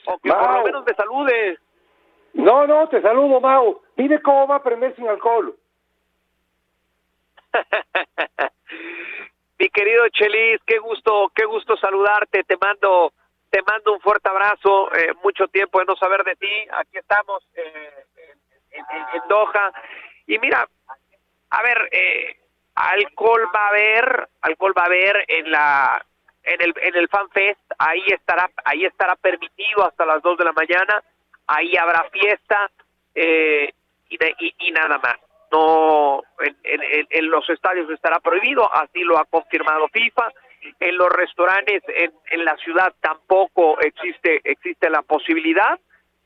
O 0.07 0.19
que 0.19 0.31
por 0.31 0.59
lo 0.59 0.65
menos 0.65 0.85
me 0.87 0.95
salude. 0.95 1.59
No, 2.35 2.67
no, 2.67 2.89
te 2.89 3.03
saludo, 3.03 3.41
Mau. 3.41 3.81
Mire 3.97 4.23
cómo 4.23 4.47
va 4.47 4.57
a 4.57 4.59
aprender 4.59 4.95
sin 4.95 5.09
alcohol. 5.09 5.57
Mi 9.59 9.69
querido 9.71 10.09
Chelis, 10.09 10.61
qué 10.67 10.79
gusto, 10.79 11.33
qué 11.35 11.47
gusto 11.47 11.77
saludarte. 11.77 12.45
Te 12.45 12.57
mando, 12.61 13.13
te 13.51 13.61
mando 13.63 13.93
un 13.93 14.01
fuerte 14.01 14.29
abrazo. 14.29 14.93
Eh, 14.95 15.15
mucho 15.23 15.49
tiempo 15.49 15.81
de 15.81 15.87
no 15.87 15.97
saber 15.97 16.23
de 16.23 16.37
ti. 16.37 16.67
Aquí 16.77 16.99
estamos 16.99 17.45
eh, 17.55 18.05
en, 18.71 18.85
en 19.15 19.29
Doha 19.29 19.73
y 20.27 20.39
mira, 20.39 20.67
a 21.51 21.63
ver, 21.63 21.89
eh, 21.93 22.37
alcohol 22.75 23.49
va 23.55 23.67
a 23.67 23.69
haber, 23.69 24.29
alcohol 24.43 24.75
va 24.77 24.83
a 24.83 24.87
haber 24.87 25.25
en 25.29 25.51
la 25.51 26.05
en 26.43 26.61
el 26.61 26.75
en 26.83 26.97
el 26.97 27.09
FanFest, 27.09 27.61
ahí 27.79 28.05
estará 28.09 28.51
ahí 28.65 28.85
estará 28.85 29.17
permitido 29.17 29.87
hasta 29.87 30.05
las 30.05 30.23
2 30.23 30.39
de 30.39 30.45
la 30.45 30.53
mañana, 30.53 31.03
ahí 31.47 31.77
habrá 31.77 32.09
fiesta 32.11 32.71
eh, 33.15 33.73
y, 34.09 34.73
nada 34.73 34.99
más. 34.99 35.17
No 35.53 36.23
en, 36.41 37.07
en, 37.11 37.31
los 37.31 37.49
estadios 37.49 37.89
estará 37.91 38.19
prohibido, 38.19 38.69
así 38.75 39.01
lo 39.01 39.19
ha 39.19 39.25
confirmado 39.25 39.89
FIFA. 39.89 40.33
En 40.81 40.97
los 40.97 41.09
restaurantes 41.11 41.83
en, 41.89 42.13
en 42.31 42.45
la 42.45 42.57
ciudad 42.57 42.93
tampoco 43.01 43.79
existe 43.81 44.41
existe 44.43 44.91
la 44.91 45.03
posibilidad 45.03 45.79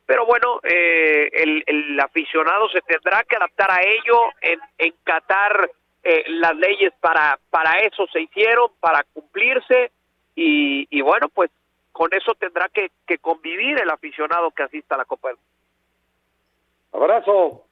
pero 0.09 0.25
bueno, 0.25 0.59
eh, 0.63 1.29
el, 1.35 2.01
aficionado 2.01 2.67
se 2.71 2.81
tendrá 2.81 3.25
que 3.25 3.37
adaptar 3.37 3.71
a 3.71 3.83
ello, 3.83 4.19
en, 4.41 4.59
en 4.79 4.95
Qatar 5.05 5.71
eh, 6.03 6.25
las 6.29 6.57
leyes 6.57 6.95
para, 6.99 7.39
para 7.51 7.73
eso 7.81 8.07
se 8.11 8.23
hicieron, 8.23 8.71
para 8.81 9.05
cumplirse, 9.13 9.93
y, 10.35 11.03
bueno, 11.03 11.29
pues 11.29 11.51
con 11.93 12.09
eso 12.15 12.33
tendrá 12.39 12.71
que, 12.71 12.91
convivir 13.19 13.79
el 13.79 13.91
aficionado 13.91 14.51
que 14.51 14.63
asista 14.63 14.95
a 14.95 14.99
la 14.99 15.05
Copa 15.05 15.29
del 15.29 15.37
Mundo. 15.37 17.05
Abrazo. 17.05 17.65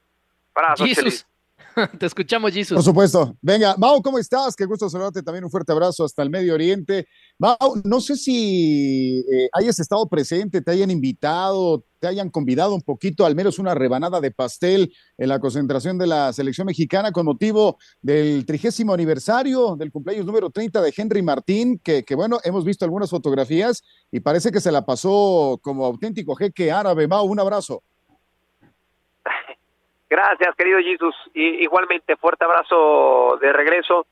Abrazo, 0.54 0.84
Te 1.98 2.04
escuchamos, 2.04 2.52
Jesus. 2.52 2.74
Por 2.74 2.84
supuesto. 2.84 3.34
Venga, 3.40 3.76
Mau, 3.78 4.02
¿cómo 4.02 4.18
estás? 4.18 4.54
Qué 4.54 4.66
gusto 4.66 4.90
saludarte. 4.90 5.22
También 5.22 5.44
un 5.44 5.50
fuerte 5.50 5.72
abrazo 5.72 6.04
hasta 6.04 6.22
el 6.22 6.28
Medio 6.28 6.52
Oriente. 6.52 7.06
Mau, 7.38 7.74
no 7.84 8.00
sé 8.00 8.16
si 8.16 9.20
eh, 9.30 9.50
hayas 9.52 9.78
estado 9.78 10.08
presente, 10.08 10.62
te 10.62 10.70
hayan 10.70 10.90
invitado, 10.90 11.84
te 12.00 12.06
hayan 12.06 12.30
convidado 12.30 12.74
un 12.74 12.80
poquito, 12.80 13.26
al 13.26 13.34
menos 13.34 13.58
una 13.58 13.74
rebanada 13.74 14.22
de 14.22 14.30
pastel 14.30 14.94
en 15.18 15.28
la 15.28 15.38
concentración 15.38 15.98
de 15.98 16.06
la 16.06 16.32
selección 16.32 16.66
mexicana 16.66 17.12
con 17.12 17.26
motivo 17.26 17.76
del 18.00 18.46
trigésimo 18.46 18.94
aniversario 18.94 19.76
del 19.76 19.92
cumpleaños 19.92 20.24
número 20.24 20.48
30 20.48 20.80
de 20.80 20.94
Henry 20.96 21.20
Martín, 21.20 21.78
que, 21.78 22.06
bueno, 22.14 22.38
hemos 22.42 22.64
visto 22.64 22.86
algunas 22.86 23.10
fotografías 23.10 23.84
y 24.10 24.20
parece 24.20 24.50
que 24.50 24.60
se 24.60 24.72
la 24.72 24.86
pasó 24.86 25.60
como 25.60 25.84
auténtico 25.84 26.36
jeque 26.36 26.72
árabe. 26.72 27.06
Mau, 27.06 27.26
un 27.26 27.38
abrazo. 27.38 27.82
Gracias, 30.08 30.54
querido 30.56 30.78
Jesus. 30.78 31.14
Y, 31.34 31.62
igualmente, 31.62 32.16
fuerte 32.16 32.46
abrazo 32.46 33.36
de 33.42 33.52
regreso. 33.52 34.06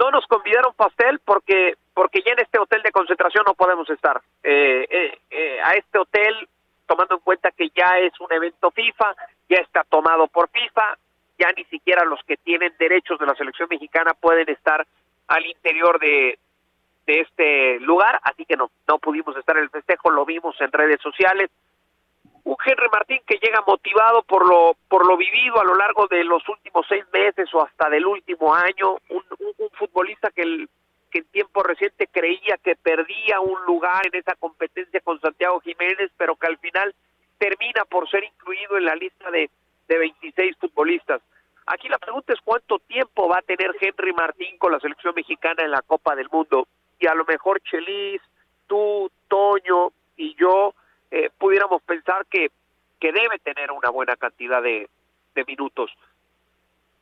No 0.00 0.10
nos 0.10 0.26
convidaron 0.26 0.74
pastel 0.74 1.20
porque 1.24 1.74
porque 1.94 2.22
ya 2.26 2.32
en 2.32 2.40
este 2.40 2.58
hotel 2.58 2.82
de 2.82 2.90
concentración 2.90 3.44
no 3.46 3.54
podemos 3.54 3.88
estar. 3.88 4.20
Eh, 4.42 4.86
eh, 4.90 5.18
eh, 5.30 5.60
a 5.62 5.72
este 5.72 5.98
hotel, 5.98 6.48
tomando 6.86 7.14
en 7.14 7.20
cuenta 7.20 7.52
que 7.52 7.70
ya 7.74 7.98
es 8.00 8.12
un 8.20 8.32
evento 8.32 8.70
FIFA, 8.72 9.14
ya 9.48 9.58
está 9.58 9.84
tomado 9.84 10.26
por 10.26 10.50
FIFA, 10.50 10.98
ya 11.38 11.48
ni 11.56 11.64
siquiera 11.64 12.04
los 12.04 12.20
que 12.24 12.36
tienen 12.36 12.74
derechos 12.78 13.18
de 13.18 13.26
la 13.26 13.34
selección 13.34 13.68
mexicana 13.70 14.12
pueden 14.14 14.48
estar 14.50 14.84
al 15.28 15.46
interior 15.46 15.98
de, 16.00 16.38
de 17.06 17.20
este 17.20 17.80
lugar, 17.80 18.20
así 18.22 18.44
que 18.44 18.56
no, 18.56 18.70
no 18.88 18.98
pudimos 18.98 19.36
estar 19.36 19.56
en 19.56 19.64
el 19.64 19.70
festejo, 19.70 20.10
lo 20.10 20.24
vimos 20.24 20.60
en 20.60 20.72
redes 20.72 21.00
sociales. 21.00 21.50
Un 22.42 22.56
Henry 22.62 22.88
Martín 22.92 23.20
que 23.26 23.38
llega 23.42 23.62
motivado 23.66 24.22
por 24.22 24.46
lo, 24.46 24.76
por 24.88 25.06
lo 25.06 25.16
vivido 25.16 25.60
a 25.60 25.64
lo 25.64 25.74
largo 25.76 26.06
de 26.08 26.24
los 26.24 26.46
últimos 26.48 26.84
seis 26.88 27.04
meses 27.12 27.48
o 27.54 27.64
hasta 27.64 27.88
del 27.88 28.04
último 28.04 28.54
año, 28.54 28.98
un, 29.08 29.22
un, 29.38 29.70
futbolista 29.78 30.30
que, 30.30 30.42
el, 30.42 30.68
que 31.14 31.20
en 31.20 31.26
tiempo 31.26 31.62
reciente 31.62 32.08
creía 32.08 32.56
que 32.56 32.74
perdía 32.74 33.38
un 33.38 33.64
lugar 33.66 34.04
en 34.04 34.18
esa 34.18 34.34
competencia 34.34 34.98
con 34.98 35.20
Santiago 35.20 35.60
Jiménez, 35.60 36.10
pero 36.16 36.34
que 36.34 36.48
al 36.48 36.58
final 36.58 36.92
termina 37.38 37.84
por 37.84 38.10
ser 38.10 38.24
incluido 38.24 38.76
en 38.76 38.84
la 38.84 38.96
lista 38.96 39.30
de, 39.30 39.48
de 39.86 39.98
26 39.98 40.56
futbolistas. 40.56 41.22
Aquí 41.66 41.88
la 41.88 41.98
pregunta 41.98 42.32
es 42.32 42.40
cuánto 42.40 42.80
tiempo 42.80 43.28
va 43.28 43.38
a 43.38 43.42
tener 43.42 43.70
Henry 43.80 44.12
Martín 44.12 44.58
con 44.58 44.72
la 44.72 44.80
selección 44.80 45.14
mexicana 45.14 45.62
en 45.62 45.70
la 45.70 45.82
Copa 45.82 46.16
del 46.16 46.28
Mundo 46.32 46.66
y 46.98 47.06
a 47.06 47.14
lo 47.14 47.24
mejor 47.24 47.60
Chelis, 47.60 48.20
tú, 48.66 49.08
Toño 49.28 49.92
y 50.16 50.34
yo 50.34 50.74
eh, 51.12 51.30
pudiéramos 51.38 51.80
pensar 51.82 52.26
que, 52.26 52.50
que 52.98 53.12
debe 53.12 53.38
tener 53.38 53.70
una 53.70 53.90
buena 53.90 54.16
cantidad 54.16 54.60
de, 54.60 54.88
de 55.36 55.44
minutos. 55.44 55.92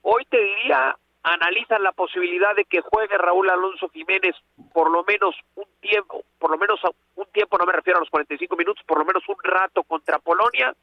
Hoy 0.03 0.27
te 0.27 0.39
diría, 0.39 0.99
analizan 1.23 1.83
la 1.83 1.93
posibilidad 1.93 2.55
de 2.57 2.65
que 2.65 2.81
juegue 2.81 3.17
Raúl 3.17 3.49
Alonso 3.49 3.89
Jiménez 3.91 4.35
por 4.73 4.91
lo 4.91 5.05
menos 5.05 5.37
un 5.55 5.67
tiempo, 5.81 6.25
por 6.39 6.51
lo 6.51 6.59
menos 6.59 6.81
un 7.15 7.27
tiempo, 7.27 7.59
no 7.59 7.67
me 7.67 7.73
refiero 7.73 7.99
a 7.99 8.01
los 8.01 8.11
45 8.11 8.57
minutos, 8.57 8.85
por 8.87 8.99
lo 8.99 9.05
menos 9.05 9.23
un 9.29 9.37
rato 9.43 9.83
contra 9.85 10.19
Polonia, 10.19 10.75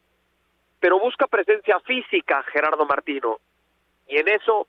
pero 0.79 0.99
busca 0.99 1.27
presencia 1.27 1.79
física 1.81 2.43
Gerardo 2.43 2.85
Martino, 2.85 3.39
y 4.07 4.17
en 4.17 4.29
eso 4.29 4.67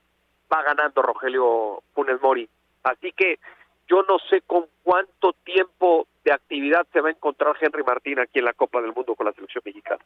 va 0.51 0.61
ganando 0.63 1.01
Rogelio 1.01 1.81
Funes 1.93 2.21
Mori. 2.21 2.47
Así 2.83 3.11
que 3.13 3.39
yo 3.87 4.03
no 4.03 4.19
sé 4.29 4.41
con 4.41 4.65
cuánto 4.83 5.33
tiempo 5.43 6.07
de 6.23 6.33
actividad 6.33 6.85
se 6.91 7.01
va 7.01 7.09
a 7.09 7.11
encontrar 7.11 7.55
Henry 7.59 7.83
Martín 7.83 8.19
aquí 8.19 8.39
en 8.39 8.45
la 8.45 8.53
Copa 8.53 8.81
del 8.81 8.93
Mundo 8.93 9.15
con 9.15 9.25
la 9.25 9.33
selección 9.33 9.61
mexicana. 9.65 10.03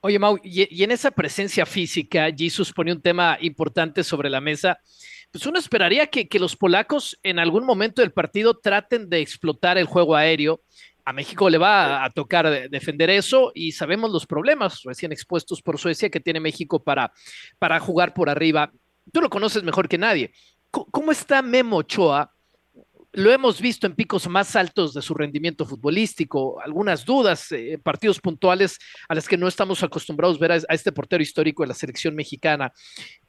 Oye, 0.00 0.18
Mau, 0.18 0.38
y, 0.42 0.82
en 0.82 0.90
esa 0.90 1.10
presencia 1.10 1.66
física, 1.66 2.28
Jesus 2.36 2.72
pone 2.72 2.92
un 2.92 3.00
tema 3.00 3.38
importante 3.40 4.04
sobre 4.04 4.30
la 4.30 4.40
mesa. 4.40 4.78
Pues 5.32 5.46
uno 5.46 5.58
esperaría 5.58 6.06
que, 6.06 6.28
que 6.28 6.38
los 6.38 6.56
polacos 6.56 7.18
en 7.22 7.38
algún 7.38 7.64
momento 7.64 8.02
del 8.02 8.12
partido 8.12 8.58
traten 8.58 9.08
de 9.08 9.20
explotar 9.20 9.78
el 9.78 9.86
juego 9.86 10.14
aéreo. 10.14 10.60
A 11.04 11.12
México 11.12 11.48
le 11.48 11.58
va 11.58 12.04
a 12.04 12.10
tocar 12.10 12.68
defender 12.68 13.10
eso 13.10 13.52
y 13.54 13.72
sabemos 13.72 14.10
los 14.10 14.26
problemas 14.26 14.82
recién 14.82 15.12
expuestos 15.12 15.62
por 15.62 15.78
Suecia 15.78 16.10
que 16.10 16.20
tiene 16.20 16.40
México 16.40 16.82
para, 16.82 17.12
para 17.58 17.78
jugar 17.80 18.12
por 18.12 18.28
arriba. 18.28 18.72
Tú 19.12 19.20
lo 19.20 19.30
conoces 19.30 19.62
mejor 19.62 19.88
que 19.88 19.98
nadie. 19.98 20.32
¿Cómo 20.70 21.12
está 21.12 21.42
Memo 21.42 21.78
Ochoa? 21.78 22.35
Lo 23.16 23.32
hemos 23.32 23.62
visto 23.62 23.86
en 23.86 23.94
picos 23.94 24.28
más 24.28 24.54
altos 24.56 24.92
de 24.92 25.00
su 25.00 25.14
rendimiento 25.14 25.64
futbolístico, 25.64 26.60
algunas 26.60 27.04
dudas, 27.04 27.50
eh, 27.50 27.78
partidos 27.82 28.20
puntuales 28.20 28.78
a 29.08 29.14
las 29.14 29.26
que 29.26 29.38
no 29.38 29.48
estamos 29.48 29.82
acostumbrados 29.82 30.36
a 30.36 30.40
ver 30.40 30.52
a, 30.52 30.56
este 30.74 30.92
portero 30.92 31.22
histórico 31.22 31.62
de 31.62 31.68
la 31.68 31.74
selección 31.74 32.14
mexicana, 32.14 32.72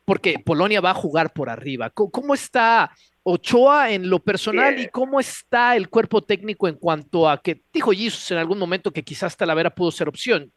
porque 0.04 0.40
Polonia 0.46 0.82
va 0.82 0.92
a 0.92 0.94
jugar 0.94 1.32
por 1.32 1.50
arriba. 1.50 1.90
¿Cómo, 1.90 2.34
está 2.34 2.92
Ochoa 3.24 3.92
en 3.92 4.10
lo 4.10 4.20
personal 4.20 4.78
y 4.78 4.90
cómo 4.90 5.22
está 5.22 5.76
el 5.78 5.90
cuerpo 5.90 6.22
técnico 6.22 6.68
en 6.68 6.76
cuanto 6.76 7.30
a 7.30 7.42
que 7.42 7.62
dijo 7.72 7.92
Jesus 7.92 8.32
en 8.32 8.40
algún 8.40 8.60
momento 8.60 8.92
que 8.92 9.04
quizás 9.04 9.38
Talavera 9.38 9.70
pudo 9.70 9.92
ser 9.92 10.10
opción? 10.10 10.52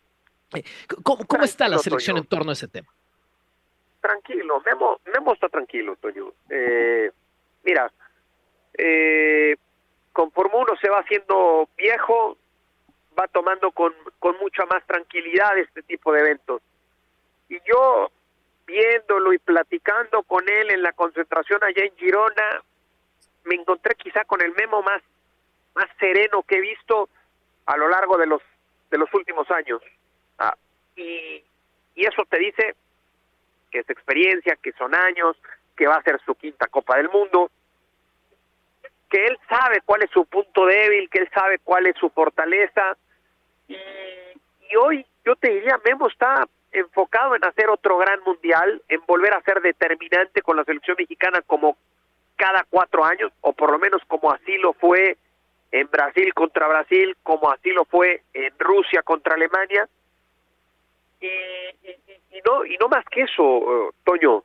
Eh, 0.55 0.65
¿Cómo, 1.05 1.25
cómo 1.25 1.45
está 1.45 1.69
la 1.69 1.79
selección 1.79 2.19
en 2.19 2.25
torno 2.25 2.51
a 2.51 2.55
ese 2.55 2.67
tema? 2.67 2.89
tranquilo, 4.01 4.63
Memo, 4.67 5.01
Memo 5.13 5.33
está 5.35 5.49
tranquilo, 5.49 5.97
Toño. 5.97 6.33
Eh, 6.49 7.11
mira, 7.65 7.91
eh, 8.83 9.57
conforme 10.13 10.57
uno 10.57 10.77
se 10.81 10.89
va 10.89 10.99
haciendo 10.99 11.69
viejo, 11.77 12.37
va 13.19 13.29
tomando 13.29 13.71
con, 13.73 13.95
con 14.19 14.37
mucha 14.39 14.65
más 14.67 14.85
tranquilidad 14.87 15.59
este 15.59 15.83
tipo 15.83 16.13
de 16.13 16.21
eventos. 16.21 16.63
Y 17.49 17.59
yo, 17.67 18.11
viéndolo 18.67 19.33
y 19.33 19.39
platicando 19.39 20.23
con 20.23 20.49
él 20.49 20.71
en 20.71 20.83
la 20.83 20.93
concentración 20.93 21.63
allá 21.63 21.85
en 21.85 21.97
Girona, 21.97 22.63
me 23.45 23.57
encontré 23.57 23.95
quizá 23.97 24.25
con 24.25 24.41
el 24.41 24.53
Memo 24.55 24.83
más, 24.83 25.03
más 25.75 25.87
sereno 25.99 26.43
que 26.43 26.57
he 26.57 26.61
visto 26.61 27.09
a 27.67 27.77
lo 27.77 27.89
largo 27.89 28.17
de 28.17 28.27
los, 28.27 28.43
de 28.91 28.99
los 28.99 29.13
últimos 29.15 29.51
años. 29.51 29.83
Ah, 30.39 30.57
y, 30.97 31.43
y 31.95 32.07
eso 32.07 32.25
te 32.29 32.39
dice 32.39 32.75
que 33.71 33.81
es 33.81 33.91
experiencia, 33.91 34.57
que 34.57 34.73
son 34.73 34.95
años, 34.95 35.37
que 35.77 35.87
va 35.87 35.97
a 35.97 36.03
ser 36.03 36.21
su 36.25 36.35
quinta 36.35 36.67
Copa 36.67 36.97
del 36.97 37.09
Mundo, 37.09 37.51
que 39.11 39.27
él 39.27 39.39
sabe 39.49 39.81
cuál 39.85 40.03
es 40.03 40.11
su 40.11 40.25
punto 40.25 40.65
débil, 40.65 41.11
que 41.11 41.19
él 41.19 41.31
sabe 41.35 41.59
cuál 41.59 41.87
es 41.87 41.97
su 41.97 42.09
fortaleza. 42.11 42.97
Y, 43.69 43.77
hoy 44.81 45.05
yo 45.25 45.35
te 45.37 45.51
diría, 45.51 45.81
Memo 45.85 46.07
está 46.09 46.47
enfocado 46.73 47.35
en 47.35 47.45
hacer 47.45 47.69
otro 47.69 47.99
gran 47.99 48.21
mundial, 48.23 48.81
en 48.89 49.01
volver 49.07 49.35
a 49.35 49.43
ser 49.43 49.61
determinante 49.61 50.43
con 50.43 50.57
la 50.57 50.65
selección 50.65 50.97
mexicana 50.97 51.43
como 51.45 51.77
cada 52.37 52.65
cuatro 52.71 53.05
años, 53.05 53.33
o 53.41 53.53
por 53.53 53.73
lo 53.73 53.79
menos 53.79 54.01
como 54.07 54.31
así 54.31 54.57
lo 54.59 54.73
fue 54.75 55.19
en 55.73 55.91
Brasil 55.91 56.33
contra 56.33 56.69
Brasil, 56.69 57.17
como 57.23 57.51
así 57.51 57.71
lo 57.71 57.85
fue 57.85 58.23
en 58.33 58.53
Rusia 58.59 59.03
contra 59.03 59.35
Alemania. 59.35 59.89
Y, 61.21 61.27
y, 61.27 62.41
no 62.47 62.65
y 62.65 62.77
no 62.79 62.89
más 62.89 63.05
que 63.07 63.23
eso, 63.23 63.89
eh, 63.89 63.91
Toño. 64.05 64.45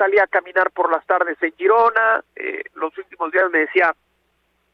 Salí 0.00 0.18
a 0.18 0.26
caminar 0.26 0.70
por 0.70 0.90
las 0.90 1.04
tardes 1.04 1.36
en 1.42 1.52
Girona, 1.58 2.24
eh, 2.34 2.62
los 2.72 2.96
últimos 2.96 3.30
días 3.32 3.50
me 3.50 3.58
decía, 3.58 3.94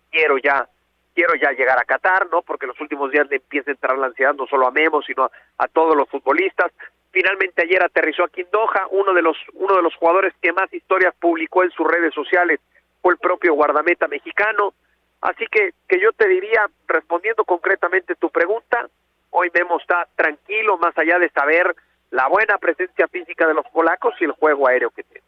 quiero 0.08 0.38
ya, 0.38 0.68
quiero 1.16 1.34
ya 1.34 1.50
llegar 1.50 1.76
a 1.80 1.84
Qatar, 1.84 2.28
¿no? 2.30 2.42
Porque 2.42 2.68
los 2.68 2.80
últimos 2.80 3.10
días 3.10 3.28
le 3.28 3.38
empieza 3.38 3.72
a 3.72 3.74
entrar 3.74 3.98
la 3.98 4.06
ansiedad 4.06 4.34
no 4.34 4.46
solo 4.46 4.68
a 4.68 4.70
Memo, 4.70 5.02
sino 5.02 5.28
a, 5.58 5.66
todos 5.66 5.96
los 5.96 6.08
futbolistas. 6.08 6.70
Finalmente 7.10 7.62
ayer 7.62 7.82
aterrizó 7.82 8.22
aquí 8.22 8.42
en 8.42 8.46
uno 8.92 9.12
de 9.12 9.22
los 9.22 9.36
uno 9.54 9.74
de 9.74 9.82
los 9.82 9.96
jugadores 9.96 10.32
que 10.40 10.52
más 10.52 10.72
historias 10.72 11.12
publicó 11.18 11.64
en 11.64 11.72
sus 11.72 11.88
redes 11.88 12.14
sociales 12.14 12.60
fue 13.02 13.14
el 13.14 13.18
propio 13.18 13.54
guardameta 13.54 14.06
mexicano. 14.06 14.74
Así 15.22 15.44
que 15.50 15.72
que 15.88 15.98
yo 15.98 16.12
te 16.12 16.28
diría, 16.28 16.70
respondiendo 16.86 17.44
concretamente 17.44 18.14
tu 18.14 18.30
pregunta, 18.30 18.88
Hoy 19.30 19.50
Memo 19.52 19.78
está 19.78 20.06
tranquilo 20.14 20.78
más 20.78 20.96
allá 20.96 21.18
de 21.18 21.30
saber 21.30 21.74
la 22.16 22.28
buena 22.28 22.56
presencia 22.56 23.06
física 23.08 23.46
de 23.46 23.52
los 23.52 23.66
polacos 23.66 24.14
y 24.18 24.24
el 24.24 24.32
juego 24.32 24.66
aéreo 24.66 24.88
que 24.88 25.02
tiene. 25.02 25.26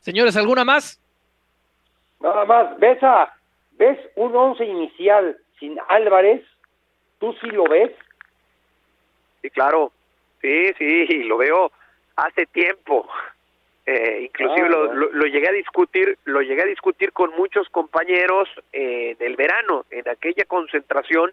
Señores, 0.00 0.36
¿alguna 0.36 0.66
más? 0.66 1.00
Nada 2.20 2.44
más, 2.44 2.78
ves 2.78 3.02
a, 3.02 3.34
ves 3.78 3.98
un 4.16 4.36
once 4.36 4.62
inicial 4.62 5.38
sin 5.58 5.78
Álvarez, 5.88 6.42
tú 7.18 7.34
sí 7.40 7.46
lo 7.46 7.64
ves. 7.64 7.90
Sí, 9.40 9.48
claro, 9.48 9.92
sí, 10.42 10.74
sí, 10.76 11.06
lo 11.24 11.38
veo 11.38 11.72
hace 12.16 12.44
tiempo. 12.44 13.08
Eh, 13.86 14.24
inclusive 14.24 14.66
ah, 14.66 14.68
lo, 14.68 14.92
lo, 14.92 15.24
llegué 15.24 15.48
a 15.48 15.52
discutir, 15.52 16.18
lo 16.24 16.42
llegué 16.42 16.62
a 16.62 16.66
discutir 16.66 17.12
con 17.12 17.34
muchos 17.34 17.66
compañeros 17.70 18.46
en 18.72 19.16
el 19.20 19.36
verano, 19.36 19.86
en 19.90 20.06
aquella 20.06 20.44
concentración 20.44 21.32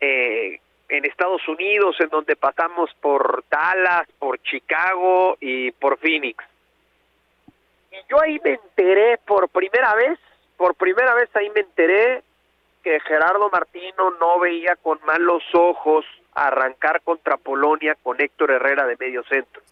eh, 0.00 0.60
en 0.90 1.04
Estados 1.04 1.46
Unidos, 1.48 1.96
en 2.00 2.08
donde 2.08 2.36
pasamos 2.36 2.90
por 3.00 3.44
Dallas, 3.48 4.06
por 4.18 4.40
Chicago 4.42 5.36
y 5.40 5.70
por 5.72 5.98
Phoenix. 5.98 6.44
Y 7.92 7.96
yo 8.08 8.20
ahí 8.20 8.40
me 8.44 8.54
enteré 8.54 9.18
por 9.18 9.48
primera 9.48 9.94
vez, 9.94 10.18
por 10.56 10.74
primera 10.74 11.14
vez 11.14 11.28
ahí 11.34 11.50
me 11.54 11.60
enteré 11.60 12.22
que 12.82 12.98
Gerardo 13.00 13.48
Martino 13.50 14.10
no 14.20 14.38
veía 14.40 14.76
con 14.76 14.98
malos 15.04 15.42
ojos 15.52 16.04
arrancar 16.34 17.02
contra 17.02 17.36
Polonia 17.36 17.96
con 18.02 18.20
Héctor 18.20 18.52
Herrera 18.52 18.86
de 18.86 18.96
medio 18.98 19.22
centro. 19.24 19.62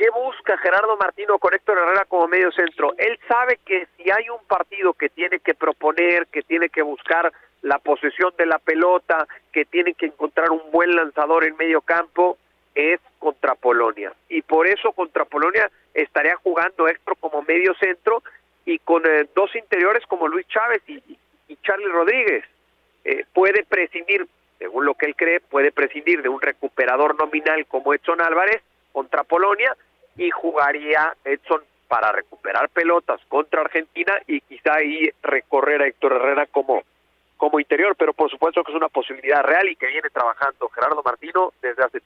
¿Qué 0.00 0.08
busca 0.08 0.56
Gerardo 0.56 0.96
Martino 0.96 1.38
con 1.38 1.52
Héctor 1.52 1.76
Herrera 1.76 2.06
como 2.06 2.26
medio 2.26 2.50
centro? 2.52 2.94
Él 2.96 3.18
sabe 3.28 3.58
que 3.66 3.86
si 3.98 4.10
hay 4.10 4.30
un 4.30 4.42
partido 4.46 4.94
que 4.94 5.10
tiene 5.10 5.40
que 5.40 5.52
proponer, 5.52 6.26
que 6.28 6.40
tiene 6.40 6.70
que 6.70 6.80
buscar 6.80 7.30
la 7.60 7.78
posesión 7.80 8.32
de 8.38 8.46
la 8.46 8.58
pelota, 8.58 9.28
que 9.52 9.66
tienen 9.66 9.92
que 9.92 10.06
encontrar 10.06 10.52
un 10.52 10.70
buen 10.70 10.96
lanzador 10.96 11.44
en 11.44 11.54
medio 11.58 11.82
campo, 11.82 12.38
es 12.74 12.98
contra 13.18 13.54
Polonia. 13.56 14.10
Y 14.30 14.40
por 14.40 14.66
eso 14.66 14.92
contra 14.92 15.26
Polonia 15.26 15.70
estaría 15.92 16.36
jugando 16.36 16.88
Héctor 16.88 17.18
como 17.20 17.42
medio 17.42 17.74
centro 17.74 18.22
y 18.64 18.78
con 18.78 19.04
eh, 19.04 19.28
dos 19.34 19.54
interiores 19.54 20.06
como 20.06 20.28
Luis 20.28 20.48
Chávez 20.48 20.80
y, 20.86 21.18
y 21.48 21.56
Charlie 21.56 21.88
Rodríguez. 21.88 22.46
Eh, 23.04 23.26
puede 23.34 23.64
prescindir 23.64 24.26
según 24.58 24.86
lo 24.86 24.94
que 24.94 25.04
él 25.04 25.14
cree, 25.14 25.40
puede 25.40 25.72
prescindir 25.72 26.22
de 26.22 26.30
un 26.30 26.40
recuperador 26.40 27.18
nominal 27.18 27.66
como 27.66 27.92
Edson 27.92 28.22
Álvarez 28.22 28.62
contra 28.92 29.24
Polonia 29.24 29.76
y 30.16 30.30
jugaría 30.30 31.14
Edson 31.24 31.62
para 31.88 32.12
recuperar 32.12 32.68
pelotas 32.70 33.20
contra 33.28 33.62
Argentina 33.62 34.14
y 34.26 34.40
quizá 34.42 34.74
ahí 34.74 35.10
recorrer 35.22 35.82
a 35.82 35.88
Héctor 35.88 36.12
Herrera 36.12 36.46
como, 36.46 36.82
como 37.36 37.58
interior, 37.58 37.96
pero 37.96 38.12
por 38.12 38.30
supuesto 38.30 38.62
que 38.62 38.70
es 38.70 38.76
una 38.76 38.88
posibilidad 38.88 39.42
real 39.42 39.68
y 39.68 39.76
que 39.76 39.88
viene 39.88 40.08
trabajando 40.10 40.68
Gerardo 40.68 41.02
Martino 41.02 41.52
desde 41.60 41.82
hace 41.82 42.00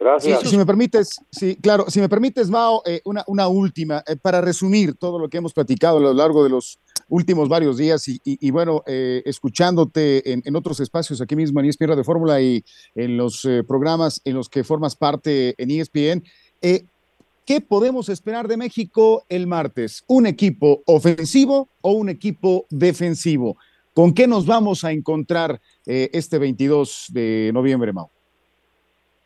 Gracias. 0.00 0.48
si 0.48 0.56
me 0.56 0.64
permites, 0.64 1.20
sí, 1.28 1.56
claro, 1.60 1.86
si 1.88 2.00
me 2.00 2.08
permites, 2.08 2.48
Mao, 2.48 2.82
eh, 2.86 3.00
una, 3.04 3.24
una 3.26 3.48
última, 3.48 4.04
eh, 4.06 4.14
para 4.14 4.40
resumir 4.40 4.94
todo 4.94 5.18
lo 5.18 5.28
que 5.28 5.38
hemos 5.38 5.52
platicado 5.52 5.98
a 5.98 6.00
lo 6.00 6.14
largo 6.14 6.44
de 6.44 6.50
los 6.50 6.78
últimos 7.08 7.48
varios 7.48 7.78
días 7.78 8.04
y, 8.06 8.50
bueno, 8.52 8.84
eh, 8.86 9.22
escuchándote 9.24 10.32
en, 10.32 10.54
otros 10.54 10.78
espacios 10.78 11.20
aquí 11.20 11.34
mismo 11.34 11.58
en 11.58 11.66
ESPN 11.66 11.96
de 11.96 12.04
Fórmula 12.04 12.40
y 12.40 12.64
en 12.94 13.16
los 13.16 13.48
programas 13.66 14.20
en 14.24 14.34
los 14.34 14.48
que 14.48 14.62
formas 14.62 14.94
parte 14.94 15.54
en 15.58 15.70
ESPN, 15.70 16.22
¿qué 16.60 17.60
podemos 17.60 18.08
esperar 18.08 18.48
de 18.48 18.56
México 18.56 19.24
el 19.28 19.46
martes? 19.46 20.04
¿Un 20.06 20.26
equipo 20.26 20.82
ofensivo 20.86 21.68
o 21.80 21.92
un 21.92 22.08
equipo 22.08 22.66
defensivo? 22.70 23.56
¿Con 23.94 24.14
qué 24.14 24.26
nos 24.26 24.46
vamos 24.46 24.84
a 24.84 24.92
encontrar 24.92 25.60
este 25.84 26.38
22 26.38 27.06
de 27.12 27.50
noviembre, 27.52 27.92
Mao? 27.92 28.10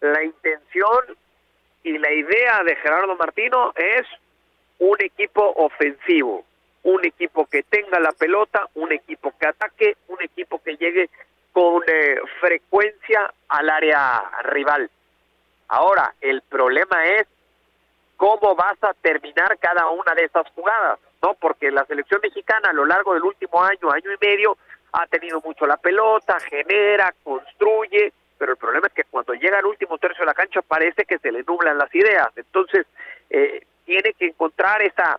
la 0.02 0.24
intención 0.24 1.16
y 1.84 1.96
la 1.96 2.12
idea 2.12 2.62
de 2.64 2.76
Gerardo 2.76 3.16
Martino 3.16 3.72
es 3.76 4.06
un 4.80 4.96
equipo 5.00 5.52
ofensivo, 5.56 6.44
un 6.82 7.04
equipo 7.04 7.46
que 7.46 7.62
tenga 7.62 8.00
la 8.00 8.10
pelota, 8.12 8.68
un 8.74 8.92
equipo 8.92 9.32
que 9.38 9.46
ataque, 9.46 9.96
un 10.08 10.20
equipo 10.20 10.60
que 10.60 10.76
llegue 10.76 11.08
con 11.52 11.82
eh, 11.86 12.16
frecuencia 12.40 13.32
al 13.48 13.70
área 13.70 14.22
rival. 14.44 14.90
Ahora, 15.72 16.12
el 16.20 16.42
problema 16.42 17.02
es 17.06 17.26
cómo 18.18 18.54
vas 18.54 18.76
a 18.82 18.92
terminar 18.92 19.56
cada 19.58 19.88
una 19.88 20.12
de 20.14 20.26
esas 20.26 20.46
jugadas, 20.50 20.98
¿no? 21.22 21.32
Porque 21.32 21.70
la 21.70 21.86
selección 21.86 22.20
mexicana 22.22 22.68
a 22.68 22.72
lo 22.74 22.84
largo 22.84 23.14
del 23.14 23.22
último 23.22 23.62
año, 23.64 23.90
año 23.90 24.12
y 24.12 24.26
medio, 24.26 24.58
ha 24.92 25.06
tenido 25.06 25.40
mucho 25.40 25.66
la 25.66 25.78
pelota, 25.78 26.38
genera, 26.40 27.14
construye, 27.24 28.12
pero 28.36 28.52
el 28.52 28.58
problema 28.58 28.88
es 28.88 28.92
que 28.92 29.04
cuando 29.04 29.32
llega 29.32 29.60
al 29.60 29.64
último 29.64 29.96
tercio 29.96 30.20
de 30.20 30.26
la 30.26 30.34
cancha 30.34 30.60
parece 30.60 31.06
que 31.06 31.18
se 31.18 31.32
le 31.32 31.42
nublan 31.42 31.78
las 31.78 31.94
ideas. 31.94 32.28
Entonces, 32.36 32.86
eh, 33.30 33.64
tiene 33.86 34.12
que 34.12 34.26
encontrar 34.26 34.82
esa, 34.82 35.18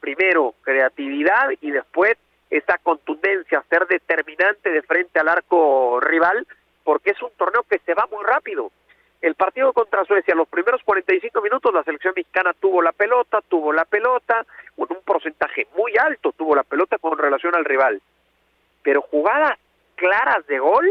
primero, 0.00 0.54
creatividad 0.62 1.50
y 1.60 1.70
después 1.70 2.16
esa 2.48 2.78
contundencia, 2.78 3.62
ser 3.68 3.86
determinante 3.88 4.70
de 4.70 4.80
frente 4.80 5.18
al 5.18 5.28
arco 5.28 6.00
rival, 6.00 6.46
porque 6.82 7.10
es 7.10 7.20
un 7.20 7.30
torneo 7.36 7.62
que 7.68 7.78
se 7.80 7.92
va 7.92 8.08
muy 8.10 8.24
rápido. 8.24 8.72
El 9.22 9.36
partido 9.36 9.72
contra 9.72 10.04
Suecia, 10.04 10.34
los 10.34 10.48
primeros 10.48 10.82
45 10.82 11.40
minutos, 11.42 11.72
la 11.72 11.84
selección 11.84 12.12
mexicana 12.16 12.52
tuvo 12.54 12.82
la 12.82 12.90
pelota, 12.90 13.40
tuvo 13.48 13.72
la 13.72 13.84
pelota, 13.84 14.44
con 14.74 14.88
un 14.90 15.02
porcentaje 15.04 15.68
muy 15.76 15.94
alto 15.96 16.32
tuvo 16.32 16.56
la 16.56 16.64
pelota 16.64 16.98
con 16.98 17.16
relación 17.16 17.54
al 17.54 17.64
rival. 17.64 18.02
Pero 18.82 19.00
jugadas 19.02 19.56
claras 19.94 20.44
de 20.48 20.58
gol, 20.58 20.90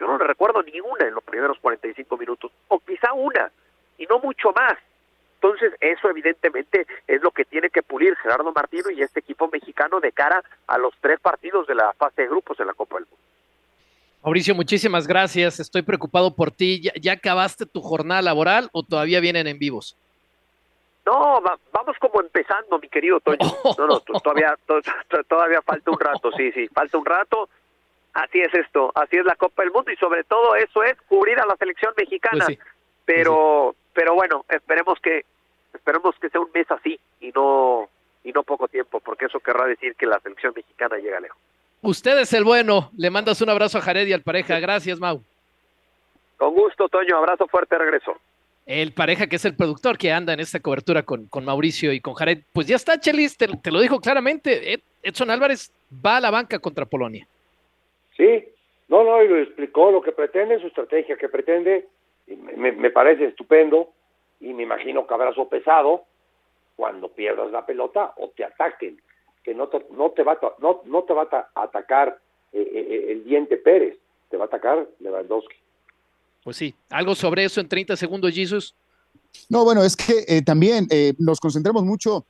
yo 0.00 0.06
no 0.06 0.16
recuerdo 0.16 0.62
ni 0.62 0.80
una 0.80 1.06
en 1.06 1.14
los 1.14 1.22
primeros 1.22 1.58
45 1.58 2.16
minutos, 2.16 2.50
o 2.68 2.78
quizá 2.80 3.12
una, 3.12 3.50
y 3.98 4.06
no 4.06 4.20
mucho 4.20 4.50
más. 4.52 4.78
Entonces, 5.34 5.74
eso 5.80 6.08
evidentemente 6.08 6.86
es 7.06 7.22
lo 7.22 7.30
que 7.30 7.44
tiene 7.44 7.68
que 7.68 7.82
pulir 7.82 8.16
Gerardo 8.16 8.52
Martino 8.52 8.90
y 8.90 9.02
este 9.02 9.20
equipo 9.20 9.50
mexicano 9.52 10.00
de 10.00 10.12
cara 10.12 10.42
a 10.66 10.78
los 10.78 10.94
tres 11.02 11.20
partidos 11.20 11.66
de 11.66 11.74
la 11.74 11.92
fase 11.92 12.22
de 12.22 12.28
grupos 12.28 12.56
de 12.56 12.64
la 12.64 12.72
Copa. 12.72 12.87
Mauricio, 14.22 14.54
muchísimas 14.54 15.06
gracias. 15.06 15.60
Estoy 15.60 15.82
preocupado 15.82 16.34
por 16.34 16.50
ti. 16.50 16.82
¿Ya, 17.00 17.12
acabaste 17.12 17.66
tu 17.66 17.80
jornada 17.80 18.20
laboral 18.22 18.68
o 18.72 18.82
todavía 18.82 19.20
vienen 19.20 19.46
en 19.46 19.58
vivos? 19.58 19.96
No, 21.06 21.40
vamos 21.72 21.96
como 22.00 22.20
empezando, 22.20 22.78
mi 22.78 22.88
querido 22.88 23.20
Toño. 23.20 23.38
No, 23.78 23.86
no, 23.86 24.00
todavía, 24.00 24.54
todavía 25.26 25.62
falta 25.62 25.90
un 25.90 25.98
rato, 25.98 26.30
sí, 26.32 26.52
sí, 26.52 26.68
falta 26.68 26.98
un 26.98 27.06
rato. 27.06 27.48
Así 28.12 28.40
es 28.40 28.52
esto, 28.52 28.90
así 28.94 29.16
es 29.16 29.24
la 29.24 29.36
Copa 29.36 29.62
del 29.62 29.70
Mundo 29.70 29.92
y 29.92 29.96
sobre 29.96 30.24
todo 30.24 30.56
eso 30.56 30.82
es 30.82 31.00
cubrir 31.02 31.38
a 31.38 31.46
la 31.46 31.56
selección 31.56 31.94
mexicana. 31.96 32.46
Pues 32.46 32.58
pero, 33.04 33.74
pero 33.94 34.14
bueno, 34.14 34.44
esperemos 34.50 34.98
que, 35.00 35.24
esperemos 35.72 36.14
que 36.20 36.28
sea 36.28 36.42
un 36.42 36.50
mes 36.52 36.70
así 36.70 37.00
y 37.20 37.30
no, 37.30 37.88
y 38.22 38.32
no 38.32 38.42
poco 38.42 38.68
tiempo, 38.68 39.00
porque 39.00 39.26
eso 39.26 39.40
querrá 39.40 39.64
decir 39.64 39.94
que 39.94 40.04
la 40.04 40.20
selección 40.20 40.52
mexicana 40.54 40.96
llega 40.98 41.20
lejos. 41.20 41.38
Usted 41.82 42.18
es 42.18 42.32
el 42.32 42.44
bueno. 42.44 42.90
Le 42.96 43.10
mandas 43.10 43.40
un 43.40 43.50
abrazo 43.50 43.78
a 43.78 43.80
Jared 43.80 44.06
y 44.06 44.12
al 44.12 44.22
pareja. 44.22 44.58
Gracias, 44.60 44.98
Mau. 44.98 45.22
Con 46.36 46.54
gusto, 46.54 46.88
Toño. 46.88 47.16
Abrazo 47.16 47.46
fuerte, 47.46 47.78
regreso. 47.78 48.16
El 48.66 48.92
pareja 48.92 49.26
que 49.26 49.36
es 49.36 49.44
el 49.44 49.56
productor 49.56 49.96
que 49.96 50.12
anda 50.12 50.32
en 50.32 50.40
esta 50.40 50.60
cobertura 50.60 51.02
con, 51.02 51.26
con 51.26 51.44
Mauricio 51.44 51.92
y 51.92 52.00
con 52.00 52.14
Jared. 52.14 52.40
Pues 52.52 52.66
ya 52.66 52.76
está, 52.76 53.00
Chelis, 53.00 53.36
te, 53.36 53.48
te 53.48 53.70
lo 53.70 53.80
dijo 53.80 54.00
claramente. 54.00 54.82
Edson 55.02 55.30
Álvarez 55.30 55.72
va 56.04 56.18
a 56.18 56.20
la 56.20 56.30
banca 56.30 56.58
contra 56.58 56.84
Polonia. 56.84 57.26
Sí, 58.16 58.44
no, 58.88 59.04
no, 59.04 59.22
y 59.22 59.28
lo 59.28 59.38
explicó 59.38 59.90
lo 59.90 60.02
que 60.02 60.12
pretende, 60.12 60.60
su 60.60 60.66
estrategia 60.68 61.16
que 61.16 61.28
pretende, 61.28 61.86
y 62.26 62.36
me, 62.36 62.90
parece 62.90 63.26
estupendo, 63.26 63.90
y 64.40 64.52
me 64.54 64.62
imagino 64.62 65.06
que 65.06 65.14
habrá 65.14 65.30
pesado 65.48 66.04
cuando 66.74 67.08
pierdas 67.08 67.50
la 67.50 67.66
pelota 67.66 68.14
o 68.16 68.28
te 68.30 68.44
ataquen, 68.44 69.00
que 69.44 69.54
no 69.54 69.68
te, 69.68 69.84
no 69.90 70.10
te 70.10 70.22
va, 70.22 70.32
a, 70.32 70.38
no, 70.60 70.82
no 70.84 71.04
te 71.04 71.14
va 71.14 71.28
a 71.30 71.62
atacar 71.62 72.20
eh, 72.52 72.60
eh, 72.60 72.86
eh, 72.90 73.12
el 73.12 73.24
diente 73.24 73.56
Pérez, 73.56 73.98
te 74.30 74.36
va 74.36 74.44
a 74.44 74.46
atacar 74.46 74.88
Lewandowski. 75.00 75.56
Pues 76.44 76.56
sí, 76.56 76.74
algo 76.90 77.14
sobre 77.14 77.44
eso 77.44 77.60
en 77.60 77.68
30 77.68 77.96
segundos, 77.96 78.32
Jesus. 78.34 78.74
No, 79.48 79.64
bueno, 79.64 79.82
es 79.82 79.96
que 79.96 80.40
también 80.42 80.86
nos 81.18 81.40
concentramos 81.40 81.84
mucho 81.84 82.24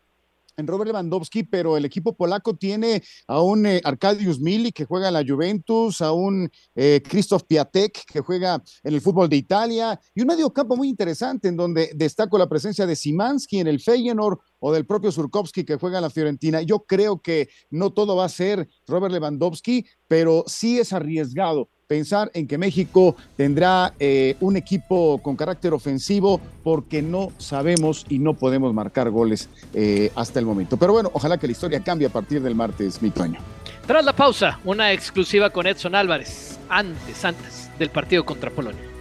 en 0.59 0.67
Robert 0.67 0.89
Lewandowski, 0.89 1.45
pero 1.45 1.77
el 1.77 1.85
equipo 1.85 2.15
polaco 2.15 2.57
tiene 2.57 3.03
a 3.27 3.41
un 3.41 3.65
eh, 3.65 3.81
Arkadiusz 3.85 4.41
Mili 4.41 4.73
que 4.73 4.85
juega 4.85 5.09
en 5.09 5.15
la 5.15 5.25
Juventus, 5.27 6.01
a 6.01 6.13
un 6.13 6.51
eh, 6.75 7.01
Krzysztof 7.03 7.45
Piatek 7.45 8.05
que 8.05 8.21
juega 8.21 8.63
en 8.83 8.95
el 8.95 9.01
fútbol 9.01 9.29
de 9.29 9.37
Italia 9.37 9.99
y 10.15 10.21
un 10.21 10.27
medio 10.27 10.53
campo 10.53 10.77
muy 10.77 10.89
interesante 10.89 11.49
en 11.49 11.57
donde 11.57 11.93
destaco 11.95 12.37
la 12.37 12.49
presencia 12.49 12.87
de 12.87 12.97
Simansky 12.97 13.61
en 13.61 13.69
el 13.69 13.81
Feyenoord 13.81 14.39
o 14.59 14.73
del 14.73 14.85
propio 14.85 15.13
Surkovsky 15.13 15.65
que 15.65 15.77
juega 15.77 15.99
en 15.99 16.03
la 16.03 16.11
Fiorentina. 16.11 16.61
Yo 16.63 16.81
creo 16.81 17.23
que 17.23 17.49
no 17.71 17.93
todo 17.93 18.17
va 18.17 18.25
a 18.25 18.29
ser 18.29 18.69
Robert 18.87 19.13
Lewandowski, 19.13 19.87
pero 20.09 20.45
sí 20.47 20.81
es 20.81 20.93
arriesgado 20.93 21.71
pensar 21.89 22.31
en 22.35 22.47
que 22.47 22.59
México 22.59 23.17
tendrá 23.37 23.95
eh, 23.99 24.37
un 24.41 24.59
equipo 24.59 25.19
con 25.23 25.35
carácter 25.35 25.73
ofensivo 25.73 26.39
porque 26.63 27.01
no 27.01 27.33
sabemos 27.39 28.05
y 28.11 28.19
no 28.19 28.35
podemos 28.35 28.75
marcar 28.75 29.11
goles 29.11 29.49
eh, 29.73 30.13
hasta 30.15 30.39
el 30.39 30.45
momento. 30.45 30.77
Pero 30.77 30.93
bueno, 30.93 31.11
ojalá 31.15 31.39
que 31.39 31.47
la 31.47 31.53
historia 31.53 31.83
cambie 31.83 32.07
a 32.07 32.11
partir 32.11 32.43
del 32.43 32.55
martes, 32.55 33.01
mi 33.01 33.11
Toño. 33.11 33.41
Tras 33.87 34.05
la 34.05 34.15
pausa, 34.15 34.61
una 34.65 34.93
exclusiva 34.93 35.49
con 35.49 35.67
Edson 35.67 35.95
Álvarez, 35.95 36.59
antes, 36.69 37.25
antes 37.25 37.71
del 37.79 37.89
partido 37.89 38.23
contra 38.23 38.51
Polonia. 38.51 38.98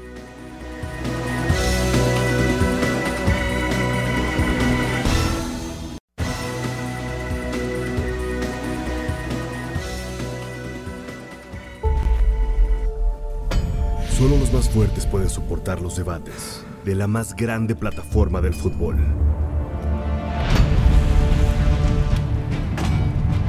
Solo 14.18 14.36
los 14.36 14.52
más 14.52 14.68
fuertes 14.68 15.06
pueden 15.06 15.30
soportar 15.30 15.80
los 15.80 15.96
debates 15.96 16.66
de 16.84 16.96
la 16.96 17.06
más 17.06 17.36
grande 17.36 17.76
plataforma 17.76 18.42
del 18.42 18.56
fútbol. 18.56 18.96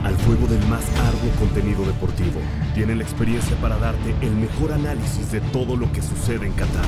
Al 0.05 0.15
fuego 0.17 0.47
del 0.47 0.63
más 0.67 0.85
arduo 0.99 1.31
contenido 1.39 1.87
deportivo, 1.87 2.39
tienen 2.75 2.99
la 2.99 3.05
experiencia 3.05 3.57
para 3.63 3.79
darte 3.79 4.15
el 4.21 4.33
mejor 4.33 4.73
análisis 4.73 5.33
de 5.33 5.41
todo 5.41 5.75
lo 5.75 5.91
que 5.91 6.03
sucede 6.03 6.47
en 6.47 6.53
Qatar. 6.53 6.85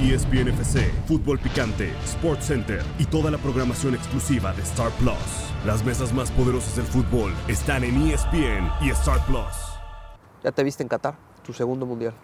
ESPN 0.00 0.48
FC, 0.48 0.90
Fútbol 1.06 1.38
Picante, 1.38 1.92
Sports 2.04 2.46
Center 2.46 2.82
y 2.98 3.04
toda 3.04 3.30
la 3.30 3.38
programación 3.38 3.94
exclusiva 3.94 4.52
de 4.52 4.62
Star 4.62 4.90
Plus. 4.98 5.14
Las 5.64 5.84
mesas 5.84 6.12
más 6.12 6.32
poderosas 6.32 6.74
del 6.74 6.86
fútbol 6.86 7.32
están 7.46 7.84
en 7.84 8.02
ESPN 8.02 8.68
y 8.80 8.90
Star 8.90 9.24
Plus. 9.26 9.78
¿Ya 10.42 10.50
te 10.50 10.64
viste 10.64 10.82
en 10.82 10.88
Qatar? 10.88 11.14
Tu 11.44 11.52
segundo 11.52 11.86
mundial. 11.86 12.14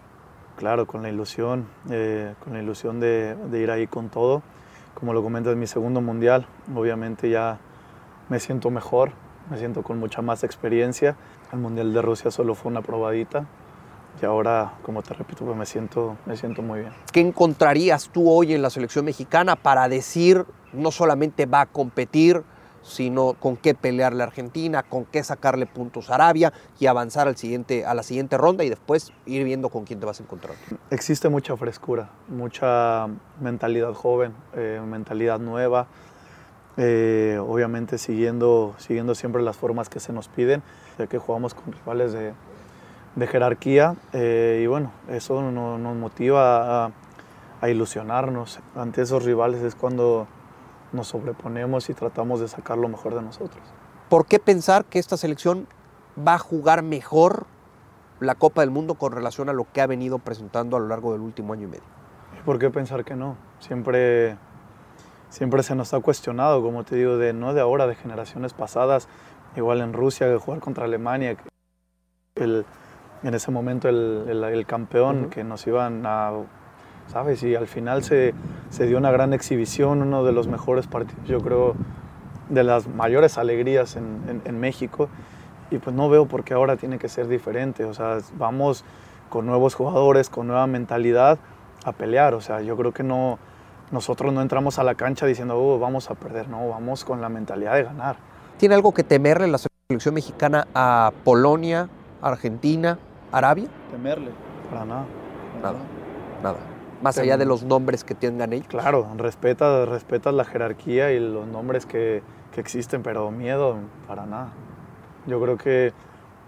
Claro, 0.59 0.85
con 0.87 1.01
la 1.01 1.07
ilusión, 1.07 1.69
eh, 1.89 2.33
con 2.43 2.51
la 2.51 2.61
ilusión 2.61 2.99
de, 2.99 3.33
ir 3.53 3.71
ahí 3.71 3.87
con 3.87 4.09
todo. 4.09 4.43
Como 4.93 5.13
lo 5.13 5.23
comentas, 5.23 5.55
mi 5.55 5.67
segundo 5.67 6.01
mundial, 6.01 6.47
obviamente 6.75 7.29
ya 7.29 7.59
me 8.27 8.41
siento 8.41 8.69
mejor, 8.69 9.13
me 9.49 9.57
siento 9.57 9.83
con 9.83 9.99
mucha 9.99 10.21
más 10.21 10.43
experiencia. 10.43 11.15
El 11.53 11.59
mundial 11.59 11.93
de 11.93 12.01
Rusia 12.01 12.29
solo 12.29 12.55
fue 12.55 12.69
una 12.73 12.81
probadita 12.81 13.45
y 14.21 14.25
ahora, 14.25 14.73
como 14.83 15.01
te 15.01 15.13
repito, 15.13 15.45
pues 15.45 15.55
me 15.55 15.65
siento, 15.65 16.17
me 16.25 16.35
siento 16.35 16.61
muy 16.61 16.81
bien. 16.81 16.91
¿Qué 17.13 17.21
encontrarías 17.21 18.09
tú 18.09 18.29
hoy 18.29 18.53
en 18.53 18.61
la 18.61 18.69
selección 18.69 19.05
mexicana 19.05 19.55
para 19.55 19.87
decir 19.87 20.45
no 20.73 20.91
solamente 20.91 21.45
va 21.45 21.61
a 21.61 21.65
competir, 21.67 22.43
sino 22.81 23.33
con 23.33 23.57
qué 23.57 23.73
pelearle 23.73 24.23
a 24.23 24.27
Argentina, 24.27 24.83
con 24.83 25.05
qué 25.05 25.23
sacarle 25.23 25.65
puntos 25.65 26.09
a 26.09 26.15
Arabia 26.15 26.53
y 26.79 26.87
avanzar 26.87 27.27
al 27.27 27.37
siguiente, 27.37 27.85
a 27.85 27.93
la 27.93 28.03
siguiente 28.03 28.37
ronda 28.37 28.63
y 28.63 28.69
después 28.69 29.11
ir 29.25 29.43
viendo 29.43 29.69
con 29.69 29.85
quién 29.85 29.99
te 29.99 30.05
vas 30.05 30.19
a 30.19 30.23
encontrar. 30.23 30.55
Existe 30.89 31.29
mucha 31.29 31.55
frescura, 31.57 32.09
mucha 32.27 33.07
mentalidad 33.39 33.93
joven, 33.93 34.33
eh, 34.55 34.81
mentalidad 34.85 35.39
nueva, 35.39 35.87
eh, 36.77 37.37
obviamente 37.41 37.97
siguiendo, 37.97 38.75
siguiendo 38.77 39.15
siempre 39.15 39.41
las 39.41 39.57
formas 39.57 39.89
que 39.89 39.99
se 39.99 40.13
nos 40.13 40.27
piden, 40.27 40.63
ya 40.97 41.07
que 41.07 41.17
jugamos 41.17 41.53
con 41.53 41.73
rivales 41.73 42.13
de, 42.13 42.33
de 43.15 43.27
jerarquía 43.27 43.95
eh, 44.13 44.61
y 44.63 44.67
bueno, 44.67 44.91
eso 45.09 45.41
nos, 45.41 45.79
nos 45.79 45.95
motiva 45.95 46.85
a, 46.85 46.91
a 47.61 47.69
ilusionarnos 47.69 48.59
ante 48.75 49.01
esos 49.01 49.25
rivales, 49.25 49.61
es 49.61 49.75
cuando 49.75 50.27
nos 50.91 51.07
sobreponemos 51.07 51.89
y 51.89 51.93
tratamos 51.93 52.39
de 52.39 52.47
sacar 52.47 52.77
lo 52.77 52.89
mejor 52.89 53.15
de 53.15 53.21
nosotros. 53.21 53.63
¿Por 54.09 54.25
qué 54.25 54.39
pensar 54.39 54.85
que 54.85 54.99
esta 54.99 55.17
selección 55.17 55.67
va 56.17 56.35
a 56.35 56.39
jugar 56.39 56.81
mejor 56.81 57.45
la 58.19 58.35
Copa 58.35 58.61
del 58.61 58.71
Mundo 58.71 58.95
con 58.95 59.11
relación 59.11 59.49
a 59.49 59.53
lo 59.53 59.65
que 59.71 59.81
ha 59.81 59.87
venido 59.87 60.19
presentando 60.19 60.77
a 60.77 60.79
lo 60.79 60.87
largo 60.87 61.11
del 61.13 61.21
último 61.21 61.53
año 61.53 61.63
y 61.63 61.71
medio? 61.71 61.83
¿Por 62.45 62.59
qué 62.59 62.69
pensar 62.69 63.05
que 63.05 63.15
no? 63.15 63.37
Siempre, 63.59 64.37
siempre 65.29 65.63
se 65.63 65.75
nos 65.75 65.93
ha 65.93 65.99
cuestionado, 65.99 66.61
como 66.61 66.83
te 66.83 66.95
digo, 66.95 67.17
de 67.17 67.33
no 67.33 67.53
de 67.53 67.61
ahora, 67.61 67.85
de 67.87 67.95
generaciones 67.95 68.53
pasadas, 68.53 69.07
igual 69.55 69.81
en 69.81 69.93
Rusia, 69.93 70.27
de 70.27 70.37
jugar 70.37 70.59
contra 70.59 70.85
Alemania, 70.85 71.37
el, 72.35 72.65
en 73.23 73.33
ese 73.33 73.51
momento 73.51 73.89
el, 73.89 74.25
el, 74.27 74.43
el 74.43 74.65
campeón, 74.65 75.19
uh 75.19 75.25
-huh. 75.25 75.29
que 75.29 75.43
nos 75.43 75.67
iban 75.67 76.05
a 76.05 76.31
¿sabes? 77.11 77.43
Y 77.43 77.55
al 77.55 77.67
final 77.67 78.03
se, 78.03 78.33
se, 78.69 78.85
dio 78.85 78.97
una 78.97 79.11
gran 79.11 79.33
exhibición, 79.33 80.01
uno 80.01 80.23
de 80.23 80.31
los 80.31 80.47
mejores 80.47 80.87
partidos, 80.87 81.25
yo 81.27 81.39
creo, 81.39 81.75
de 82.49 82.63
las 82.63 82.87
mayores 82.87 83.37
alegrías 83.37 83.95
en, 83.95 84.21
en, 84.27 84.41
en, 84.45 84.59
México. 84.59 85.09
Y 85.71 85.77
pues 85.77 85.95
no 85.95 86.09
veo 86.09 86.25
por 86.25 86.43
qué 86.43 86.53
ahora 86.53 86.77
tiene 86.77 86.97
que 86.97 87.09
ser 87.09 87.27
diferente. 87.27 87.85
O 87.85 87.93
sea, 87.93 88.19
vamos 88.37 88.83
con 89.29 89.45
nuevos 89.45 89.75
jugadores, 89.75 90.29
con 90.29 90.47
nueva 90.47 90.67
mentalidad 90.67 91.37
a 91.85 91.91
pelear. 91.91 92.33
O 92.33 92.41
sea, 92.41 92.61
yo 92.61 92.75
creo 92.75 92.91
que 92.91 93.03
no, 93.03 93.37
nosotros 93.91 94.33
no 94.33 94.41
entramos 94.41 94.79
a 94.79 94.83
la 94.83 94.95
cancha 94.95 95.25
diciendo, 95.25 95.57
oh, 95.57 95.79
vamos 95.79 96.09
a 96.09 96.15
perder. 96.15 96.49
No, 96.49 96.67
vamos 96.69 97.05
con 97.05 97.21
la 97.21 97.29
mentalidad 97.29 97.75
de 97.75 97.83
ganar. 97.83 98.17
¿Tiene 98.57 98.75
algo 98.75 98.93
que 98.93 99.03
temerle 99.03 99.47
la 99.47 99.59
selección 99.59 100.13
mexicana 100.13 100.67
a 100.73 101.11
Polonia, 101.23 101.87
Argentina, 102.21 102.97
Arabia? 103.31 103.67
Temerle, 103.91 104.31
para 104.69 104.85
nada. 104.85 105.05
Nada, 105.61 105.77
nada 106.43 106.78
más 107.01 107.17
allá 107.17 107.37
de 107.37 107.45
los 107.45 107.63
nombres 107.63 108.03
que 108.03 108.15
tengan 108.15 108.53
ellos. 108.53 108.67
Claro, 108.67 109.07
respetas 109.17 109.87
respeta 109.87 110.31
la 110.31 110.45
jerarquía 110.45 111.11
y 111.11 111.19
los 111.19 111.47
nombres 111.47 111.85
que, 111.85 112.21
que, 112.53 112.61
existen, 112.61 113.03
pero 113.03 113.31
miedo 113.31 113.77
para 114.07 114.25
nada. 114.25 114.49
Yo 115.27 115.41
creo 115.41 115.57
que 115.57 115.93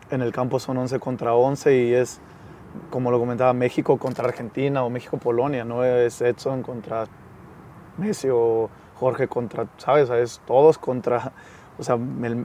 en 0.10 0.22
el 0.22 0.32
campo 0.32 0.60
son 0.60 0.78
11 0.78 1.00
contra 1.00 1.34
11 1.34 1.78
y 1.78 1.94
es, 1.94 2.20
como 2.90 3.12
lo 3.12 3.20
comentaba, 3.20 3.54
México 3.54 3.98
contra 3.98 4.26
Argentina 4.26 4.84
o 4.84 4.90
México-Polonia, 4.90 5.64
no 5.64 5.84
es 5.84 6.22
Edson 6.22 6.64
contra 6.64 7.06
Messi 7.98 8.28
o 8.32 8.70
Jorge 8.96 9.28
contra, 9.28 9.68
¿sabes? 9.78 10.10
Es 10.10 10.42
todos 10.46 10.78
contra, 10.78 11.32
o 11.80 11.84
sea, 11.84 11.98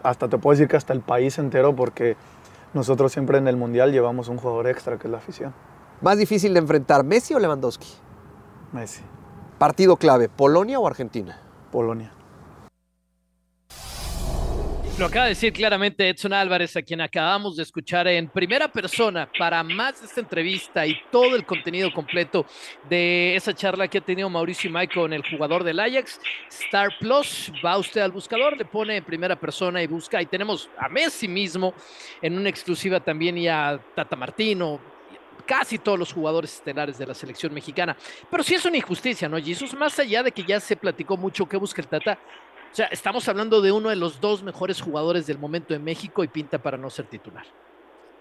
hasta 0.03 0.29
te 0.29 0.39
puedo 0.39 0.53
decir 0.53 0.69
que 0.69 0.77
hasta 0.77 0.93
el 0.93 1.01
país 1.01 1.39
entero 1.39 1.75
porque 1.75 2.17
nosotros 2.73 3.13
siempre 3.13 3.39
en 3.39 3.49
el 3.49 3.57
Mundial 3.57 3.93
llevamos 3.93 4.29
un 4.29 4.37
jugador 4.37 4.69
extra 4.69 4.99
que 4.99 5.09
es 5.09 5.11
la 5.11 5.19
afición. 5.19 5.53
¿Más 6.01 6.19
difícil 6.19 6.53
de 6.53 6.61
enfrentar, 6.61 7.05
Messi 7.05 7.33
o 7.33 7.39
Lewandowski? 7.39 7.89
Messi. 8.73 9.03
Partido 9.59 9.97
clave, 9.97 10.29
¿Polonia 10.29 10.79
o 10.79 10.87
Argentina? 10.87 11.41
Polonia. 11.73 12.13
Lo 14.99 15.07
acaba 15.07 15.27
de 15.27 15.31
decir 15.31 15.53
claramente 15.53 16.09
Edson 16.09 16.33
Álvarez, 16.33 16.75
a 16.75 16.83
quien 16.83 17.03
acabamos 17.03 17.57
de 17.57 17.63
escuchar 17.63 18.09
en 18.09 18.29
primera 18.29 18.69
persona 18.69 19.29
para 19.39 19.63
más 19.63 20.01
de 20.01 20.07
esta 20.07 20.21
entrevista 20.21 20.87
y 20.87 20.97
todo 21.13 21.37
el 21.37 21.45
contenido 21.45 21.93
completo 21.93 22.47
de 22.89 23.37
esa 23.37 23.53
charla 23.53 23.89
que 23.89 23.99
ha 23.99 24.01
tenido 24.01 24.31
Mauricio 24.31 24.71
May 24.71 24.89
con 24.89 25.13
el 25.13 25.23
jugador 25.23 25.65
del 25.65 25.81
Ajax. 25.81 26.19
Star 26.49 26.89
Plus, 26.99 27.53
va 27.63 27.77
usted 27.77 28.01
al 28.01 28.11
buscador, 28.11 28.57
le 28.57 28.65
pone 28.65 28.97
en 28.97 29.05
primera 29.05 29.37
persona 29.37 29.83
y 29.83 29.87
busca. 29.87 30.23
Y 30.23 30.27
tenemos 30.27 30.71
a 30.79 30.89
Messi 30.89 31.29
mismo 31.29 31.75
en 32.23 32.39
una 32.39 32.49
exclusiva 32.49 32.99
también 32.99 33.37
y 33.37 33.49
a 33.49 33.79
Tata 33.95 34.17
Martino, 34.17 34.81
casi 35.47 35.79
todos 35.79 35.99
los 35.99 36.13
jugadores 36.13 36.55
estelares 36.55 36.99
de 36.99 37.07
la 37.07 37.15
selección 37.15 37.55
mexicana. 37.55 37.97
Pero 38.31 38.43
sí 38.43 38.55
es 38.55 38.65
una 38.65 38.77
injusticia, 38.77 39.29
¿no, 39.29 39.39
Jesús? 39.39 39.75
Más 39.75 39.99
allá 39.99 40.23
de 40.23 40.33
que 40.33 40.43
ya 40.45 40.61
se 40.61 40.77
platicó 40.77 41.17
mucho 41.17 41.47
qué 41.47 41.57
busca 41.57 41.81
el 41.81 41.89
Tata, 41.89 42.19
o 42.73 42.77
sea, 42.77 42.87
estamos 42.89 43.27
hablando 43.29 43.63
de 43.63 43.73
uno 43.73 43.89
de 43.89 43.97
los 43.97 44.21
dos 44.21 44.43
mejores 44.43 44.83
jugadores 44.83 45.27
del 45.27 45.39
momento 45.39 45.73
en 45.73 45.83
México 45.83 46.23
y 46.23 46.29
pinta 46.29 46.59
para 46.59 46.77
no 46.77 46.91
ser 46.91 47.07
titular. 47.07 47.47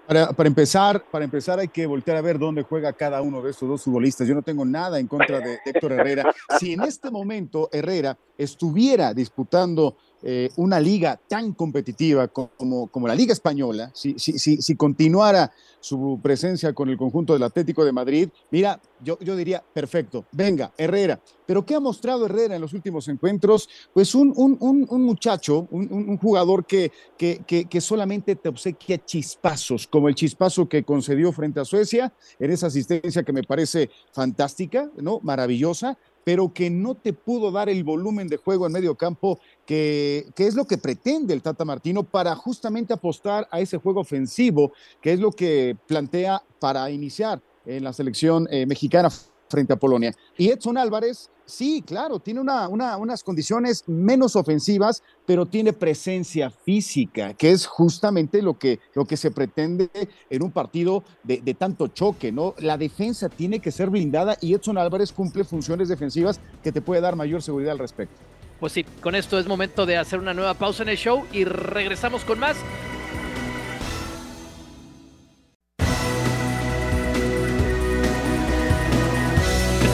Para, 0.07 0.31
para, 0.31 0.47
empezar, 0.47 1.03
para 1.11 1.25
empezar 1.25 1.59
hay 1.59 1.67
que 1.67 1.85
voltear 1.85 2.15
a 2.15 2.21
ver 2.21 2.39
dónde 2.39 2.61
juega 2.61 2.93
cada 2.93 3.21
uno 3.21 3.41
de 3.41 3.51
estos 3.51 3.67
dos 3.67 3.83
futbolistas. 3.83 4.27
Yo 4.27 4.35
no 4.35 4.43
tengo 4.43 4.63
nada 4.63 4.99
en 4.99 5.07
contra 5.07 5.39
de 5.39 5.59
Héctor 5.65 5.93
Herrera. 5.93 6.33
Si 6.59 6.73
en 6.73 6.83
este 6.83 7.09
momento 7.09 7.69
Herrera 7.71 8.17
estuviera 8.37 9.13
disputando 9.13 9.97
eh, 10.23 10.49
una 10.55 10.79
liga 10.79 11.19
tan 11.27 11.53
competitiva 11.53 12.27
como, 12.27 12.87
como 12.87 13.07
la 13.07 13.15
Liga 13.15 13.33
Española, 13.33 13.91
si, 13.93 14.15
si, 14.17 14.37
si, 14.37 14.75
continuara 14.75 15.51
su 15.79 16.19
presencia 16.21 16.73
con 16.73 16.89
el 16.89 16.97
conjunto 16.97 17.33
del 17.33 17.43
Atlético 17.43 17.85
de 17.85 17.91
Madrid, 17.91 18.29
mira, 18.49 18.81
yo, 19.03 19.19
yo 19.19 19.35
diría, 19.35 19.63
perfecto, 19.73 20.25
venga, 20.31 20.71
Herrera. 20.77 21.19
Pero 21.45 21.63
¿qué 21.63 21.75
ha 21.75 21.79
mostrado 21.79 22.25
Herrera 22.25 22.55
en 22.55 22.61
los 22.61 22.73
últimos 22.73 23.07
encuentros? 23.07 23.69
Pues 23.93 24.15
un, 24.15 24.33
un, 24.35 24.57
un, 24.59 24.87
un 24.89 25.03
muchacho, 25.03 25.67
un, 25.69 26.17
jugador 26.17 26.65
que, 26.65 26.91
que, 27.17 27.43
que, 27.45 27.65
que, 27.65 27.81
solamente 27.81 28.35
te 28.35 28.49
obsequia 28.49 29.03
chispazos, 29.05 29.85
como 29.85 30.07
el 30.07 30.15
chispazo 30.15 30.67
que 30.67 30.83
concedió 30.83 31.31
frente 31.31 31.59
a 31.59 31.65
Suecia, 31.65 32.11
en 32.39 32.51
esa 32.51 32.67
asistencia 32.67 33.23
que 33.23 33.33
me 33.33 33.43
parece 33.43 33.91
fantástica, 34.11 34.89
¿no? 34.97 35.19
Maravillosa, 35.21 35.97
pero 36.25 36.51
que 36.51 36.69
no 36.69 36.95
te 36.95 37.13
pudo 37.13 37.51
dar 37.51 37.69
el 37.69 37.85
volumen 37.85 38.27
de 38.27 38.35
juego 38.35 38.65
en 38.65 38.73
medio 38.73 38.95
campo 38.95 39.39
que, 39.65 40.25
que, 40.35 40.47
es 40.47 40.55
lo 40.55 40.65
que 40.65 40.77
pretende 40.77 41.33
el 41.33 41.41
Tata 41.41 41.63
Martino 41.63 42.03
para 42.03 42.35
justamente 42.35 42.93
apostar 42.93 43.47
a 43.51 43.61
ese 43.61 43.77
juego 43.77 44.01
ofensivo, 44.01 44.73
que 45.01 45.13
es 45.13 45.19
lo 45.21 45.31
que 45.31 45.77
plantea 45.87 46.43
para 46.59 46.89
iniciar 46.89 47.41
en 47.65 47.83
la 47.83 47.93
selección 47.93 48.47
eh, 48.51 48.65
mexicana 48.65 49.09
frente 49.49 49.73
a 49.73 49.77
Polonia. 49.77 50.13
Y 50.37 50.49
Edson 50.49 50.77
Álvarez, 50.77 51.29
sí, 51.45 51.83
claro, 51.85 52.19
tiene 52.19 52.39
una, 52.39 52.67
una, 52.67 52.97
unas 52.97 53.23
condiciones 53.23 53.83
menos 53.87 54.35
ofensivas, 54.35 55.03
pero 55.25 55.45
tiene 55.45 55.73
presencia 55.73 56.49
física, 56.49 57.33
que 57.33 57.51
es 57.51 57.65
justamente 57.65 58.41
lo 58.41 58.57
que, 58.57 58.79
lo 58.93 59.05
que 59.05 59.17
se 59.17 59.31
pretende 59.31 59.89
en 60.29 60.43
un 60.43 60.51
partido 60.51 61.03
de, 61.23 61.41
de, 61.41 61.53
tanto 61.53 61.87
choque, 61.87 62.31
¿no? 62.31 62.53
La 62.59 62.77
defensa 62.77 63.29
tiene 63.29 63.59
que 63.59 63.71
ser 63.71 63.89
blindada 63.89 64.37
y 64.41 64.53
Edson 64.53 64.77
Álvarez 64.77 65.11
cumple 65.11 65.43
funciones 65.43 65.89
defensivas 65.89 66.39
que 66.63 66.71
te 66.71 66.81
puede 66.81 67.01
dar 67.01 67.15
mayor 67.15 67.41
seguridad 67.41 67.73
al 67.73 67.79
respecto. 67.79 68.15
Pues 68.59 68.73
sí, 68.73 68.85
con 69.01 69.15
esto 69.15 69.37
es 69.37 69.47
momento 69.47 69.85
de 69.85 69.97
hacer 69.97 70.19
una 70.19 70.33
nueva 70.33 70.53
pausa 70.53 70.83
en 70.83 70.89
el 70.89 70.97
show 70.97 71.25
y 71.33 71.43
regresamos 71.43 72.23
con 72.23 72.39
más. 72.39 72.55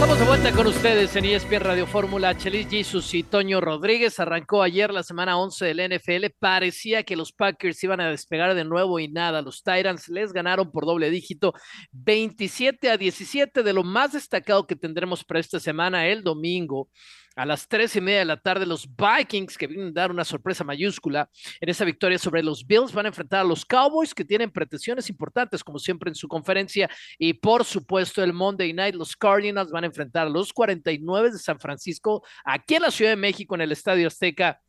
Estamos 0.01 0.19
de 0.19 0.25
vuelta 0.25 0.51
con 0.53 0.65
ustedes 0.65 1.15
en 1.15 1.25
ESPN 1.25 1.59
Radio 1.59 1.85
Fórmula. 1.85 2.35
Chelis 2.35 2.67
Jesus 2.67 3.13
y 3.13 3.21
Toño 3.21 3.61
Rodríguez 3.61 4.19
arrancó 4.19 4.63
ayer 4.63 4.91
la 4.91 5.03
semana 5.03 5.37
11 5.37 5.63
del 5.63 5.95
NFL. 5.95 6.25
Parecía 6.39 7.03
que 7.03 7.15
los 7.15 7.31
Packers 7.31 7.83
iban 7.83 8.01
a 8.01 8.09
despegar 8.09 8.55
de 8.55 8.65
nuevo 8.65 8.97
y 8.97 9.09
nada. 9.09 9.43
Los 9.43 9.61
Titans 9.61 10.09
les 10.09 10.33
ganaron 10.33 10.71
por 10.71 10.87
doble 10.87 11.11
dígito 11.11 11.53
27 11.91 12.89
a 12.89 12.97
17 12.97 13.61
de 13.61 13.73
lo 13.73 13.83
más 13.83 14.13
destacado 14.13 14.65
que 14.65 14.75
tendremos 14.75 15.23
para 15.23 15.39
esta 15.39 15.59
semana 15.59 16.07
el 16.07 16.23
domingo 16.23 16.89
a 17.35 17.45
las 17.45 17.67
tres 17.67 17.95
y 17.95 18.01
media 18.01 18.19
de 18.19 18.25
la 18.25 18.37
tarde, 18.37 18.65
los 18.65 18.87
Vikings, 18.87 19.57
que 19.57 19.67
vienen 19.67 19.89
a 19.89 19.91
dar 19.91 20.11
una 20.11 20.25
sorpresa 20.25 20.63
mayúscula 20.63 21.29
en 21.59 21.69
esa 21.69 21.85
victoria 21.85 22.17
sobre 22.17 22.43
los 22.43 22.65
Bills, 22.65 22.93
van 22.93 23.05
a 23.05 23.09
enfrentar 23.09 23.41
a 23.41 23.43
los 23.43 23.65
Cowboys, 23.65 24.13
que 24.13 24.25
tienen 24.25 24.51
pretensiones 24.51 25.09
importantes, 25.09 25.63
como 25.63 25.79
siempre 25.79 26.09
en 26.09 26.15
su 26.15 26.27
conferencia, 26.27 26.89
y 27.17 27.33
por 27.33 27.63
supuesto 27.63 28.23
el 28.23 28.33
Monday 28.33 28.73
Night, 28.73 28.95
los 28.95 29.15
Cardinals 29.15 29.71
van 29.71 29.83
a 29.83 29.87
enfrentar 29.87 30.27
a 30.27 30.29
los 30.29 30.51
49 30.53 31.31
de 31.31 31.39
San 31.39 31.59
Francisco, 31.59 32.23
aquí 32.43 32.75
en 32.75 32.83
la 32.83 32.91
Ciudad 32.91 33.11
de 33.11 33.17
México, 33.17 33.55
en 33.55 33.61
el 33.61 33.71
Estadio 33.71 34.07
Azteca 34.07 34.59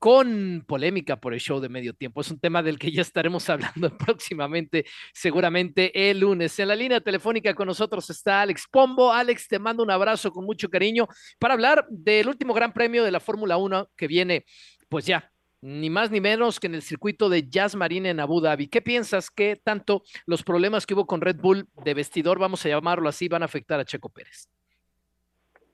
con 0.00 0.64
polémica 0.66 1.20
por 1.20 1.34
el 1.34 1.40
show 1.40 1.60
de 1.60 1.68
medio 1.68 1.92
tiempo. 1.92 2.22
Es 2.22 2.30
un 2.30 2.40
tema 2.40 2.62
del 2.62 2.78
que 2.78 2.90
ya 2.90 3.02
estaremos 3.02 3.48
hablando 3.50 3.96
próximamente, 3.96 4.86
seguramente 5.12 6.10
el 6.10 6.20
lunes. 6.20 6.58
En 6.58 6.68
la 6.68 6.74
línea 6.74 7.00
telefónica 7.00 7.54
con 7.54 7.68
nosotros 7.68 8.08
está 8.08 8.40
Alex 8.40 8.64
Pombo. 8.68 9.12
Alex, 9.12 9.46
te 9.46 9.58
mando 9.58 9.82
un 9.82 9.90
abrazo 9.90 10.32
con 10.32 10.46
mucho 10.46 10.70
cariño 10.70 11.06
para 11.38 11.54
hablar 11.54 11.86
del 11.90 12.28
último 12.28 12.54
gran 12.54 12.72
premio 12.72 13.04
de 13.04 13.10
la 13.10 13.20
Fórmula 13.20 13.58
1 13.58 13.90
que 13.94 14.06
viene, 14.06 14.46
pues 14.88 15.04
ya, 15.04 15.30
ni 15.60 15.90
más 15.90 16.10
ni 16.10 16.22
menos 16.22 16.58
que 16.58 16.66
en 16.66 16.74
el 16.74 16.82
circuito 16.82 17.28
de 17.28 17.50
Jazz 17.50 17.74
Marine 17.74 18.08
en 18.08 18.20
Abu 18.20 18.40
Dhabi. 18.40 18.68
¿Qué 18.68 18.80
piensas 18.80 19.30
que 19.30 19.60
tanto 19.62 20.02
los 20.24 20.42
problemas 20.42 20.86
que 20.86 20.94
hubo 20.94 21.06
con 21.06 21.20
Red 21.20 21.36
Bull 21.36 21.68
de 21.84 21.92
vestidor, 21.92 22.38
vamos 22.38 22.64
a 22.64 22.70
llamarlo 22.70 23.06
así, 23.06 23.28
van 23.28 23.42
a 23.42 23.44
afectar 23.44 23.78
a 23.78 23.84
Checo 23.84 24.08
Pérez? 24.08 24.48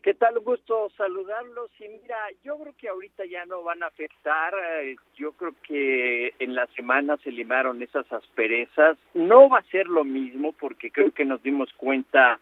¿Qué 0.07 0.15
tal? 0.15 0.39
Un 0.39 0.45
gusto 0.45 0.89
saludarlos. 0.97 1.69
Y 1.81 1.89
mira, 1.89 2.17
yo 2.45 2.57
creo 2.59 2.75
que 2.79 2.89
ahorita 2.89 3.25
ya 3.25 3.45
no 3.45 3.65
van 3.65 3.83
a 3.83 3.89
afectar. 3.89 4.55
eh, 4.83 4.95
Yo 5.17 5.33
creo 5.33 5.53
que 5.67 6.33
en 6.39 6.55
la 6.55 6.69
semana 6.77 7.17
se 7.25 7.33
limaron 7.33 7.83
esas 7.83 8.07
asperezas. 8.13 8.97
No 9.15 9.49
va 9.49 9.59
a 9.59 9.63
ser 9.65 9.89
lo 9.89 10.05
mismo 10.05 10.53
porque 10.53 10.93
creo 10.93 11.11
que 11.11 11.25
nos 11.25 11.43
dimos 11.43 11.73
cuenta 11.73 12.39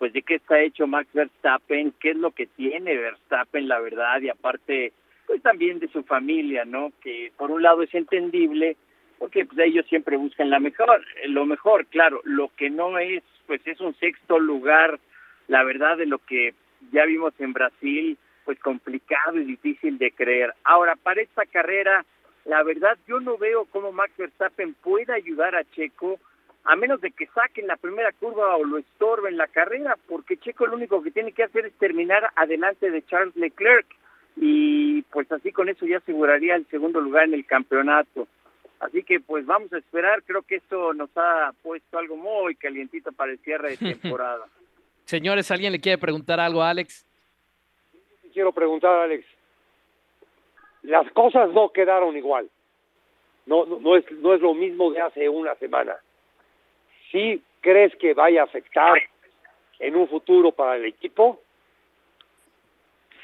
pues 0.00 0.12
de 0.12 0.22
qué 0.22 0.34
está 0.34 0.58
hecho 0.60 0.88
Max 0.88 1.08
Verstappen, 1.12 1.94
qué 2.00 2.10
es 2.10 2.16
lo 2.16 2.32
que 2.32 2.46
tiene 2.48 2.96
Verstappen, 2.96 3.68
la 3.68 3.78
verdad, 3.78 4.20
y 4.20 4.28
aparte 4.28 4.92
pues 5.28 5.40
también 5.40 5.78
de 5.78 5.86
su 5.92 6.02
familia, 6.02 6.64
¿no? 6.64 6.90
Que 7.00 7.30
por 7.36 7.52
un 7.52 7.62
lado 7.62 7.84
es 7.84 7.94
entendible 7.94 8.76
porque 9.20 9.46
pues 9.46 9.56
ellos 9.60 9.86
siempre 9.86 10.16
buscan 10.16 10.50
la 10.50 10.58
mejor, 10.58 11.00
lo 11.28 11.46
mejor, 11.46 11.86
claro, 11.86 12.20
lo 12.24 12.50
que 12.56 12.70
no 12.70 12.98
es 12.98 13.22
pues 13.46 13.64
es 13.68 13.80
un 13.80 13.94
sexto 14.00 14.40
lugar, 14.40 14.98
la 15.46 15.62
verdad 15.62 15.96
de 15.96 16.06
lo 16.06 16.18
que 16.18 16.54
ya 16.92 17.04
vimos 17.04 17.34
en 17.38 17.52
Brasil, 17.52 18.18
pues 18.44 18.58
complicado 18.60 19.38
y 19.38 19.44
difícil 19.44 19.98
de 19.98 20.10
creer. 20.12 20.54
Ahora, 20.64 20.96
para 20.96 21.22
esta 21.22 21.46
carrera, 21.46 22.04
la 22.44 22.62
verdad 22.62 22.98
yo 23.06 23.20
no 23.20 23.38
veo 23.38 23.64
cómo 23.66 23.92
Max 23.92 24.12
Verstappen 24.16 24.74
pueda 24.74 25.14
ayudar 25.14 25.54
a 25.54 25.64
Checo 25.64 26.18
a 26.64 26.76
menos 26.76 27.00
de 27.00 27.10
que 27.10 27.26
saquen 27.26 27.66
la 27.66 27.76
primera 27.76 28.10
curva 28.12 28.56
o 28.56 28.64
lo 28.64 28.78
estorben 28.78 29.36
la 29.36 29.46
carrera, 29.48 29.96
porque 30.08 30.38
Checo 30.38 30.66
lo 30.66 30.76
único 30.76 31.02
que 31.02 31.10
tiene 31.10 31.32
que 31.32 31.42
hacer 31.42 31.66
es 31.66 31.74
terminar 31.74 32.30
adelante 32.36 32.90
de 32.90 33.04
Charles 33.04 33.36
Leclerc 33.36 33.86
y 34.36 35.02
pues 35.02 35.30
así 35.30 35.52
con 35.52 35.68
eso 35.68 35.86
ya 35.86 35.98
aseguraría 35.98 36.56
el 36.56 36.66
segundo 36.68 37.00
lugar 37.00 37.24
en 37.24 37.34
el 37.34 37.44
campeonato. 37.44 38.26
Así 38.80 39.02
que 39.02 39.20
pues 39.20 39.46
vamos 39.46 39.72
a 39.72 39.78
esperar, 39.78 40.22
creo 40.24 40.42
que 40.42 40.56
esto 40.56 40.94
nos 40.94 41.10
ha 41.16 41.52
puesto 41.62 41.98
algo 41.98 42.16
muy 42.16 42.54
calientito 42.56 43.12
para 43.12 43.32
el 43.32 43.38
cierre 43.40 43.76
de 43.76 43.76
temporada. 44.00 44.46
Señores, 45.04 45.50
¿alguien 45.50 45.72
le 45.72 45.80
quiere 45.80 45.98
preguntar 45.98 46.40
algo 46.40 46.62
a 46.62 46.70
Alex? 46.70 47.06
Quiero 48.32 48.52
preguntar, 48.52 49.00
Alex. 49.00 49.24
Las 50.82 51.10
cosas 51.12 51.50
no 51.52 51.70
quedaron 51.70 52.16
igual. 52.16 52.48
No, 53.46 53.66
no, 53.66 53.78
no 53.78 53.96
es, 53.96 54.10
no 54.12 54.34
es 54.34 54.40
lo 54.40 54.54
mismo 54.54 54.90
de 54.90 55.00
hace 55.00 55.28
una 55.28 55.54
semana. 55.56 55.96
¿Sí 57.12 57.42
crees 57.60 57.94
que 57.96 58.14
vaya 58.14 58.40
a 58.40 58.44
afectar 58.44 58.94
en 59.78 59.96
un 59.96 60.08
futuro 60.08 60.52
para 60.52 60.76
el 60.76 60.86
equipo? 60.86 61.40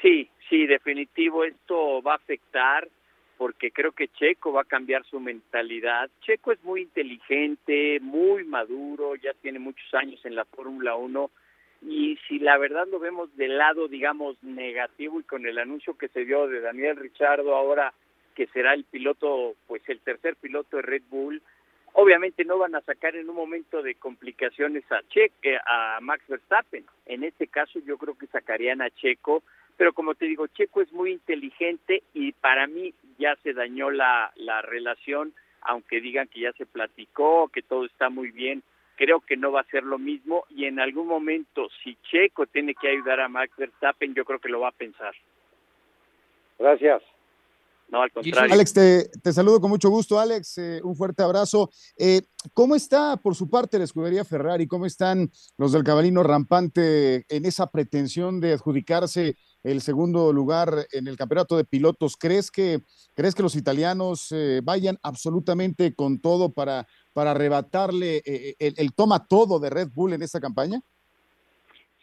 Sí, 0.01 0.29
sí, 0.49 0.67
definitivo 0.67 1.43
esto 1.43 2.01
va 2.01 2.13
a 2.13 2.17
afectar 2.17 2.87
porque 3.37 3.71
creo 3.71 3.91
que 3.91 4.07
Checo 4.07 4.53
va 4.53 4.61
a 4.61 4.65
cambiar 4.65 5.03
su 5.05 5.19
mentalidad. 5.19 6.11
Checo 6.21 6.51
es 6.51 6.63
muy 6.63 6.83
inteligente, 6.83 7.99
muy 7.99 8.43
maduro, 8.43 9.15
ya 9.15 9.33
tiene 9.33 9.57
muchos 9.57 9.91
años 9.95 10.23
en 10.25 10.35
la 10.35 10.45
Fórmula 10.45 10.95
1 10.95 11.31
y 11.81 12.17
si 12.27 12.39
la 12.39 12.57
verdad 12.57 12.87
lo 12.87 12.99
vemos 12.99 13.35
del 13.35 13.57
lado, 13.57 13.87
digamos, 13.87 14.41
negativo 14.43 15.19
y 15.19 15.23
con 15.23 15.45
el 15.45 15.57
anuncio 15.57 15.97
que 15.97 16.09
se 16.09 16.25
dio 16.25 16.47
de 16.47 16.61
Daniel 16.61 16.97
Richardo 16.97 17.55
ahora 17.55 17.93
que 18.35 18.47
será 18.47 18.73
el 18.73 18.85
piloto, 18.85 19.55
pues 19.67 19.81
el 19.87 19.99
tercer 19.99 20.35
piloto 20.35 20.77
de 20.77 20.83
Red 20.83 21.03
Bull, 21.09 21.41
obviamente 21.93 22.45
no 22.45 22.57
van 22.57 22.75
a 22.75 22.81
sacar 22.81 23.15
en 23.15 23.29
un 23.29 23.35
momento 23.35 23.81
de 23.81 23.95
complicaciones 23.95 24.89
a 24.91 25.01
Che, 25.09 25.31
eh, 25.41 25.57
a 25.65 25.99
Max 26.01 26.23
Verstappen. 26.27 26.85
En 27.05 27.23
este 27.23 27.47
caso 27.47 27.79
yo 27.79 27.97
creo 27.97 28.17
que 28.17 28.27
sacarían 28.27 28.81
a 28.81 28.89
Checo, 28.89 29.43
pero 29.75 29.93
como 29.93 30.15
te 30.15 30.25
digo, 30.25 30.47
Checo 30.47 30.81
es 30.81 30.91
muy 30.93 31.11
inteligente 31.11 32.03
y 32.13 32.31
para 32.33 32.67
mí 32.67 32.93
ya 33.17 33.35
se 33.43 33.53
dañó 33.53 33.89
la, 33.89 34.31
la 34.35 34.61
relación, 34.61 35.33
aunque 35.61 35.99
digan 35.99 36.27
que 36.27 36.41
ya 36.41 36.53
se 36.53 36.65
platicó, 36.65 37.49
que 37.49 37.61
todo 37.61 37.85
está 37.85 38.09
muy 38.09 38.31
bien, 38.31 38.63
creo 38.95 39.21
que 39.21 39.37
no 39.37 39.51
va 39.51 39.61
a 39.61 39.71
ser 39.71 39.83
lo 39.83 39.97
mismo 39.97 40.45
y 40.49 40.65
en 40.65 40.79
algún 40.79 41.07
momento 41.07 41.67
si 41.83 41.97
Checo 42.09 42.45
tiene 42.45 42.75
que 42.75 42.89
ayudar 42.89 43.19
a 43.19 43.29
Max 43.29 43.51
Verstappen, 43.57 44.13
yo 44.13 44.25
creo 44.25 44.39
que 44.39 44.49
lo 44.49 44.59
va 44.59 44.69
a 44.69 44.73
pensar. 44.73 45.13
Gracias. 46.59 47.01
No, 47.91 48.01
al 48.01 48.11
contrario. 48.11 48.53
Alex, 48.53 48.73
te, 48.73 49.09
te 49.21 49.33
saludo 49.33 49.59
con 49.59 49.69
mucho 49.69 49.89
gusto, 49.89 50.17
Alex. 50.17 50.57
eh, 50.59 50.79
un 50.81 50.95
fuerte 50.95 51.23
abrazo. 51.23 51.69
Eh, 51.97 52.21
¿Cómo 52.53 52.73
está 52.73 53.17
por 53.17 53.35
su 53.35 53.49
parte 53.49 53.77
la 53.77 53.83
escudería 53.83 54.23
Ferrari? 54.23 54.65
¿Cómo 54.65 54.85
están 54.85 55.29
los 55.57 55.73
del 55.73 55.83
cabalino 55.83 56.23
rampante 56.23 57.25
en 57.27 57.45
esa 57.45 57.67
pretensión 57.67 58.39
de 58.39 58.53
adjudicarse 58.53 59.35
el 59.63 59.81
segundo 59.81 60.31
lugar 60.31 60.87
en 60.93 61.07
el 61.07 61.17
campeonato 61.17 61.57
de 61.57 61.65
pilotos? 61.65 62.15
¿Crees 62.15 62.49
que, 62.49 62.81
crees 63.13 63.35
que 63.35 63.43
los 63.43 63.57
italianos 63.57 64.31
eh, 64.31 64.61
vayan 64.63 64.97
absolutamente 65.03 65.93
con 65.93 66.21
todo 66.21 66.53
para, 66.53 66.87
para 67.13 67.31
arrebatarle 67.31 68.17
eh, 68.25 68.55
el, 68.59 68.73
el 68.77 68.93
toma 68.93 69.25
todo 69.27 69.59
de 69.59 69.69
Red 69.69 69.89
Bull 69.93 70.13
en 70.13 70.21
esta 70.21 70.39
campaña? 70.39 70.81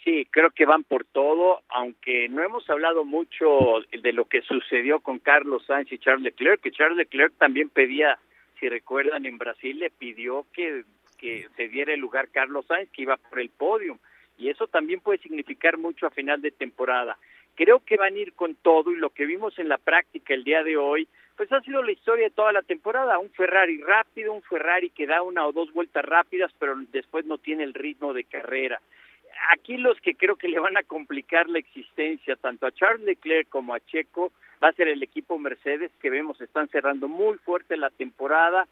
Sí, 0.04 0.26
creo 0.30 0.50
que 0.50 0.64
van 0.64 0.84
por 0.84 1.04
todo, 1.04 1.61
aunque 1.68 2.30
no 2.30 2.42
hemos 2.42 2.68
hablado 2.70 3.04
mucho 3.04 3.46
de 3.90 4.12
lo 4.14 4.24
que 4.24 4.40
sucedió 4.40 5.00
con 5.00 5.18
Carlos 5.18 5.64
Sainz 5.66 5.92
y 5.92 5.98
Charles 5.98 6.22
Leclerc, 6.22 6.62
que 6.62 6.70
Charles 6.70 6.96
Leclerc 6.96 7.34
también 7.36 7.68
pedía, 7.68 8.18
si 8.59 8.70
recuerdan, 8.70 9.26
en 9.26 9.36
Brasil 9.36 9.78
le 9.78 9.90
pidió 9.90 10.46
que, 10.54 10.84
que 11.18 11.46
se 11.56 11.68
diera 11.68 11.92
el 11.92 12.00
lugar 12.00 12.28
Carlos 12.28 12.64
Sainz, 12.66 12.88
que 12.90 13.02
iba 13.02 13.18
por 13.18 13.38
el 13.38 13.50
podio, 13.50 13.98
y 14.38 14.48
eso 14.48 14.66
también 14.66 15.00
puede 15.00 15.18
significar 15.18 15.76
mucho 15.76 16.06
a 16.06 16.11
final 16.11 16.40
de 16.40 16.52
temporada. 16.52 17.18
Creo 17.54 17.80
que 17.84 17.98
van 17.98 18.14
a 18.14 18.18
ir 18.18 18.32
con 18.32 18.54
todo 18.54 18.92
y 18.92 18.96
lo 18.96 19.11
que 19.11 19.26
vimos 19.26 19.59
en 19.59 19.68
la 19.68 19.76
práctica 19.78 20.32
el 20.32 20.44
día 20.44 20.62
de 20.62 20.78
hoy, 20.78 21.06
pues 21.39 21.51
ha 21.53 21.62
sido 21.62 21.82
la 21.82 21.93
historia 21.93 22.24
de 22.24 22.34
toda 22.34 22.53
la 22.53 22.61
temporada, 22.61 23.18
un 23.18 23.30
Ferrari 23.30 23.80
rápido, 23.80 24.34
un 24.34 24.43
Ferrari 24.43 24.91
que 24.91 25.07
da 25.07 25.22
una 25.22 25.47
o 25.47 25.53
dos 25.53 25.72
vueltas 25.72 26.05
rápidas, 26.05 26.53
pero 26.59 26.74
después 26.93 27.24
no 27.24 27.39
tiene 27.39 27.64
el 27.64 27.72
ritmo 27.72 28.12
de 28.12 28.24
carrera 28.24 28.78
aquí 29.51 29.76
los 29.76 30.01
que 30.01 30.14
creo 30.14 30.36
que 30.36 30.49
le 30.49 30.59
van 30.59 30.76
a 30.76 30.82
complicar 30.82 31.49
la 31.49 31.59
existencia 31.59 32.36
tanto 32.36 32.66
a 32.66 32.72
Charles 32.72 33.05
Leclerc 33.05 33.49
como 33.49 33.74
a 33.74 33.80
Checo 33.80 34.32
va 34.62 34.68
a 34.68 34.72
ser 34.72 34.89
el 34.89 35.03
equipo 35.03 35.39
Mercedes 35.39 35.91
que 36.01 36.11
vemos 36.11 36.41
están 36.41 36.68
cerrando 36.68 37.09
muy 37.09 37.39
fuerte 37.39 37.76
la 37.76 37.91
temporada. 37.91 38.66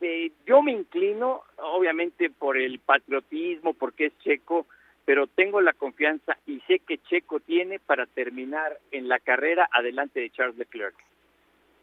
Eh, 0.00 0.30
yo 0.46 0.62
me 0.62 0.72
inclino 0.72 1.42
obviamente 1.56 2.30
por 2.30 2.56
el 2.56 2.78
patriotismo 2.78 3.74
porque 3.74 4.06
es 4.06 4.18
Checo, 4.20 4.66
pero 5.04 5.26
tengo 5.26 5.60
la 5.60 5.72
confianza 5.72 6.36
y 6.46 6.60
sé 6.60 6.80
que 6.80 6.98
Checo 6.98 7.40
tiene 7.40 7.78
para 7.78 8.06
terminar 8.06 8.78
en 8.92 9.08
la 9.08 9.18
carrera 9.18 9.68
adelante 9.72 10.20
de 10.20 10.30
Charles 10.30 10.58
Leclerc. 10.58 10.94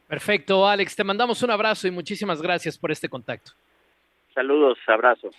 Perfecto, 0.08 0.68
Alex, 0.68 0.96
te 0.96 1.04
mandamos 1.04 1.42
un 1.44 1.52
abrazo 1.52 1.88
y 1.88 1.92
muchísimas 1.92 2.42
gracias 2.42 2.78
por 2.78 2.92
este 2.92 3.10
contacto. 3.10 3.52
Saludos, 4.34 4.78
abrazos. 4.88 5.36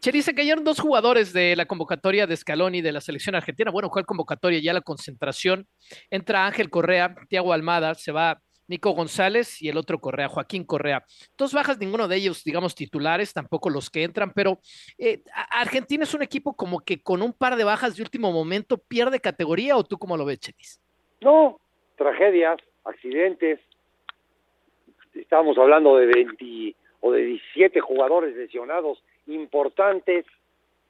Che, 0.00 0.12
dice 0.12 0.34
que 0.34 0.42
ayer 0.42 0.62
dos 0.62 0.80
jugadores 0.80 1.32
de 1.32 1.56
la 1.56 1.64
convocatoria 1.64 2.26
de 2.26 2.36
Scaloni 2.36 2.82
de 2.82 2.92
la 2.92 3.00
selección 3.00 3.34
argentina, 3.34 3.70
bueno, 3.70 3.88
¿cuál 3.88 4.04
convocatoria? 4.04 4.60
Ya 4.60 4.74
la 4.74 4.82
concentración. 4.82 5.66
Entra 6.10 6.46
Ángel 6.46 6.68
Correa, 6.68 7.14
Tiago 7.28 7.52
Almada, 7.52 7.94
se 7.94 8.12
va 8.12 8.40
Nico 8.66 8.90
González 8.90 9.60
y 9.62 9.68
el 9.68 9.76
otro 9.76 9.98
Correa, 9.98 10.28
Joaquín 10.28 10.64
Correa. 10.64 11.04
Dos 11.36 11.52
bajas, 11.52 11.78
ninguno 11.78 12.08
de 12.08 12.16
ellos, 12.16 12.44
digamos, 12.44 12.74
titulares, 12.74 13.32
tampoco 13.32 13.70
los 13.70 13.90
que 13.90 14.04
entran, 14.04 14.32
pero 14.34 14.58
eh, 14.98 15.22
Argentina 15.50 16.04
es 16.04 16.14
un 16.14 16.22
equipo 16.22 16.54
como 16.54 16.80
que 16.80 17.02
con 17.02 17.22
un 17.22 17.32
par 17.32 17.56
de 17.56 17.64
bajas 17.64 17.96
de 17.96 18.02
último 18.02 18.32
momento 18.32 18.78
pierde 18.78 19.20
categoría, 19.20 19.76
¿o 19.76 19.84
tú 19.84 19.98
cómo 19.98 20.16
lo 20.16 20.24
ves, 20.24 20.40
Chelis? 20.40 20.80
No, 21.20 21.60
tragedias, 21.96 22.58
accidentes. 22.84 23.60
Estábamos 25.14 25.56
hablando 25.58 25.96
de 25.96 26.06
20 26.06 26.74
o 27.00 27.12
de 27.12 27.22
17 27.24 27.80
jugadores 27.80 28.34
lesionados 28.36 29.02
importantes, 29.26 30.24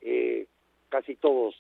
eh, 0.01 0.47
casi 0.89 1.17
todos 1.17 1.55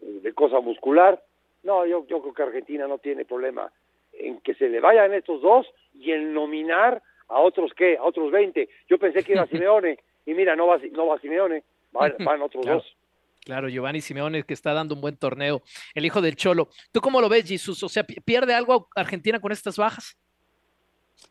eh, 0.00 0.20
de 0.22 0.32
cosa 0.32 0.60
muscular. 0.60 1.22
No, 1.62 1.84
yo, 1.86 2.06
yo 2.06 2.20
creo 2.22 2.34
que 2.34 2.42
Argentina 2.42 2.86
no 2.86 2.98
tiene 2.98 3.24
problema 3.24 3.70
en 4.12 4.40
que 4.40 4.54
se 4.54 4.68
le 4.68 4.80
vayan 4.80 5.12
estos 5.14 5.42
dos 5.42 5.66
y 5.94 6.12
en 6.12 6.32
nominar 6.32 7.02
a 7.28 7.40
otros 7.40 7.72
qué, 7.76 7.96
a 7.96 8.04
otros 8.04 8.30
20. 8.30 8.68
Yo 8.88 8.98
pensé 8.98 9.22
que 9.24 9.32
iba 9.32 9.46
Simeone 9.48 9.98
y 10.24 10.34
mira, 10.34 10.54
no 10.56 10.68
va, 10.68 10.78
no 10.92 11.06
va 11.08 11.18
Simeone, 11.18 11.64
van, 11.92 12.14
van 12.24 12.42
otros 12.42 12.62
Claro. 12.62 12.78
dos. 12.78 12.96
Claro, 13.44 13.68
Giovanni 13.68 14.00
Simeone 14.00 14.42
que 14.42 14.54
está 14.54 14.72
dando 14.74 14.94
un 14.96 15.00
buen 15.00 15.16
torneo, 15.16 15.62
el 15.94 16.04
hijo 16.04 16.20
del 16.20 16.34
Cholo. 16.34 16.68
¿Tú 16.92 17.00
cómo 17.00 17.20
lo 17.20 17.28
ves, 17.28 17.46
Jesús? 17.48 17.80
O 17.84 17.88
sea, 17.88 18.02
¿pi- 18.02 18.16
¿pierde 18.24 18.52
algo 18.54 18.88
Argentina 18.96 19.38
con 19.38 19.52
estas 19.52 19.76
bajas? 19.76 20.16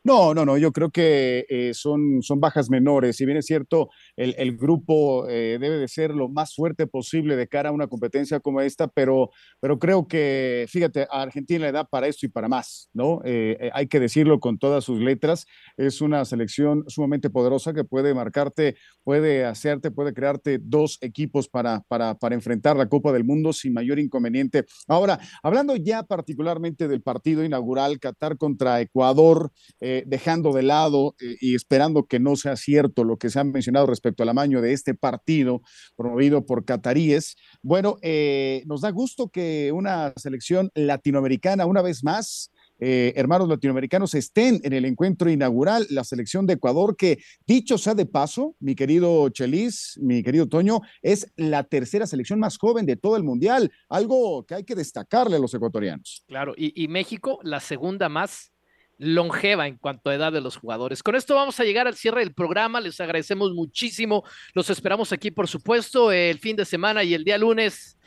No, 0.03 0.35
no, 0.35 0.45
no, 0.45 0.57
yo 0.57 0.71
creo 0.71 0.91
que 0.91 1.45
eh, 1.49 1.73
son, 1.73 2.21
son 2.21 2.39
bajas 2.39 2.69
menores. 2.69 3.15
Si 3.15 3.25
bien 3.25 3.37
es 3.37 3.47
cierto, 3.47 3.89
el, 4.15 4.55
grupo 4.55 5.27
eh, 5.27 5.57
debe 5.59 5.77
de 5.77 5.87
ser 5.87 6.11
lo 6.11 6.29
más 6.29 6.53
fuerte 6.53 6.85
posible 6.85 7.35
de 7.35 7.47
cara 7.47 7.69
a 7.69 7.71
una 7.71 7.87
competencia 7.87 8.39
como 8.39 8.61
esta, 8.61 8.87
pero, 8.87 9.31
pero 9.59 9.79
creo 9.79 10.07
que, 10.07 10.67
fíjate, 10.69 11.07
a 11.09 11.23
Argentina 11.23 11.65
le 11.65 11.71
da 11.71 11.85
para 11.85 12.07
esto 12.07 12.25
y 12.25 12.29
para 12.29 12.47
más, 12.47 12.89
¿no? 12.93 13.21
Eh, 13.25 13.71
hay 13.73 13.87
que 13.87 13.99
decirlo 13.99 14.39
con 14.39 14.59
todas 14.59 14.83
sus 14.83 14.99
letras. 14.99 15.47
Es 15.75 16.01
una 16.01 16.23
selección 16.25 16.83
sumamente 16.87 17.31
poderosa 17.31 17.73
que 17.73 17.83
puede 17.83 18.13
marcarte, 18.13 18.77
puede 19.03 19.43
hacerte, 19.45 19.89
puede 19.89 20.13
crearte 20.13 20.59
dos 20.61 20.99
equipos 21.01 21.49
para, 21.49 21.81
para, 21.87 22.13
para 22.13 22.35
enfrentar 22.35 22.77
la 22.77 22.87
Copa 22.89 23.11
del 23.11 23.23
Mundo 23.23 23.53
sin 23.53 23.73
mayor 23.73 23.97
inconveniente. 23.97 24.65
Ahora, 24.87 25.19
hablando 25.41 25.75
ya 25.75 26.03
particularmente 26.03 26.87
del 26.87 27.01
partido 27.01 27.43
inaugural, 27.43 27.99
Qatar 27.99 28.37
contra 28.37 28.81
Ecuador, 28.81 29.51
eh, 29.87 30.03
dejando 30.07 30.51
de 30.51 30.63
lado 30.63 31.15
eh, 31.21 31.35
y 31.39 31.53
esperando 31.53 32.07
que 32.07 32.19
no 32.19 32.35
sea 32.35 32.55
cierto 32.55 33.03
lo 33.03 33.17
que 33.17 33.29
se 33.29 33.39
ha 33.39 33.43
mencionado 33.43 33.85
respecto 33.85 34.23
al 34.23 34.29
amaño 34.29 34.59
de 34.59 34.73
este 34.73 34.95
partido 34.95 35.61
promovido 35.95 36.43
por 36.43 36.65
cataríes. 36.65 37.35
Bueno, 37.61 37.97
eh, 38.01 38.63
nos 38.65 38.81
da 38.81 38.89
gusto 38.89 39.29
que 39.29 39.71
una 39.71 40.11
selección 40.15 40.71
latinoamericana, 40.73 41.67
una 41.67 41.83
vez 41.83 42.03
más, 42.03 42.51
hermanos 42.77 43.47
latinoamericanos 43.47 44.15
estén 44.15 44.59
en 44.63 44.73
el 44.73 44.83
encuentro 44.83 45.29
inaugural, 45.29 45.87
la 45.91 46.03
selección 46.03 46.45
de 46.45 46.55
Ecuador, 46.55 46.97
que 46.97 47.19
dicho 47.47 47.77
sea 47.77 47.93
de 47.93 48.05
paso, 48.05 48.55
mi 48.59 48.75
querido 48.75 49.29
Chelis, 49.29 49.97
mi 50.01 50.23
querido 50.23 50.49
Toño, 50.49 50.81
es 51.01 51.31
la 51.37 51.63
tercera 51.63 52.05
selección 52.05 52.39
más 52.39 52.57
joven 52.57 52.85
de 52.85 52.97
todo 52.97 53.15
el 53.15 53.23
Mundial, 53.23 53.71
algo 53.87 54.45
que 54.45 54.55
hay 54.55 54.63
que 54.65 54.75
destacarle 54.75 55.37
a 55.37 55.39
los 55.39 55.53
ecuatorianos. 55.53 56.25
Claro, 56.27 56.53
y, 56.57 56.83
y 56.83 56.89
México, 56.89 57.39
la 57.43 57.61
segunda 57.61 58.09
más 58.09 58.51
longeva 58.97 59.67
en 59.67 59.77
cuanto 59.77 60.09
a 60.09 60.15
edad 60.15 60.31
de 60.31 60.41
los 60.41 60.57
jugadores. 60.57 61.03
Con 61.03 61.15
esto 61.15 61.35
vamos 61.35 61.59
a 61.59 61.63
llegar 61.63 61.87
al 61.87 61.95
cierre 61.95 62.21
del 62.21 62.33
programa. 62.33 62.81
Les 62.81 62.99
agradecemos 62.99 63.53
muchísimo. 63.53 64.23
Los 64.53 64.69
esperamos 64.69 65.11
aquí, 65.11 65.31
por 65.31 65.47
supuesto, 65.47 66.11
el 66.11 66.39
fin 66.39 66.55
de 66.55 66.65
semana 66.65 67.03
y 67.03 67.13
el 67.13 67.23
día 67.23 67.37
lunes, 67.37 67.97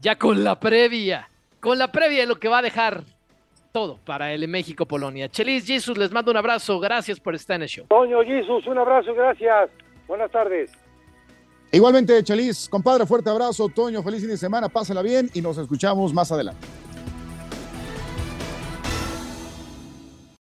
ya 0.00 0.16
con 0.16 0.44
la 0.44 0.58
previa, 0.58 1.28
con 1.60 1.78
la 1.78 1.90
previa 1.90 2.20
de 2.20 2.26
lo 2.26 2.36
que 2.36 2.48
va 2.48 2.58
a 2.58 2.62
dejar 2.62 3.04
todo 3.72 3.98
para 4.04 4.32
el 4.32 4.46
México-Polonia. 4.48 5.28
Chelis, 5.28 5.66
Jesus, 5.66 5.96
les 5.98 6.10
mando 6.10 6.30
un 6.30 6.36
abrazo. 6.36 6.78
Gracias 6.80 7.20
por 7.20 7.34
estar 7.34 7.56
en 7.56 7.62
el 7.62 7.68
show. 7.68 7.86
Toño, 7.88 8.22
Jesus, 8.24 8.66
un 8.66 8.78
abrazo, 8.78 9.14
gracias. 9.14 9.70
Buenas 10.06 10.30
tardes. 10.30 10.72
Igualmente, 11.70 12.22
Chelis, 12.22 12.66
compadre, 12.68 13.04
fuerte 13.04 13.28
abrazo. 13.28 13.68
Toño, 13.68 14.02
feliz 14.02 14.20
fin 14.20 14.30
de 14.30 14.38
semana, 14.38 14.68
pásala 14.68 15.02
bien 15.02 15.28
y 15.34 15.42
nos 15.42 15.58
escuchamos 15.58 16.14
más 16.14 16.32
adelante. 16.32 16.66